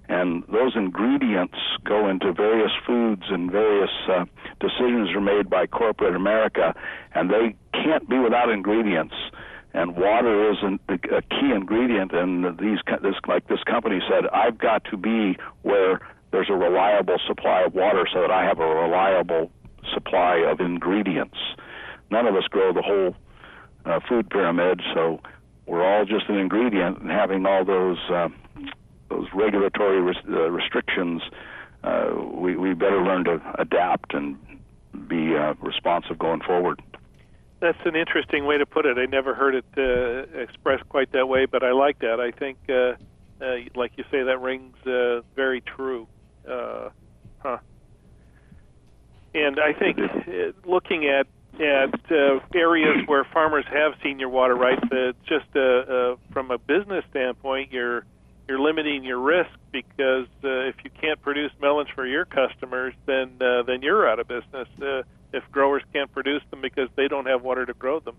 And 0.07 0.43
those 0.47 0.77
ingredients 0.77 1.57
go 1.83 2.07
into 2.07 2.31
various 2.31 2.71
foods, 2.85 3.23
and 3.29 3.51
various 3.51 3.91
uh, 4.09 4.23
decisions 4.61 5.09
are 5.13 5.19
made 5.19 5.49
by 5.49 5.67
corporate 5.67 6.15
America, 6.15 6.73
and 7.13 7.29
they 7.29 7.55
can't 7.73 8.07
be 8.07 8.17
without 8.17 8.49
ingredients. 8.49 9.15
And 9.73 9.95
water 9.95 10.51
is 10.51 10.57
an, 10.61 10.79
a 10.89 11.21
key 11.21 11.51
ingredient. 11.53 12.11
And 12.13 12.57
these, 12.57 12.79
this, 13.01 13.15
like 13.27 13.47
this 13.47 13.63
company 13.65 13.99
said, 14.09 14.27
I've 14.33 14.57
got 14.57 14.83
to 14.85 14.97
be 14.97 15.37
where 15.61 15.99
there's 16.31 16.49
a 16.49 16.55
reliable 16.55 17.17
supply 17.27 17.61
of 17.61 17.73
water 17.73 18.07
so 18.11 18.21
that 18.21 18.31
I 18.31 18.43
have 18.45 18.59
a 18.59 18.65
reliable 18.65 19.51
supply 19.93 20.37
of 20.37 20.59
ingredients. 20.59 21.37
None 22.09 22.25
of 22.27 22.35
us 22.35 22.43
grow 22.49 22.73
the 22.73 22.81
whole 22.81 23.15
uh, 23.85 23.99
food 24.07 24.29
pyramid, 24.29 24.81
so 24.93 25.19
we're 25.65 25.85
all 25.85 26.05
just 26.05 26.29
an 26.29 26.37
ingredient, 26.37 26.99
and 27.01 27.11
having 27.11 27.45
all 27.45 27.65
those 27.65 27.97
uh, 28.09 28.29
those 29.09 29.27
regulatory 29.33 30.01
res- 30.01 30.15
uh, 30.29 30.49
restrictions, 30.49 31.21
uh, 31.83 32.09
we 32.33 32.55
we 32.55 32.73
better 32.73 33.01
learn 33.01 33.23
to 33.25 33.41
adapt 33.59 34.13
and 34.13 34.37
be 35.07 35.35
uh, 35.35 35.53
responsive 35.61 36.17
going 36.17 36.41
forward. 36.41 36.81
That's 37.59 37.77
an 37.85 37.95
interesting 37.95 38.45
way 38.45 38.57
to 38.59 38.65
put 38.65 38.85
it. 38.85 38.97
I 38.97 39.05
never 39.05 39.33
heard 39.33 39.55
it 39.55 39.65
uh, 39.77 40.39
expressed 40.39 40.87
quite 40.89 41.11
that 41.13 41.27
way, 41.27 41.45
but 41.45 41.63
I 41.63 41.71
like 41.71 41.99
that. 41.99 42.19
I 42.19 42.31
think, 42.31 42.57
uh, 42.69 42.93
uh, 43.43 43.55
like 43.75 43.93
you 43.95 44.03
say, 44.11 44.23
that 44.23 44.39
rings 44.39 44.75
uh, 44.85 45.21
very 45.35 45.61
true. 45.61 46.07
Uh, 46.47 46.89
huh. 47.39 47.57
And 49.33 49.59
I 49.59 49.73
think 49.73 49.97
uh, 49.99 50.69
looking 50.69 51.07
at 51.07 51.27
at 51.59 52.11
uh, 52.11 52.39
areas 52.53 52.97
where 53.07 53.23
farmers 53.33 53.65
have 53.71 53.93
senior 54.03 54.29
water 54.29 54.55
rights, 54.55 54.83
uh, 54.91 55.13
just 55.27 55.47
uh, 55.55 55.59
uh, 55.59 56.15
from 56.31 56.51
a 56.51 56.57
business 56.59 57.03
standpoint, 57.09 57.71
you're 57.71 58.05
you're 58.47 58.59
limiting 58.59 59.03
your 59.03 59.19
risk 59.19 59.51
because 59.71 60.27
uh, 60.43 60.69
if 60.69 60.75
you 60.83 60.89
can't 61.01 61.21
produce 61.21 61.51
melons 61.61 61.89
for 61.93 62.05
your 62.05 62.25
customers, 62.25 62.93
then 63.05 63.31
uh, 63.41 63.63
then 63.63 63.81
you're 63.81 64.07
out 64.07 64.19
of 64.19 64.27
business. 64.27 64.67
Uh, 64.81 65.03
if 65.33 65.43
growers 65.51 65.83
can't 65.93 66.11
produce 66.13 66.41
them 66.51 66.61
because 66.61 66.89
they 66.95 67.07
don't 67.07 67.25
have 67.25 67.41
water 67.43 67.65
to 67.65 67.73
grow 67.73 67.99
them, 67.99 68.15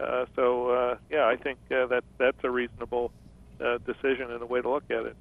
uh, 0.00 0.26
so 0.34 0.70
uh, 0.70 0.96
yeah, 1.10 1.26
I 1.26 1.36
think 1.36 1.58
uh, 1.70 1.86
that 1.86 2.04
that's 2.18 2.42
a 2.42 2.50
reasonable 2.50 3.12
uh, 3.60 3.78
decision 3.78 4.30
and 4.30 4.42
a 4.42 4.46
way 4.46 4.60
to 4.60 4.68
look 4.68 4.84
at 4.90 5.06
it 5.06 5.16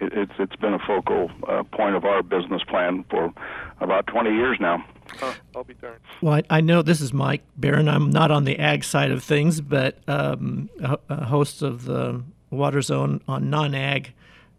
it's 0.00 0.32
it's 0.38 0.56
been 0.56 0.74
a 0.74 0.78
focal 0.78 1.30
uh, 1.48 1.62
point 1.64 1.96
of 1.96 2.04
our 2.04 2.22
business 2.22 2.62
plan 2.64 3.04
for 3.10 3.32
about 3.80 4.06
20 4.06 4.30
years 4.30 4.58
now. 4.60 4.84
Huh, 5.18 5.34
I'll 5.54 5.64
be 5.64 5.74
darned. 5.74 6.00
Well, 6.20 6.34
I, 6.34 6.42
I, 6.58 6.60
know 6.60 6.82
this 6.82 7.00
is 7.00 7.12
Mike 7.12 7.42
Barron. 7.56 7.88
I'm 7.88 8.10
not 8.10 8.30
on 8.30 8.44
the 8.44 8.58
ag 8.58 8.84
side 8.84 9.10
of 9.10 9.22
things, 9.22 9.60
but 9.60 9.98
um, 10.08 10.70
a, 10.82 10.98
a, 11.08 11.24
host 11.26 11.62
of 11.62 11.84
the 11.84 12.22
Water 12.54 12.82
Zone 12.82 13.20
on 13.28 13.50
non-ag 13.50 14.12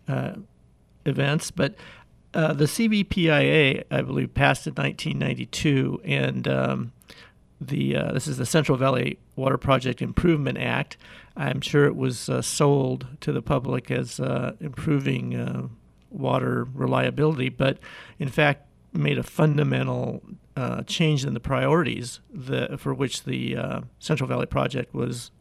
uh, 0.08 0.34
events. 1.06 1.52
But 1.52 1.76
uh, 2.34 2.54
the 2.54 2.66
CVPIA, 2.66 3.84
I 3.90 4.02
believe, 4.02 4.34
passed 4.34 4.68
in 4.68 4.74
1992, 4.74 6.02
and 6.04 6.48
um, 6.48 6.92
the 7.62 7.96
uh, 7.96 8.12
this 8.12 8.28
is 8.28 8.38
the 8.38 8.46
Central 8.46 8.78
Valley 8.78 9.18
Water 9.36 9.58
Project 9.58 10.02
Improvement 10.02 10.58
Act. 10.58 10.98
I'm 11.38 11.62
sure 11.62 11.86
it 11.86 11.96
was 11.96 12.30
uh, 12.30 12.42
sold 12.42 13.08
to 13.22 13.32
the 13.32 13.42
public 13.42 13.92
as 13.92 14.20
uh, 14.20 14.54
improving 14.60 15.36
uh, 15.36 15.68
water 16.10 16.68
reliability, 16.74 17.50
but 17.50 17.78
in 18.20 18.30
fact 18.30 18.66
made 18.94 19.18
a 19.18 19.24
fundamental 19.24 20.22
uh, 20.56 20.82
change 20.84 21.26
in 21.26 21.34
the 21.34 21.40
priorities 21.40 22.22
for 22.78 22.94
which 22.94 23.24
the 23.24 23.58
uh, 23.58 23.82
Central 24.00 24.28
Valley 24.28 24.46
Project 24.46 24.94
was 24.94 25.32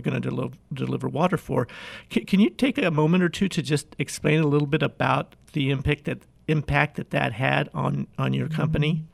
going 0.00 0.20
to 0.20 0.30
del- 0.30 0.52
deliver 0.72 1.08
water 1.08 1.36
for. 1.36 1.68
C- 2.10 2.24
can 2.24 2.40
you 2.40 2.50
take 2.50 2.78
a 2.78 2.90
moment 2.90 3.22
or 3.22 3.28
two 3.28 3.48
to 3.48 3.62
just 3.62 3.94
explain 3.98 4.40
a 4.40 4.46
little 4.46 4.66
bit 4.66 4.82
about 4.82 5.34
the 5.52 5.70
impact 5.70 6.04
that 6.04 6.22
impact 6.48 6.96
that 6.96 7.10
that 7.10 7.32
had 7.32 7.68
on 7.74 8.06
on 8.18 8.32
your 8.32 8.48
company? 8.48 9.04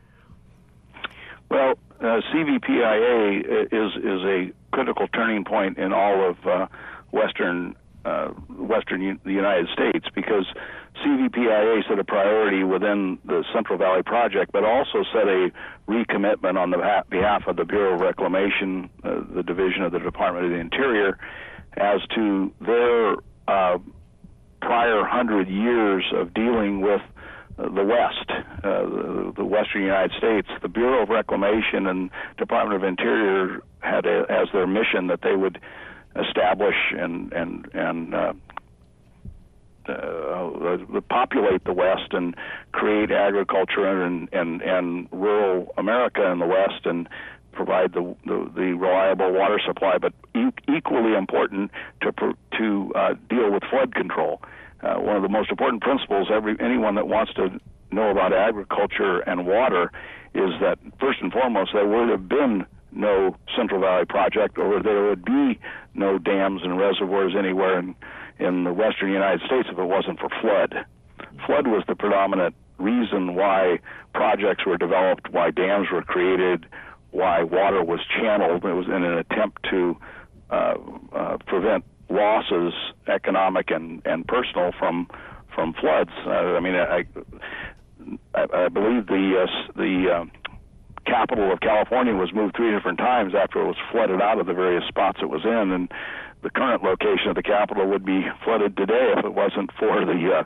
Well, 1.51 1.75
uh, 2.01 2.21
CVPIA 2.33 3.67
is 3.73 3.97
is 3.97 4.23
a 4.25 4.53
critical 4.73 5.09
turning 5.09 5.45
point 5.45 5.79
in 5.79 5.93
all 5.93 6.29
of 6.31 6.47
uh, 6.47 6.67
Western 7.11 7.75
uh, 8.05 8.29
Western 8.49 9.03
U- 9.03 9.19
the 9.25 9.33
United 9.33 9.69
States 9.73 10.07
because 10.15 10.47
CVPIA 11.05 11.87
set 11.89 11.99
a 11.99 12.05
priority 12.05 12.65
within 12.65 13.19
the 13.25 13.45
Central 13.53 13.79
Valley 13.79 14.03
Project, 14.03 14.53
but 14.53 14.65
also 14.65 15.05
set 15.13 15.29
a 15.29 15.51
recommitment 15.89 16.59
on 16.59 16.71
the 16.71 17.05
behalf 17.09 17.43
of 17.47 17.57
the 17.57 17.65
Bureau 17.65 17.95
of 17.95 18.01
Reclamation, 18.01 18.91
uh, 19.05 19.21
the 19.35 19.43
division 19.43 19.83
of 19.83 19.93
the 19.93 19.99
Department 19.99 20.47
of 20.47 20.51
the 20.53 20.59
Interior, 20.59 21.19
as 21.77 22.01
to 22.15 22.53
their 22.61 23.15
uh, 23.47 23.79
prior 24.61 25.05
hundred 25.05 25.49
years 25.49 26.05
of 26.15 26.35
dealing 26.35 26.81
with 26.81 27.01
the 27.57 27.85
West, 27.85 28.31
uh, 28.31 28.83
the, 28.83 29.33
the 29.37 29.45
Western 29.45 29.83
United 29.83 30.13
States, 30.17 30.49
the 30.63 30.69
Bureau 30.69 31.03
of 31.03 31.09
Reclamation 31.09 31.87
and 31.87 32.11
Department 32.37 32.83
of 32.83 32.89
Interior 32.89 33.61
had 33.81 34.07
a, 34.07 34.27
as 34.29 34.49
their 34.53 34.67
mission 34.67 35.09
that 35.09 35.23
they 35.23 35.35
would 35.35 35.61
establish 36.17 36.77
and 36.97 37.33
and 37.33 37.69
and 37.75 38.15
uh, 39.89 39.93
uh, 39.93 41.01
populate 41.09 41.65
the 41.65 41.73
West 41.73 42.13
and 42.13 42.35
create 42.73 43.11
agriculture 43.11 44.03
and 44.03 44.29
and 44.33 44.63
and 44.63 45.09
rural 45.13 45.73
America 45.77 46.31
in 46.31 46.39
the 46.39 46.47
West 46.47 46.85
and 46.85 47.09
provide 47.53 47.93
the 47.93 48.15
the, 48.25 48.51
the 48.55 48.73
reliable 48.75 49.33
water 49.33 49.61
supply, 49.65 49.99
but 49.99 50.13
e- 50.35 50.75
equally 50.75 51.15
important 51.15 51.71
to 52.03 52.13
to 52.57 52.93
uh, 52.95 53.15
deal 53.29 53.51
with 53.51 53.63
flood 53.65 53.95
control. 53.95 54.41
Uh, 54.81 54.95
one 54.95 55.17
of 55.17 55.23
the 55.23 55.29
most 55.29 55.51
important 55.51 55.83
principles 55.83 56.29
every 56.33 56.57
anyone 56.61 56.95
that 56.95 57.09
wants 57.09 57.33
to 57.35 57.61
know 57.91 58.11
about 58.11 58.33
agriculture 58.33 59.21
and 59.21 59.47
water 59.47 59.91
is 60.35 60.51
that 60.61 60.79
first 61.01 61.21
and 61.21 61.33
foremost 61.33 61.71
there 61.73 61.87
would 61.87 62.09
have 62.09 62.29
been 62.29 62.65
no 62.93 63.37
Central 63.57 63.81
Valley 63.81 64.05
Project 64.05 64.59
or 64.59 64.83
there 64.83 65.05
would 65.05 65.25
be 65.25 65.59
no 65.95 66.19
dams 66.19 66.63
and 66.63 66.79
reservoirs 66.79 67.35
anywhere 67.37 67.79
in 67.79 67.95
in 68.39 68.65
the 68.65 68.73
western 68.73 69.11
United 69.13 69.41
States 69.47 69.69
if 69.71 69.79
it 69.79 69.85
wasn't 69.85 70.19
for 70.19 70.29
flood. 70.41 70.75
Flood 71.47 71.67
was 71.67 71.85
the 71.89 71.95
predominant 71.95 72.55
reason 72.79 73.35
why 73.35 73.79
projects 74.15 74.65
were 74.65 74.77
developed, 74.77 75.31
why 75.31 75.51
dams 75.51 75.89
were 75.93 76.03
created, 76.03 76.67
why 77.11 77.43
water 77.43 77.83
was 77.83 78.01
channeled. 78.21 78.65
It 78.65 78.73
was 78.73 78.87
in 78.87 79.03
an 79.05 79.19
attempt 79.19 79.67
to 79.71 79.97
uh, 80.51 80.75
uh, 81.13 81.37
prevent 81.47 81.85
losses, 82.09 82.73
economic 83.07 83.71
and, 83.71 84.03
and 84.07 84.27
personal, 84.27 84.73
from 84.79 85.09
from 85.55 85.75
floods. 85.75 86.11
Uh, 86.25 86.31
I 86.31 86.61
mean, 86.61 86.75
I, 86.75 87.05
I, 88.35 88.47
I 88.65 88.69
believe 88.69 89.07
the 89.07 89.45
uh, 89.45 89.73
the 89.77 90.11
uh, 90.11 90.25
capital 91.05 91.53
of 91.53 91.61
California 91.61 92.15
was 92.15 92.33
moved 92.33 92.57
three 92.57 92.71
different 92.71 92.99
times 92.99 93.35
after 93.35 93.61
it 93.61 93.67
was 93.67 93.77
flooded 93.91 94.21
out 94.21 94.39
of 94.39 94.47
the 94.47 94.55
various 94.55 94.87
spots 94.89 95.19
it 95.23 95.29
was 95.29 95.45
in, 95.45 95.73
and 95.73 95.93
the 96.43 96.51
current 96.51 96.83
location 96.83 97.29
of 97.29 97.37
the 97.37 97.43
capital 97.43 97.87
would 97.87 98.05
be 98.05 98.23
flooded 98.45 98.77
today 98.77 99.13
if 99.17 99.25
it 99.25 99.35
wasn't 99.35 99.71
for 99.79 100.05
the 100.05 100.39
uh, 100.39 100.45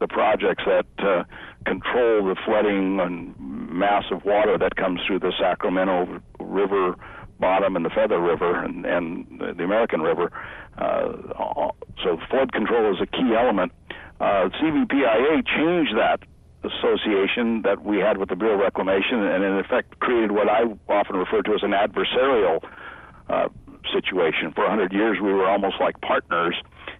the 0.00 0.08
projects 0.08 0.64
that 0.66 0.86
uh, 0.98 1.24
control 1.66 2.24
the 2.24 2.36
flooding 2.44 3.00
and 3.00 3.34
massive 3.38 4.24
water 4.24 4.56
that 4.58 4.76
comes 4.76 5.00
through 5.06 5.18
the 5.18 5.32
Sacramento 5.38 6.20
river 6.40 6.96
bottom 7.38 7.76
and 7.76 7.84
the 7.84 7.90
Feather 7.90 8.20
River 8.20 8.62
and, 8.62 8.86
and 8.86 9.26
the 9.58 9.64
American 9.64 10.00
River. 10.00 10.30
Uh, 10.78 11.12
so 12.02 12.18
flood 12.30 12.52
control 12.52 12.94
is 12.94 13.00
a 13.00 13.06
key 13.06 13.34
element. 13.36 13.72
Uh, 14.20 14.48
CVPIA 14.60 15.44
changed 15.46 15.96
that 15.96 16.20
association 16.64 17.62
that 17.62 17.84
we 17.84 17.98
had 17.98 18.16
with 18.16 18.28
the 18.28 18.36
Bureau 18.36 18.54
of 18.54 18.60
Reclamation, 18.60 19.22
and 19.22 19.44
in 19.44 19.58
effect 19.58 19.98
created 20.00 20.32
what 20.32 20.48
I 20.48 20.62
often 20.88 21.16
refer 21.16 21.42
to 21.42 21.54
as 21.54 21.62
an 21.62 21.72
adversarial 21.72 22.64
uh, 23.28 23.48
situation. 23.92 24.52
For 24.52 24.62
100 24.62 24.92
years, 24.92 25.18
we 25.22 25.32
were 25.32 25.48
almost 25.48 25.76
like 25.80 26.00
partners, 26.00 26.56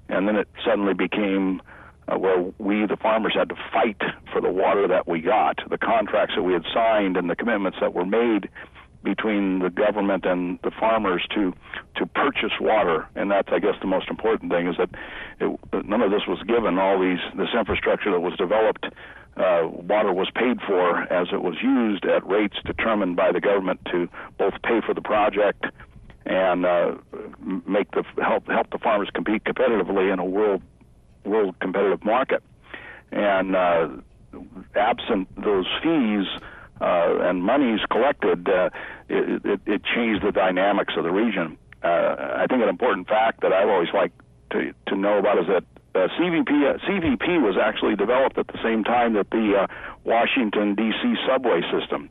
and 0.08 0.28
then 0.28 0.36
it 0.36 0.48
suddenly 0.64 0.94
became 0.94 1.62
uh, 2.08 2.18
where 2.18 2.52
we, 2.58 2.86
the 2.86 2.96
farmers, 2.96 3.34
had 3.34 3.48
to 3.48 3.56
fight 3.72 4.00
for 4.32 4.40
the 4.40 4.50
water 4.50 4.86
that 4.88 5.08
we 5.08 5.20
got, 5.20 5.58
the 5.70 5.78
contracts 5.78 6.34
that 6.36 6.42
we 6.42 6.52
had 6.52 6.64
signed, 6.72 7.16
and 7.16 7.30
the 7.30 7.36
commitments 7.36 7.78
that 7.80 7.94
were 7.94 8.04
made 8.04 8.48
between 9.04 9.58
the 9.60 9.70
government 9.70 10.24
and 10.24 10.58
the 10.64 10.70
farmers 10.70 11.24
to 11.34 11.52
to 11.94 12.06
purchase 12.06 12.52
water, 12.60 13.06
and 13.14 13.30
that's 13.30 13.48
I 13.52 13.58
guess 13.58 13.74
the 13.80 13.86
most 13.86 14.08
important 14.08 14.50
thing 14.50 14.66
is 14.66 14.76
that 14.78 14.90
it, 15.40 15.86
none 15.86 16.00
of 16.00 16.10
this 16.10 16.22
was 16.26 16.42
given. 16.48 16.78
All 16.78 16.98
these 16.98 17.20
this 17.36 17.50
infrastructure 17.56 18.10
that 18.10 18.20
was 18.20 18.34
developed, 18.36 18.86
uh, 19.36 19.68
water 19.68 20.12
was 20.12 20.28
paid 20.34 20.60
for 20.66 21.02
as 21.12 21.28
it 21.32 21.42
was 21.42 21.56
used 21.62 22.04
at 22.06 22.26
rates 22.26 22.56
determined 22.64 23.16
by 23.16 23.30
the 23.30 23.40
government 23.40 23.80
to 23.92 24.08
both 24.38 24.54
pay 24.62 24.80
for 24.84 24.94
the 24.94 25.02
project 25.02 25.66
and 26.26 26.64
uh, 26.64 26.94
make 27.66 27.90
the 27.92 28.04
help 28.22 28.46
help 28.46 28.70
the 28.70 28.78
farmers 28.78 29.08
compete 29.14 29.44
competitively 29.44 30.12
in 30.12 30.18
a 30.18 30.24
world 30.24 30.62
world 31.24 31.54
competitive 31.60 32.04
market. 32.04 32.42
And 33.12 33.54
uh, 33.54 33.88
absent 34.74 35.28
those 35.42 35.66
fees 35.82 36.26
uh, 36.80 37.18
and 37.20 37.42
monies 37.42 37.80
collected, 37.90 38.48
uh, 38.48 38.70
it, 39.08 39.44
it, 39.44 39.60
it 39.66 39.82
changed 39.84 40.24
the 40.24 40.32
dynamics 40.32 40.94
of 40.96 41.04
the 41.04 41.10
region. 41.10 41.56
Uh, 41.82 42.36
I 42.36 42.46
think 42.48 42.62
an 42.62 42.68
important 42.68 43.08
fact 43.08 43.42
that 43.42 43.52
I've 43.52 43.68
always 43.68 43.90
liked 43.92 44.20
to, 44.50 44.72
to 44.88 44.96
know 44.96 45.18
about 45.18 45.38
is 45.38 45.46
that 45.48 45.64
uh, 45.94 46.08
CVP 46.18 46.48
uh, 46.48 46.78
CVP 46.88 47.40
was 47.40 47.56
actually 47.60 47.94
developed 47.94 48.36
at 48.38 48.48
the 48.48 48.58
same 48.64 48.82
time 48.82 49.14
that 49.14 49.30
the 49.30 49.62
uh, 49.62 49.66
Washington 50.04 50.74
D.C. 50.74 51.14
subway 51.28 51.60
system. 51.70 52.10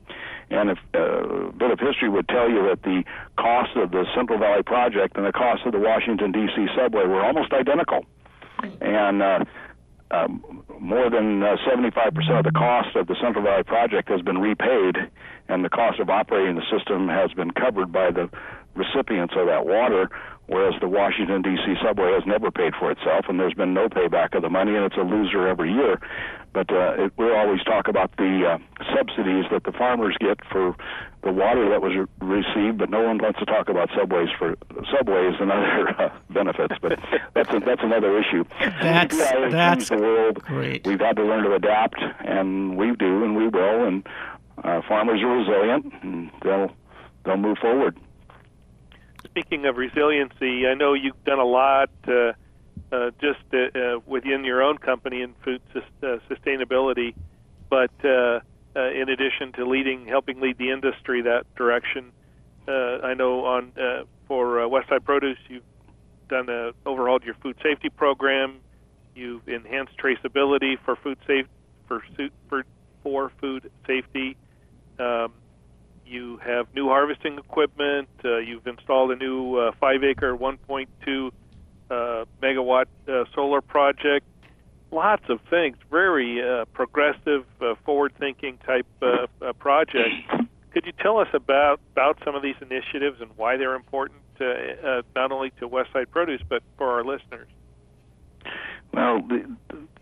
And 0.50 0.72
if, 0.72 0.78
uh, 0.94 1.50
a 1.50 1.52
bit 1.52 1.72
of 1.72 1.80
history 1.80 2.10
would 2.10 2.28
tell 2.28 2.50
you 2.50 2.68
that 2.70 2.84
the 2.84 3.04
cost 3.38 3.76
of 3.76 3.92
the 3.92 4.06
Central 4.16 4.40
Valley 4.40 4.64
Project 4.64 5.18
and 5.18 5.26
the 5.26 5.32
cost 5.32 5.66
of 5.66 5.72
the 5.72 5.80
Washington 5.80 6.32
D.C. 6.32 6.68
subway 6.76 7.06
were 7.06 7.24
almost 7.24 7.54
identical. 7.54 8.06
And 8.82 9.22
uh, 9.22 9.46
um, 10.12 10.64
more 10.80 11.10
than 11.10 11.42
uh, 11.42 11.58
75% 11.68 12.38
of 12.38 12.46
the 12.46 12.52
cost 12.52 12.96
of 12.96 13.08
the 13.08 13.16
Central 13.22 13.44
Valley 13.44 13.64
Project 13.64 14.10
has 14.10 14.22
been 14.22 14.38
repaid, 14.38 14.96
and 15.50 15.66
the 15.66 15.70
cost 15.70 16.00
of 16.00 16.10
operating 16.10 16.56
the 16.56 16.64
system 16.72 17.08
has 17.08 17.32
been 17.34 17.52
covered 17.52 17.92
by 17.92 18.12
the 18.12 18.30
recipients 18.76 19.34
of 19.38 19.48
that 19.48 19.66
water, 19.66 20.10
whereas 20.48 20.74
the 20.82 20.88
Washington, 20.88 21.42
D.C. 21.42 21.76
subway 21.84 22.12
has 22.14 22.24
never 22.26 22.52
paid 22.52 22.74
for 22.80 22.92
itself, 22.92 23.26
and 23.30 23.40
there's 23.40 23.54
been 23.54 23.74
no 23.74 23.88
payback 23.90 24.36
of 24.36 24.42
the 24.42 24.50
money, 24.50 24.76
and 24.76 24.86
it's 24.86 24.98
a 24.98 25.02
loser 25.02 25.48
every 25.48 25.72
year. 25.72 26.00
But 26.54 26.72
uh, 26.72 27.06
it, 27.06 27.14
we 27.18 27.34
always 27.34 27.64
talk 27.64 27.88
about 27.88 28.16
the 28.18 28.46
uh, 28.46 28.86
subsidies 28.96 29.46
that 29.52 29.64
the 29.64 29.72
farmers 29.72 30.16
get 30.20 30.38
for 30.52 30.76
the 31.24 31.32
water 31.32 31.68
that 31.70 31.82
was 31.82 31.94
re- 31.96 32.44
received, 32.44 32.78
but 32.78 32.92
no 32.92 33.02
one 33.02 33.18
wants 33.18 33.40
to 33.40 33.46
talk 33.46 33.70
about 33.70 33.90
subways 33.98 34.30
for 34.38 34.56
subways 34.96 35.34
and 35.40 35.52
other 35.52 35.90
uh, 36.00 36.10
benefits. 36.30 36.76
But 36.80 37.00
that's 37.34 37.50
a, 37.54 37.60
that's 37.60 37.82
another 37.82 38.20
issue. 38.20 38.44
That's 38.60 39.18
that's 39.18 39.90
the 39.90 39.98
world. 39.98 40.44
great. 40.44 40.86
We've 40.86 41.00
had 41.00 41.16
to 41.16 41.24
learn 41.24 41.44
to 41.46 41.56
adapt, 41.56 42.00
and 42.20 42.78
we 42.78 42.96
do, 42.96 43.24
and 43.24 43.36
we 43.36 43.48
will. 43.48 43.86
And 43.88 44.08
uh, 44.64 44.82
farmers 44.88 45.22
are 45.24 45.36
resilient, 45.36 45.92
and 46.04 46.30
they'll 46.44 46.72
they'll 47.26 47.38
move 47.38 47.58
forward. 47.58 47.98
Speaking 49.34 49.66
of 49.66 49.78
resiliency, 49.78 50.68
I 50.68 50.76
know 50.76 50.94
you've 50.94 51.24
done 51.24 51.40
a 51.40 51.44
lot 51.44 51.90
uh, 52.08 52.34
uh, 52.92 53.10
just 53.20 53.40
uh, 53.52 53.76
uh, 53.76 54.00
within 54.06 54.44
your 54.44 54.62
own 54.62 54.78
company 54.78 55.24
in 55.24 55.34
food 55.44 55.60
uh, 55.76 56.18
sustainability, 56.30 57.16
but 57.68 57.90
uh, 58.06 58.42
in 58.76 59.10
addition 59.10 59.52
to 59.54 59.66
leading, 59.66 60.06
helping 60.06 60.40
lead 60.40 60.60
the 60.60 60.70
industry 60.70 61.24
that 61.24 61.46
direction, 61.56 62.12
I 62.68 63.16
know 63.16 63.46
on 63.46 63.72
for 64.28 64.58
Westside 64.70 65.04
Produce, 65.04 65.40
you've 65.50 65.64
done 66.30 66.50
a, 66.50 66.74
overhauled 66.86 67.24
your 67.24 67.34
food 67.42 67.58
safety 67.64 67.90
program. 67.90 68.60
You've 69.16 69.48
enhanced 69.48 69.94
traceability 69.98 70.76
for 70.86 70.96
food 70.96 71.18
safe 71.26 71.48
for 71.88 72.04
for 72.50 72.66
for 73.02 73.32
food 73.42 73.72
safety. 73.88 74.38
Um, 75.00 75.34
you 76.14 76.38
have 76.38 76.68
new 76.74 76.88
harvesting 76.88 77.38
equipment. 77.38 78.08
Uh, 78.24 78.38
you've 78.38 78.68
installed 78.68 79.12
a 79.12 79.16
new 79.16 79.58
uh, 79.58 79.72
five-acre, 79.80 80.38
1.2 80.38 81.32
uh, 81.90 82.26
megawatt 82.42 82.86
uh, 83.08 83.26
solar 83.34 83.62
project. 83.62 84.26
Lots 84.92 85.24
of 85.30 85.40
things. 85.50 85.76
Very 85.90 86.42
uh, 86.42 86.66
progressive, 86.66 87.46
uh, 87.60 87.74
forward-thinking 87.84 88.60
type 88.60 88.86
uh, 89.02 89.28
uh, 89.42 89.54
project. 89.54 90.14
Could 90.72 90.86
you 90.86 90.94
tell 91.02 91.20
us 91.20 91.28
about 91.34 91.80
about 91.92 92.18
some 92.24 92.36
of 92.36 92.42
these 92.42 92.56
initiatives 92.62 93.22
and 93.22 93.30
why 93.36 93.58
they're 93.58 93.76
important, 93.76 94.22
uh, 94.40 94.46
uh, 94.46 95.02
not 95.16 95.32
only 95.32 95.52
to 95.60 95.70
Westside 95.70 96.10
Produce 96.10 96.42
but 96.48 96.64
for 96.78 96.92
our 96.92 97.04
listeners? 97.04 97.48
Well, 98.94 99.22
the, 99.22 99.56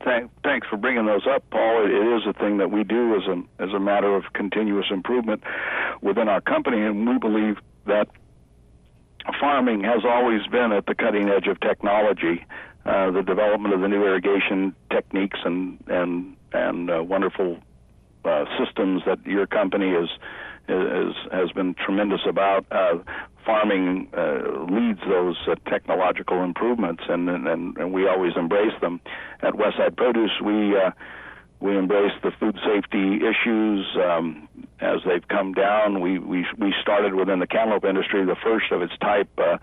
th- 0.04 0.30
thanks 0.44 0.68
for 0.68 0.78
bringing 0.78 1.06
those 1.06 1.26
up, 1.28 1.44
Paul. 1.50 1.86
It, 1.86 1.92
it 1.92 2.18
is 2.18 2.24
a 2.28 2.34
thing 2.34 2.58
that 2.58 2.72
we 2.72 2.84
do 2.84 3.16
as 3.16 3.24
a 3.28 3.64
as 3.64 3.74
a 3.74 3.80
matter 3.80 4.16
of 4.16 4.24
continuous 4.34 4.88
improvement 4.92 5.44
within 6.02 6.28
our 6.28 6.42
company, 6.42 6.82
and 6.82 7.08
we 7.08 7.18
believe 7.18 7.58
that 7.86 8.08
farming 9.40 9.84
has 9.84 10.04
always 10.06 10.46
been 10.48 10.72
at 10.72 10.86
the 10.86 10.96
cutting 10.96 11.30
edge 11.30 11.48
of 11.48 11.60
technology. 11.60 12.46
Uh, 12.84 13.12
the 13.12 13.22
development 13.22 13.76
of 13.76 13.82
the 13.82 13.88
new 13.88 14.04
irrigation 14.04 14.76
techniques 14.90 15.40
and 15.46 15.78
and 15.88 16.36
and 16.52 16.90
uh, 16.90 17.04
wonderful 17.04 17.60
uh, 18.26 18.46
systems 18.58 19.04
that 19.06 19.24
your 19.26 19.46
company 19.48 19.92
is 19.92 20.10
is 20.68 21.16
has 21.32 21.52
been 21.52 21.74
tremendous 21.74 22.22
about. 22.28 22.66
Uh, 22.72 23.00
farming 23.46 24.08
uh, 24.16 24.66
leads 24.70 25.00
those 25.08 25.38
uh, 25.48 25.56
technological 25.70 26.44
improvements, 26.44 27.04
and, 27.10 27.30
and 27.30 27.78
and 27.78 27.94
we 27.94 28.08
always 28.08 28.34
embrace 28.36 28.74
them. 28.82 29.02
At 29.42 29.54
Westside 29.54 29.98
Produce, 29.98 30.40
we 30.44 30.78
uh, 30.78 30.92
we 31.60 31.78
embrace 31.78 32.14
the 32.24 32.32
food 32.40 32.58
safety 32.66 33.18
issues 33.18 33.86
um, 33.96 34.48
as 34.80 35.00
they've 35.06 35.28
come 35.28 35.54
down. 35.54 36.02
We 36.02 36.20
we 36.20 36.46
we 36.58 36.74
started 36.82 37.14
within 37.14 37.40
the 37.40 37.48
cantaloupe 37.48 37.86
industry, 37.86 38.26
the 38.26 38.36
first 38.44 38.72
of 38.72 38.82
its 38.82 38.94
type. 39.00 39.30
Uh, 39.38 39.58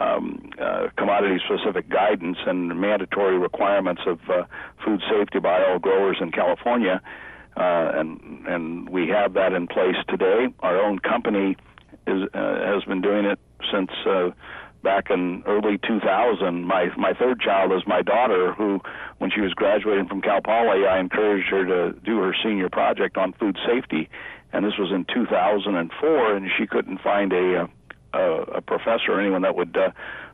um, 0.00 0.50
uh, 0.60 0.88
commodity 0.96 1.40
specific 1.44 1.88
guidance 1.88 2.38
and 2.46 2.80
mandatory 2.80 3.36
requirements 3.36 4.02
of 4.06 4.20
uh, 4.30 4.44
food 4.84 5.02
safety 5.10 5.40
by 5.40 5.64
all 5.64 5.80
growers 5.80 6.18
in 6.20 6.30
California. 6.30 7.00
Uh, 7.58 7.90
and 7.96 8.46
and 8.46 8.88
we 8.88 9.08
have 9.08 9.34
that 9.34 9.52
in 9.52 9.66
place 9.66 9.96
today. 10.08 10.46
Our 10.60 10.80
own 10.80 11.00
company 11.00 11.56
is 12.06 12.22
uh, 12.32 12.72
has 12.72 12.84
been 12.84 13.00
doing 13.00 13.24
it 13.24 13.40
since 13.72 13.90
uh, 14.06 14.30
back 14.84 15.10
in 15.10 15.42
early 15.44 15.76
2000. 15.78 16.64
My 16.64 16.86
my 16.96 17.14
third 17.14 17.40
child 17.40 17.72
is 17.72 17.82
my 17.84 18.02
daughter, 18.02 18.52
who, 18.52 18.80
when 19.18 19.32
she 19.32 19.40
was 19.40 19.54
graduating 19.54 20.06
from 20.06 20.22
Cal 20.22 20.40
Poly, 20.40 20.86
I 20.86 21.00
encouraged 21.00 21.48
her 21.50 21.64
to 21.64 21.98
do 22.00 22.18
her 22.18 22.32
senior 22.44 22.68
project 22.68 23.16
on 23.16 23.32
food 23.32 23.58
safety, 23.66 24.08
and 24.52 24.64
this 24.64 24.78
was 24.78 24.92
in 24.92 25.04
2004, 25.12 26.36
and 26.36 26.48
she 26.56 26.66
couldn't 26.66 27.00
find 27.00 27.32
a 27.32 27.62
uh, 27.62 27.66
a, 28.14 28.42
a 28.58 28.60
professor 28.60 29.12
or 29.12 29.20
anyone 29.20 29.42
that 29.42 29.56
would 29.56 29.76
uh, 29.76 29.90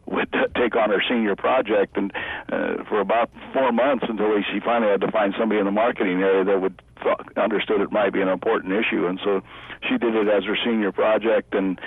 would 0.07 0.31
take 0.57 0.77
on 0.77 0.91
her 0.91 1.03
senior 1.09 1.37
project, 1.37 1.97
and 1.97 2.13
uh, 2.53 2.85
for 2.89 3.01
about 3.01 3.31
four 3.55 3.73
months 3.73 4.05
until 4.09 4.29
she 4.53 4.61
finally 4.61 4.91
had 4.91 5.01
to 5.01 5.11
find 5.11 5.35
somebody 5.39 5.59
in 5.59 5.65
the 5.65 5.73
marketing 5.73 6.21
area 6.21 6.45
that 6.45 6.61
would 6.61 6.81
understood 7.37 7.81
it 7.81 7.93
might 7.93 8.13
be 8.13 8.21
an 8.21 8.29
important 8.29 8.73
issue, 8.73 9.07
and 9.07 9.21
so 9.25 9.43
she 9.89 9.99
did 9.99 10.15
it 10.15 10.29
as 10.29 10.45
her 10.45 10.57
senior 10.65 10.93
project 10.93 11.55
and 11.55 11.81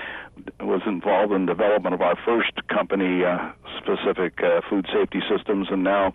was 0.59 0.81
involved 0.85 1.33
in 1.33 1.45
development 1.45 1.95
of 1.95 2.01
our 2.01 2.15
first 2.25 2.67
company 2.67 3.23
uh, 3.25 3.51
specific 3.77 4.41
uh, 4.43 4.61
food 4.69 4.87
safety 4.93 5.21
systems, 5.29 5.67
and 5.71 5.83
now 5.83 6.13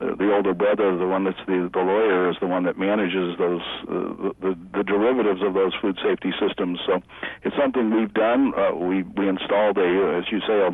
the 0.00 0.32
older 0.32 0.54
brother, 0.54 0.96
the 0.96 1.06
one 1.06 1.24
that's 1.24 1.40
the, 1.46 1.68
the 1.72 1.80
lawyer, 1.80 2.30
is 2.30 2.36
the 2.40 2.46
one 2.46 2.64
that 2.64 2.78
manages 2.78 3.36
those 3.36 3.62
uh, 3.82 4.30
the, 4.40 4.56
the 4.72 4.84
derivatives 4.84 5.42
of 5.42 5.54
those 5.54 5.74
food 5.82 5.98
safety 6.02 6.32
systems. 6.38 6.78
So 6.86 7.02
it's 7.42 7.56
something 7.56 7.90
we've 7.90 8.14
done. 8.14 8.52
Uh, 8.56 8.76
we 8.76 9.02
we 9.02 9.28
installed 9.28 9.76
a, 9.76 10.18
as 10.18 10.30
you 10.30 10.38
say, 10.46 10.54
a, 10.54 10.70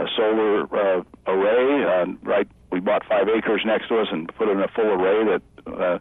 a 0.00 0.06
solar 0.16 0.62
uh, 0.70 1.02
array. 1.26 1.84
Uh, 1.84 2.06
right, 2.22 2.48
we 2.70 2.78
bought 2.78 3.04
five 3.04 3.28
acres 3.28 3.62
next 3.66 3.88
to 3.88 3.98
us 3.98 4.08
and 4.12 4.32
put 4.36 4.48
in 4.48 4.60
a 4.60 4.68
full 4.68 4.86
array 4.86 5.24
that 5.24 5.42
uh, 5.66 5.98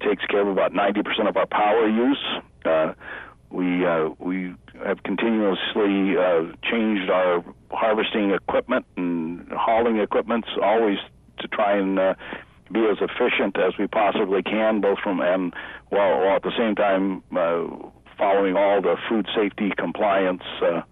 takes 0.00 0.24
care 0.26 0.40
of 0.40 0.48
about 0.48 0.72
90% 0.72 1.28
of 1.28 1.36
our 1.36 1.46
power 1.46 1.88
use. 1.88 2.24
Uh, 2.64 2.92
we 3.50 3.84
uh, 3.84 4.10
we 4.18 4.54
have 4.84 5.02
continuously 5.02 6.16
uh, 6.16 6.52
changed 6.62 7.10
our 7.10 7.44
harvesting 7.70 8.30
equipment 8.30 8.86
and 8.96 9.46
hauling 9.52 9.98
equipment, 9.98 10.44
always 10.62 10.98
to 11.40 11.48
try 11.48 11.76
and 11.76 11.98
uh, 11.98 12.14
be 12.72 12.80
as 12.86 12.98
efficient 13.00 13.58
as 13.58 13.74
we 13.78 13.86
possibly 13.86 14.42
can, 14.42 14.80
both 14.80 14.98
from 15.00 15.20
and 15.20 15.52
while, 15.88 16.20
while 16.20 16.36
at 16.36 16.42
the 16.42 16.52
same 16.56 16.74
time 16.74 17.22
uh, 17.36 17.66
following 18.16 18.56
all 18.56 18.80
the 18.80 18.96
food 19.08 19.26
safety 19.34 19.72
compliance 19.76 20.42
uh, 20.62 20.82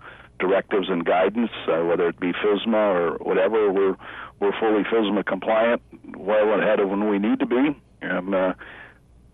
directives 0.41 0.89
and 0.89 1.05
guidance, 1.05 1.51
uh, 1.69 1.85
whether 1.85 2.09
it 2.09 2.19
be 2.19 2.33
FSMA 2.33 2.75
or 2.75 3.17
whatever. 3.19 3.71
We're 3.71 3.97
we're 4.41 4.59
fully 4.59 4.85
FSMA 4.85 5.27
compliant, 5.27 5.83
well 6.17 6.59
ahead 6.61 6.81
of 6.81 6.89
when 6.89 7.09
we 7.09 7.19
need 7.19 7.41
to 7.41 7.47
be, 7.47 7.77
and 8.03 8.35
uh, 8.35 8.55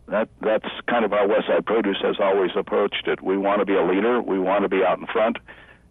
that 0.09 0.29
that's 0.41 0.69
kind 0.87 1.05
of 1.05 1.13
how 1.13 1.27
Westside 1.27 1.65
Produce 1.65 1.99
has 2.03 2.17
always 2.21 2.51
approached 2.57 3.07
it. 3.07 3.23
We 3.23 3.39
want 3.39 3.61
to 3.61 3.65
be 3.65 3.75
a 3.75 3.85
leader. 3.85 4.21
We 4.21 4.39
want 4.39 4.63
to 4.63 4.69
be 4.69 4.85
out 4.85 4.99
in 4.99 5.07
front 5.07 5.39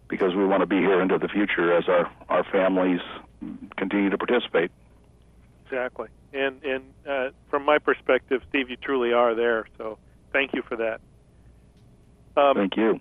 because 0.08 0.34
we 0.34 0.44
want 0.44 0.60
to 0.60 0.66
be 0.66 0.76
here 0.76 1.00
into 1.00 1.18
the 1.18 1.28
future 1.28 1.76
as 1.76 1.88
our 1.88 2.10
our 2.28 2.44
families 2.44 3.00
continue 3.76 4.10
to 4.10 4.18
participate. 4.18 4.70
Exactly, 5.64 6.08
and 6.32 6.62
and 6.62 6.84
uh, 7.08 7.30
from 7.50 7.64
my 7.64 7.78
perspective, 7.78 8.42
Steve, 8.48 8.70
you 8.70 8.76
truly 8.76 9.12
are 9.12 9.34
there. 9.34 9.66
So 9.78 9.98
thank 10.32 10.52
you 10.54 10.62
for 10.62 10.76
that. 10.76 11.00
Um, 12.36 12.54
thank 12.54 12.76
you. 12.76 13.00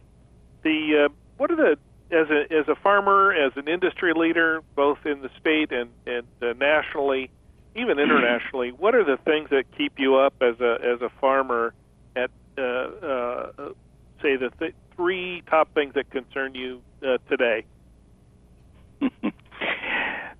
The 0.63 1.05
uh, 1.05 1.13
what 1.37 1.51
are 1.51 1.55
the 1.55 1.77
as 2.11 2.29
a 2.29 2.53
as 2.53 2.67
a 2.67 2.75
farmer, 2.75 3.33
as 3.33 3.53
an 3.55 3.67
industry 3.67 4.13
leader, 4.15 4.61
both 4.75 5.05
in 5.05 5.21
the 5.21 5.29
state 5.39 5.71
and 5.71 5.89
and 6.05 6.25
uh, 6.41 6.53
nationally, 6.53 7.29
even 7.75 7.99
internationally, 7.99 8.71
what 8.71 8.95
are 8.95 9.03
the 9.03 9.17
things 9.23 9.49
that 9.49 9.65
keep 9.77 9.93
you 9.97 10.15
up 10.15 10.33
as 10.41 10.59
a 10.59 10.77
as 10.83 11.01
a 11.01 11.09
farmer? 11.19 11.73
At 12.15 12.29
uh, 12.57 12.61
uh, 12.61 13.51
say 14.21 14.35
the 14.35 14.51
th- 14.59 14.75
three 14.95 15.41
top 15.49 15.73
things 15.73 15.93
that 15.95 16.09
concern 16.11 16.55
you 16.55 16.81
uh, 17.01 17.17
today. 17.29 17.65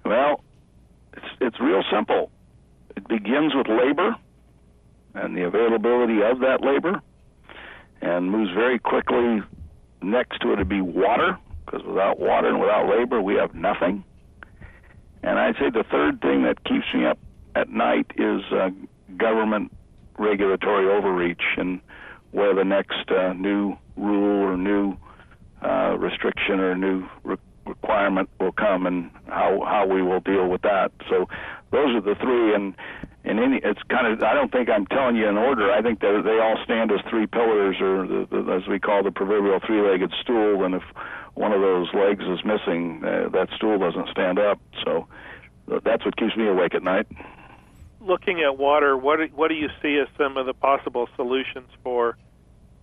well, 0.05 0.43
it's 1.13 1.25
it's 1.41 1.59
real 1.59 1.83
simple. 1.91 2.31
It 2.95 3.07
begins 3.07 3.53
with 3.55 3.67
labor 3.67 4.15
and 5.15 5.37
the 5.37 5.43
availability 5.43 6.21
of 6.23 6.39
that 6.39 6.61
labor, 6.61 7.01
and 8.01 8.31
moves 8.31 8.51
very 8.53 8.79
quickly. 8.79 9.41
Next 10.01 10.39
to 10.41 10.51
it 10.51 10.57
would 10.57 10.69
be 10.69 10.81
water 10.81 11.37
because 11.65 11.85
without 11.85 12.19
water 12.19 12.49
and 12.49 12.59
without 12.59 12.89
labor, 12.89 13.21
we 13.21 13.35
have 13.35 13.55
nothing. 13.55 14.03
And 15.23 15.39
I'd 15.39 15.55
say 15.55 15.69
the 15.69 15.85
third 15.89 16.19
thing 16.21 16.43
that 16.43 16.63
keeps 16.65 16.85
me 16.93 17.05
up 17.05 17.17
at 17.55 17.69
night 17.69 18.07
is 18.17 18.41
uh, 18.51 18.69
government 19.17 19.71
regulatory 20.17 20.87
overreach 20.87 21.43
and 21.57 21.79
where 22.31 22.53
the 22.55 22.63
next 22.63 23.09
uh, 23.11 23.33
new 23.33 23.75
rule 23.95 24.43
or 24.43 24.57
new 24.57 24.95
uh, 25.63 25.95
restriction 25.97 26.59
or 26.59 26.75
new 26.75 27.07
re- 27.23 27.37
requirement 27.65 28.29
will 28.39 28.51
come 28.51 28.85
and 28.85 29.09
how 29.27 29.63
how 29.65 29.87
we 29.87 30.01
will 30.01 30.19
deal 30.19 30.47
with 30.47 30.61
that. 30.63 30.91
So 31.09 31.27
those 31.71 31.95
are 31.95 32.01
the 32.01 32.15
three 32.15 32.53
and 32.53 32.75
in 33.23 33.39
any 33.39 33.57
it's 33.63 33.81
kind 33.89 34.07
of 34.07 34.21
I 34.23 34.33
don't 34.33 34.51
think 34.51 34.69
I'm 34.69 34.85
telling 34.87 35.15
you 35.15 35.27
in 35.27 35.37
order. 35.37 35.71
I 35.71 35.81
think 35.81 35.99
that 36.01 36.23
they 36.25 36.39
all 36.39 36.57
stand 36.63 36.91
as 36.91 36.99
three 37.09 37.27
pillars 37.27 37.77
or 37.79 38.07
the, 38.07 38.27
the, 38.29 38.51
as 38.51 38.67
we 38.67 38.79
call 38.79 39.03
the 39.03 39.11
proverbial 39.11 39.59
three-legged 39.65 40.11
stool 40.21 40.63
and 40.65 40.75
if 40.75 40.83
one 41.35 41.51
of 41.51 41.61
those 41.61 41.87
legs 41.93 42.23
is 42.25 42.43
missing, 42.45 43.01
uh, 43.03 43.29
that 43.29 43.47
stool 43.55 43.79
doesn't 43.79 44.09
stand 44.09 44.37
up. 44.37 44.59
So 44.83 45.07
that's 45.67 46.05
what 46.05 46.15
keeps 46.17 46.35
me 46.35 46.47
awake 46.47 46.75
at 46.75 46.83
night. 46.83 47.07
Looking 48.05 48.41
at 48.41 48.57
water, 48.57 48.97
what 48.97 49.17
do, 49.17 49.27
what 49.33 49.47
do 49.47 49.55
you 49.55 49.69
see 49.81 49.97
as 50.01 50.07
some 50.17 50.37
of 50.37 50.45
the 50.45 50.53
possible 50.53 51.07
solutions 51.15 51.69
for 51.83 52.17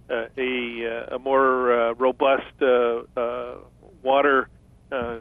uh, 0.08 0.26
a, 0.36 1.06
uh, 1.10 1.16
a 1.16 1.18
more 1.18 1.90
uh, 1.90 1.94
robust 1.94 2.42
uh, 2.60 3.02
uh, 3.16 3.54
water, 4.02 4.48
uh, 4.90 5.18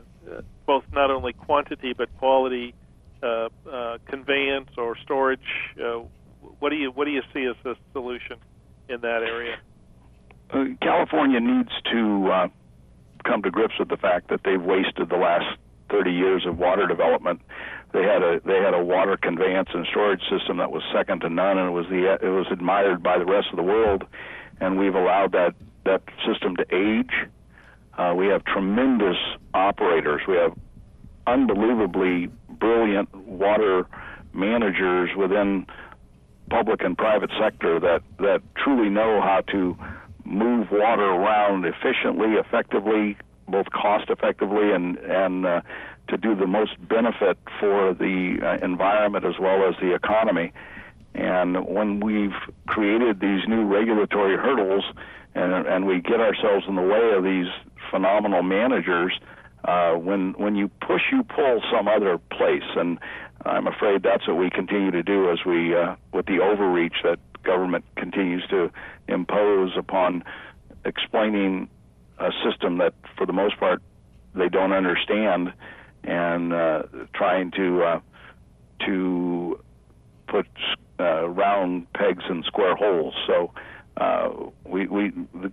both 0.65 0.83
not 0.91 1.11
only 1.11 1.33
quantity 1.33 1.93
but 1.93 2.09
quality 2.17 2.73
conveyance 4.09 4.69
or 4.77 4.97
storage? 5.03 5.39
What 6.59 6.69
do 6.69 6.75
you 6.75 6.91
what 6.91 7.05
do 7.05 7.11
you 7.11 7.21
see 7.33 7.45
as 7.45 7.55
the 7.63 7.75
solution 7.91 8.37
in 8.87 9.01
that 9.01 9.21
area? 9.21 9.57
California 10.81 11.39
needs 11.39 11.69
to 11.91 12.49
come 13.25 13.41
to 13.43 13.51
grips 13.51 13.75
with 13.77 13.89
the 13.89 13.97
fact 13.97 14.29
that 14.29 14.41
they've 14.43 14.61
wasted 14.61 15.09
the 15.09 15.17
last 15.17 15.57
30 15.89 16.11
years 16.11 16.45
of 16.45 16.57
water 16.57 16.87
development. 16.87 17.41
They 17.91 18.03
had 18.03 18.21
a 18.21 18.39
they 18.45 18.59
had 18.61 18.73
a 18.73 18.83
water 18.83 19.17
conveyance 19.17 19.69
and 19.73 19.85
storage 19.89 20.21
system 20.29 20.57
that 20.57 20.71
was 20.71 20.83
second 20.93 21.21
to 21.21 21.29
none, 21.29 21.57
and 21.57 21.69
it 21.69 21.71
was 21.71 21.87
the 21.89 22.17
it 22.21 22.29
was 22.29 22.47
admired 22.51 23.01
by 23.01 23.17
the 23.17 23.25
rest 23.25 23.47
of 23.51 23.57
the 23.57 23.63
world. 23.63 24.03
And 24.59 24.77
we've 24.77 24.95
allowed 24.95 25.31
that 25.31 25.55
that 25.85 26.03
system 26.27 26.55
to 26.57 26.65
age. 26.73 27.29
Uh, 27.97 28.13
we 28.15 28.27
have 28.27 28.45
tremendous 28.45 29.17
operators. 29.53 30.21
We 30.27 30.35
have 30.35 30.53
unbelievably 31.27 32.29
brilliant 32.49 33.13
water 33.15 33.87
managers 34.33 35.09
within 35.17 35.65
public 36.49 36.81
and 36.83 36.97
private 36.97 37.31
sector 37.39 37.79
that 37.79 38.01
that 38.17 38.41
truly 38.55 38.89
know 38.89 39.21
how 39.21 39.41
to 39.51 39.77
move 40.25 40.67
water 40.71 41.05
around 41.05 41.65
efficiently, 41.65 42.35
effectively, 42.35 43.17
both 43.51 43.69
cost 43.71 44.09
effectively 44.09 44.71
and 44.71 44.97
and 44.97 45.45
uh, 45.45 45.61
to 46.07 46.17
do 46.17 46.35
the 46.35 46.47
most 46.47 46.71
benefit 46.87 47.37
for 47.59 47.93
the 47.93 48.39
uh, 48.41 48.65
environment 48.65 49.25
as 49.25 49.37
well 49.39 49.67
as 49.67 49.75
the 49.79 49.93
economy. 49.93 50.51
And 51.15 51.65
when 51.67 51.99
we've 51.99 52.35
created 52.67 53.19
these 53.19 53.47
new 53.47 53.65
regulatory 53.65 54.37
hurdles 54.37 54.85
and 55.35 55.67
and 55.67 55.85
we 55.85 56.01
get 56.01 56.19
ourselves 56.19 56.65
in 56.67 56.75
the 56.75 56.81
way 56.81 57.11
of 57.15 57.23
these 57.23 57.47
phenomenal 57.91 58.43
managers, 58.43 59.13
uh, 59.65 59.93
when 59.93 60.33
when 60.33 60.55
you 60.55 60.69
push, 60.81 61.01
you 61.11 61.23
pull 61.23 61.61
some 61.71 61.87
other 61.87 62.17
place, 62.17 62.69
and 62.75 62.99
I'm 63.45 63.67
afraid 63.67 64.03
that's 64.03 64.27
what 64.27 64.37
we 64.37 64.49
continue 64.49 64.91
to 64.91 65.03
do 65.03 65.29
as 65.31 65.39
we 65.45 65.75
uh, 65.75 65.95
with 66.13 66.25
the 66.25 66.39
overreach 66.39 66.95
that 67.03 67.19
government 67.43 67.85
continues 67.95 68.45
to 68.49 68.71
impose 69.07 69.71
upon 69.77 70.23
explaining 70.85 71.69
a 72.19 72.31
system 72.43 72.77
that, 72.79 72.93
for 73.17 73.25
the 73.25 73.33
most 73.33 73.57
part, 73.59 73.81
they 74.35 74.49
don't 74.49 74.73
understand, 74.73 75.53
and 76.03 76.53
uh, 76.53 76.83
trying 77.13 77.51
to 77.51 77.83
uh, 77.83 77.99
to 78.85 79.59
put 80.27 80.47
uh, 80.99 81.27
round 81.27 81.91
pegs 81.93 82.23
in 82.29 82.43
square 82.43 82.75
holes. 82.75 83.13
So 83.27 83.51
uh, 83.97 84.29
we 84.65 84.87
we 84.87 85.11
the, 85.33 85.51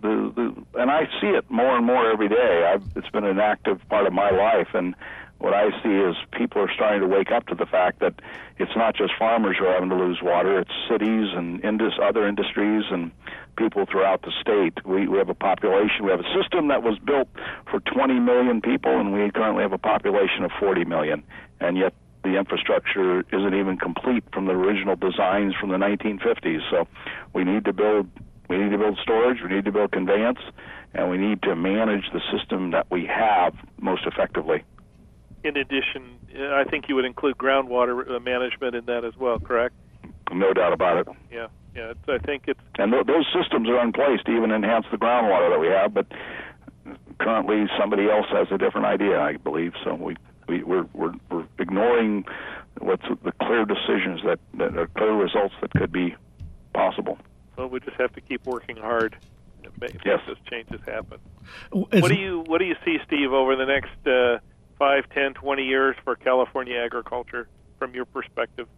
the, 0.00 0.32
the 0.34 0.80
and 0.80 0.90
I 0.90 1.04
see 1.20 1.28
it 1.28 1.50
more 1.50 1.76
and 1.76 1.86
more 1.86 2.10
every 2.10 2.28
day. 2.28 2.70
I've, 2.72 2.82
it's 2.96 3.10
been 3.10 3.24
an 3.24 3.38
active 3.38 3.80
part 3.88 4.06
of 4.06 4.12
my 4.12 4.30
life, 4.30 4.68
and 4.74 4.94
what 5.38 5.54
I 5.54 5.70
see 5.82 5.94
is 5.94 6.16
people 6.32 6.62
are 6.62 6.72
starting 6.74 7.00
to 7.00 7.06
wake 7.06 7.30
up 7.30 7.46
to 7.46 7.54
the 7.54 7.66
fact 7.66 8.00
that 8.00 8.14
it's 8.58 8.74
not 8.76 8.96
just 8.96 9.12
farmers 9.18 9.56
who 9.58 9.66
are 9.66 9.74
having 9.74 9.88
to 9.90 9.94
lose 9.94 10.18
water; 10.20 10.58
it's 10.58 10.70
cities 10.90 11.28
and 11.34 11.64
indus- 11.64 11.98
other 12.02 12.26
industries 12.26 12.84
and 12.90 13.12
people 13.56 13.86
throughout 13.86 14.22
the 14.22 14.32
state. 14.40 14.84
We, 14.84 15.06
we 15.06 15.18
have 15.18 15.28
a 15.28 15.34
population, 15.34 16.04
we 16.04 16.10
have 16.10 16.20
a 16.20 16.34
system 16.40 16.68
that 16.68 16.82
was 16.82 16.98
built 16.98 17.28
for 17.70 17.80
20 17.80 18.18
million 18.18 18.60
people, 18.60 18.98
and 18.98 19.12
we 19.12 19.30
currently 19.30 19.62
have 19.62 19.72
a 19.72 19.78
population 19.78 20.44
of 20.44 20.50
40 20.58 20.84
million, 20.84 21.22
and 21.60 21.76
yet 21.76 21.94
the 22.24 22.36
infrastructure 22.36 23.20
isn't 23.32 23.54
even 23.54 23.78
complete 23.78 24.24
from 24.32 24.46
the 24.46 24.52
original 24.52 24.96
designs 24.96 25.54
from 25.54 25.70
the 25.70 25.76
1950s. 25.76 26.68
So 26.68 26.88
we 27.32 27.44
need 27.44 27.64
to 27.64 27.72
build 27.72 28.08
we 28.48 28.56
need 28.56 28.70
to 28.70 28.78
build 28.78 28.98
storage, 29.02 29.42
we 29.42 29.54
need 29.54 29.66
to 29.66 29.72
build 29.72 29.92
conveyance, 29.92 30.38
and 30.94 31.10
we 31.10 31.18
need 31.18 31.42
to 31.42 31.54
manage 31.54 32.10
the 32.12 32.20
system 32.32 32.70
that 32.70 32.90
we 32.90 33.04
have 33.04 33.54
most 33.78 34.06
effectively 34.06 34.64
in 35.44 35.56
addition, 35.56 36.18
I 36.36 36.64
think 36.64 36.88
you 36.88 36.94
would 36.94 37.04
include 37.04 37.38
groundwater 37.38 38.10
uh, 38.10 38.20
management 38.20 38.74
in 38.74 38.84
that 38.86 39.04
as 39.04 39.16
well, 39.16 39.38
correct? 39.38 39.74
No 40.32 40.52
doubt 40.52 40.72
about 40.72 40.98
it. 40.98 41.16
Yeah, 41.32 41.48
yeah. 41.74 41.92
I 42.08 42.18
think 42.18 42.44
it's 42.46 42.60
and 42.78 42.92
th- 42.92 43.06
those 43.06 43.26
systems 43.32 43.68
are 43.68 43.82
in 43.82 43.92
place 43.92 44.20
to 44.26 44.36
even 44.36 44.50
enhance 44.50 44.86
the 44.90 44.98
groundwater 44.98 45.50
that 45.50 45.60
we 45.60 45.68
have, 45.68 45.94
but 45.94 46.06
currently 47.18 47.66
somebody 47.78 48.10
else 48.10 48.26
has 48.30 48.48
a 48.50 48.58
different 48.58 48.86
idea, 48.86 49.20
I 49.20 49.36
believe. 49.36 49.72
So 49.84 49.94
we, 49.94 50.16
we 50.48 50.62
we're, 50.62 50.86
we're 50.92 51.14
we're 51.30 51.46
ignoring 51.58 52.24
what's 52.80 53.04
the 53.24 53.32
clear 53.42 53.64
decisions 53.64 54.20
that 54.24 54.38
that 54.54 54.76
are 54.76 54.88
clear 54.88 55.14
results 55.14 55.54
that 55.60 55.70
could 55.72 55.92
be 55.92 56.14
possible. 56.74 57.18
Well, 57.56 57.68
we 57.68 57.80
just 57.80 57.96
have 57.96 58.12
to 58.14 58.20
keep 58.20 58.44
working 58.46 58.76
hard 58.76 59.16
to 59.64 59.70
make 59.80 60.04
yes. 60.04 60.20
those 60.26 60.36
changes 60.48 60.80
happen. 60.86 61.18
what 61.70 62.08
do 62.08 62.14
you 62.14 62.44
what 62.46 62.58
do 62.58 62.66
you 62.66 62.76
see, 62.84 62.98
Steve, 63.06 63.32
over 63.32 63.56
the 63.56 63.66
next 63.66 64.06
uh, 64.06 64.38
five, 64.78 65.04
ten, 65.10 65.34
twenty 65.34 65.64
years 65.64 65.96
for 66.04 66.16
California 66.16 66.76
agriculture 66.78 67.48
from 67.78 67.94
your 67.94 68.04
perspective? 68.04 68.68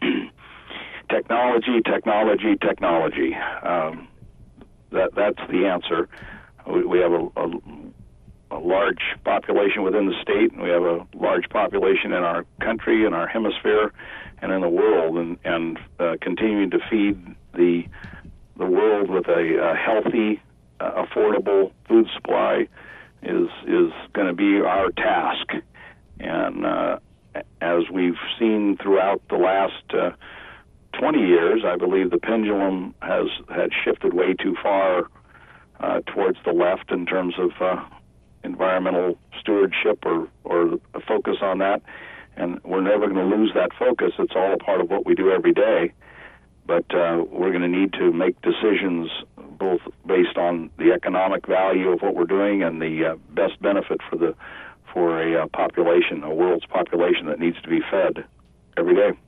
technology, 1.10 1.80
technology, 1.84 2.56
technology. 2.60 3.34
Um, 3.62 4.08
that 4.92 5.14
that's 5.14 5.40
the 5.50 5.66
answer. 5.66 6.08
We, 6.66 6.84
we 6.84 6.98
have 6.98 7.12
a, 7.12 7.28
a, 7.36 8.56
a 8.56 8.58
large 8.58 9.02
population 9.24 9.82
within 9.82 10.06
the 10.06 10.14
state, 10.22 10.52
and 10.52 10.62
we 10.62 10.70
have 10.70 10.82
a 10.82 11.06
large 11.14 11.48
population 11.50 12.12
in 12.12 12.22
our 12.22 12.44
country, 12.60 13.06
in 13.06 13.14
our 13.14 13.26
hemisphere, 13.26 13.92
and 14.40 14.52
in 14.52 14.60
the 14.60 14.68
world, 14.68 15.18
and 15.18 15.38
and 15.44 15.78
uh, 15.98 16.16
continuing 16.20 16.70
to 16.70 16.78
feed 16.90 17.18
the 17.54 17.84
the 18.56 18.66
world 18.66 19.08
with 19.08 19.28
a, 19.28 19.72
a 19.72 19.76
healthy, 19.76 20.42
uh, 20.80 21.04
affordable 21.04 21.70
food 21.86 22.08
supply 22.14 22.66
is 23.22 23.48
is 23.66 23.92
going 24.12 24.28
to 24.28 24.32
be 24.32 24.60
our 24.60 24.90
task, 24.90 25.52
and 26.20 26.64
uh, 26.64 26.98
as 27.60 27.84
we've 27.92 28.18
seen 28.38 28.76
throughout 28.80 29.20
the 29.28 29.36
last 29.36 29.82
uh, 29.92 30.10
20 30.98 31.18
years, 31.18 31.62
I 31.64 31.76
believe 31.76 32.10
the 32.10 32.18
pendulum 32.18 32.94
has 33.02 33.26
had 33.48 33.70
shifted 33.84 34.14
way 34.14 34.34
too 34.34 34.56
far 34.62 35.08
uh, 35.80 36.00
towards 36.06 36.38
the 36.44 36.52
left 36.52 36.90
in 36.90 37.06
terms 37.06 37.34
of 37.38 37.50
uh, 37.60 37.84
environmental 38.44 39.18
stewardship 39.40 40.04
or, 40.04 40.28
or 40.44 40.74
a 40.94 41.00
focus 41.00 41.36
on 41.40 41.58
that. 41.58 41.82
And 42.36 42.60
we're 42.64 42.80
never 42.80 43.08
going 43.08 43.30
to 43.30 43.36
lose 43.36 43.52
that 43.54 43.70
focus. 43.78 44.12
It's 44.18 44.34
all 44.34 44.54
a 44.54 44.58
part 44.58 44.80
of 44.80 44.90
what 44.90 45.06
we 45.06 45.14
do 45.14 45.30
every 45.30 45.52
day. 45.52 45.92
But 46.68 46.84
uh, 46.94 47.24
we're 47.30 47.50
going 47.50 47.62
to 47.62 47.68
need 47.68 47.94
to 47.94 48.12
make 48.12 48.40
decisions 48.42 49.08
both 49.58 49.80
based 50.06 50.36
on 50.36 50.70
the 50.76 50.92
economic 50.92 51.46
value 51.46 51.88
of 51.88 52.02
what 52.02 52.14
we're 52.14 52.26
doing 52.26 52.62
and 52.62 52.80
the 52.80 53.12
uh, 53.12 53.16
best 53.34 53.60
benefit 53.62 54.00
for 54.08 54.16
the 54.16 54.34
for 54.92 55.22
a 55.22 55.44
uh, 55.44 55.46
population, 55.46 56.22
a 56.22 56.34
world's 56.34 56.66
population 56.66 57.26
that 57.26 57.40
needs 57.40 57.60
to 57.62 57.68
be 57.70 57.80
fed 57.90 58.24
every 58.76 58.94
day. 58.94 59.18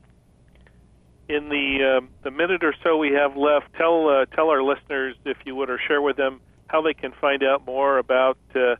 In 1.30 1.48
the 1.48 2.00
uh, 2.02 2.06
the 2.24 2.30
minute 2.30 2.62
or 2.62 2.74
so 2.84 2.98
we 2.98 3.12
have 3.12 3.34
left, 3.38 3.72
tell 3.74 4.08
uh, 4.08 4.26
tell 4.36 4.50
our 4.50 4.62
listeners, 4.62 5.16
if 5.24 5.38
you 5.46 5.54
would, 5.54 5.70
or 5.70 5.80
share 5.88 6.02
with 6.02 6.18
them 6.18 6.42
how 6.66 6.82
they 6.82 6.92
can 6.92 7.12
find 7.22 7.42
out 7.42 7.64
more 7.64 7.96
about 7.96 8.36
uh, 8.54 8.76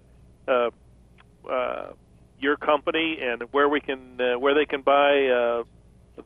uh, 1.48 1.92
your 2.38 2.56
company 2.58 3.20
and 3.22 3.42
where 3.52 3.70
we 3.70 3.80
can 3.80 4.18
where 4.38 4.54
they 4.54 4.66
can 4.66 4.82
buy 4.82 5.64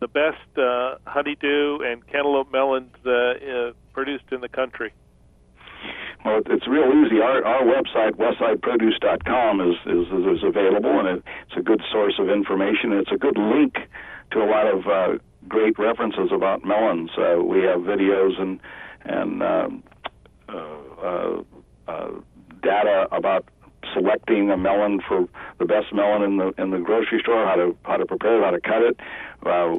the 0.01 0.09
best 0.09 0.59
uh, 0.59 0.97
honeydew 1.07 1.79
and 1.85 2.07
cantaloupe 2.07 2.53
melons 2.53 2.95
uh, 3.07 3.11
uh, 3.11 3.73
produced 3.93 4.25
in 4.33 4.41
the 4.41 4.49
country. 4.49 4.93
Well, 6.25 6.41
it's 6.47 6.67
real 6.67 6.91
easy. 7.05 7.21
Our 7.21 7.45
our 7.45 7.63
website, 7.63 8.13
westsideproduce.com, 8.13 9.61
is, 9.61 9.77
is 9.85 10.39
is 10.39 10.43
available, 10.43 11.01
and 11.01 11.19
it's 11.19 11.57
a 11.57 11.63
good 11.63 11.83
source 11.93 12.15
of 12.19 12.31
information. 12.31 12.93
It's 12.93 13.13
a 13.13 13.19
good 13.19 13.37
link 13.37 13.75
to 14.31 14.39
a 14.39 14.49
lot 14.49 14.67
of 14.67 14.87
uh, 14.87 15.19
great 15.49 15.79
references 15.79 16.31
about 16.33 16.65
melons. 16.65 17.11
Uh, 17.19 17.43
we 17.43 17.63
have 17.63 17.81
videos 17.81 18.41
and 18.41 18.61
and 19.05 19.43
um, 19.43 19.83
uh, 20.49 20.67
uh, 21.03 21.43
uh, 21.89 22.11
data 22.63 23.07
about 23.13 23.45
selecting 23.93 24.51
a 24.51 24.57
melon 24.57 25.01
for 25.07 25.29
the 25.59 25.65
best 25.65 25.93
melon 25.93 26.23
in 26.23 26.37
the 26.39 26.55
in 26.59 26.71
the 26.71 26.79
grocery 26.79 27.21
store, 27.21 27.45
how 27.47 27.57
to 27.57 27.77
how 27.83 27.97
to 27.97 28.07
prepare 28.07 28.39
it, 28.39 28.45
how 28.45 28.51
to 28.51 28.61
cut 28.61 28.83
it. 28.83 29.01
Uh, 29.45 29.79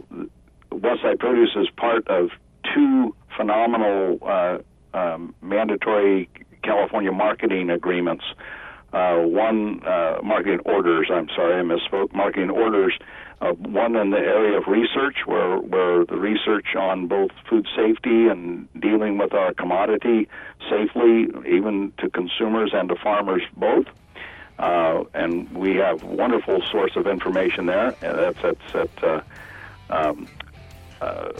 Westside 0.71 1.19
Produce 1.19 1.55
is 1.55 1.69
part 1.77 2.07
of 2.07 2.29
two 2.73 3.15
phenomenal 3.37 4.19
uh, 4.21 4.57
um, 4.93 5.35
mandatory 5.41 6.29
California 6.63 7.11
marketing 7.11 7.69
agreements. 7.69 8.23
Uh, 8.93 9.17
one 9.17 9.81
uh, 9.85 10.19
marketing 10.23 10.59
orders. 10.65 11.09
I'm 11.11 11.27
sorry, 11.35 11.59
I 11.59 11.63
misspoke. 11.63 12.13
Marketing 12.13 12.49
orders. 12.49 12.97
Uh, 13.45 13.53
one 13.53 13.95
in 13.95 14.09
the 14.09 14.17
area 14.17 14.57
of 14.57 14.65
research, 14.67 15.17
where 15.25 15.57
where 15.57 16.03
the 16.05 16.17
research 16.17 16.75
on 16.75 17.07
both 17.07 17.29
food 17.47 17.67
safety 17.75 18.27
and 18.27 18.67
dealing 18.79 19.17
with 19.19 19.33
our 19.33 19.53
commodity 19.53 20.27
safely, 20.69 21.27
even 21.45 21.93
to 21.99 22.09
consumers 22.09 22.71
and 22.73 22.89
to 22.89 22.95
farmers 22.95 23.43
both. 23.55 23.85
Uh, 24.57 25.03
and 25.13 25.51
we 25.55 25.75
have 25.75 26.01
wonderful 26.03 26.61
source 26.71 26.95
of 26.95 27.05
information 27.05 27.67
there. 27.67 27.93
And 28.01 28.17
that's 28.17 28.41
that's 28.41 28.75
at 28.75 29.03
uh, 29.03 29.21
um, 29.91 30.27
uh, 31.01 31.31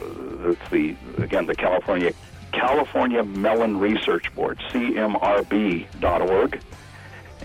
the 0.70 0.96
again 1.18 1.48
the 1.48 1.56
California 1.56 2.14
California 2.52 3.24
Melon 3.24 3.80
Research 3.80 4.34
Board, 4.36 4.60
CMRB.org, 4.72 6.62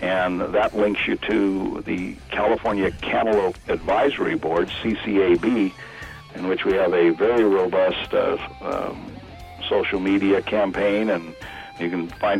and 0.01 0.41
that 0.41 0.75
links 0.75 1.07
you 1.07 1.15
to 1.15 1.81
the 1.81 2.15
California 2.29 2.91
Cantaloupe 2.91 3.57
Advisory 3.67 4.35
Board, 4.35 4.69
CCAB, 4.81 5.73
in 6.35 6.47
which 6.47 6.65
we 6.65 6.73
have 6.73 6.93
a 6.93 7.09
very 7.09 7.43
robust 7.43 8.13
uh, 8.13 8.37
um, 8.61 9.11
social 9.67 9.99
media 9.99 10.41
campaign, 10.41 11.09
and 11.09 11.35
you 11.79 11.89
can 11.89 12.07
find 12.07 12.39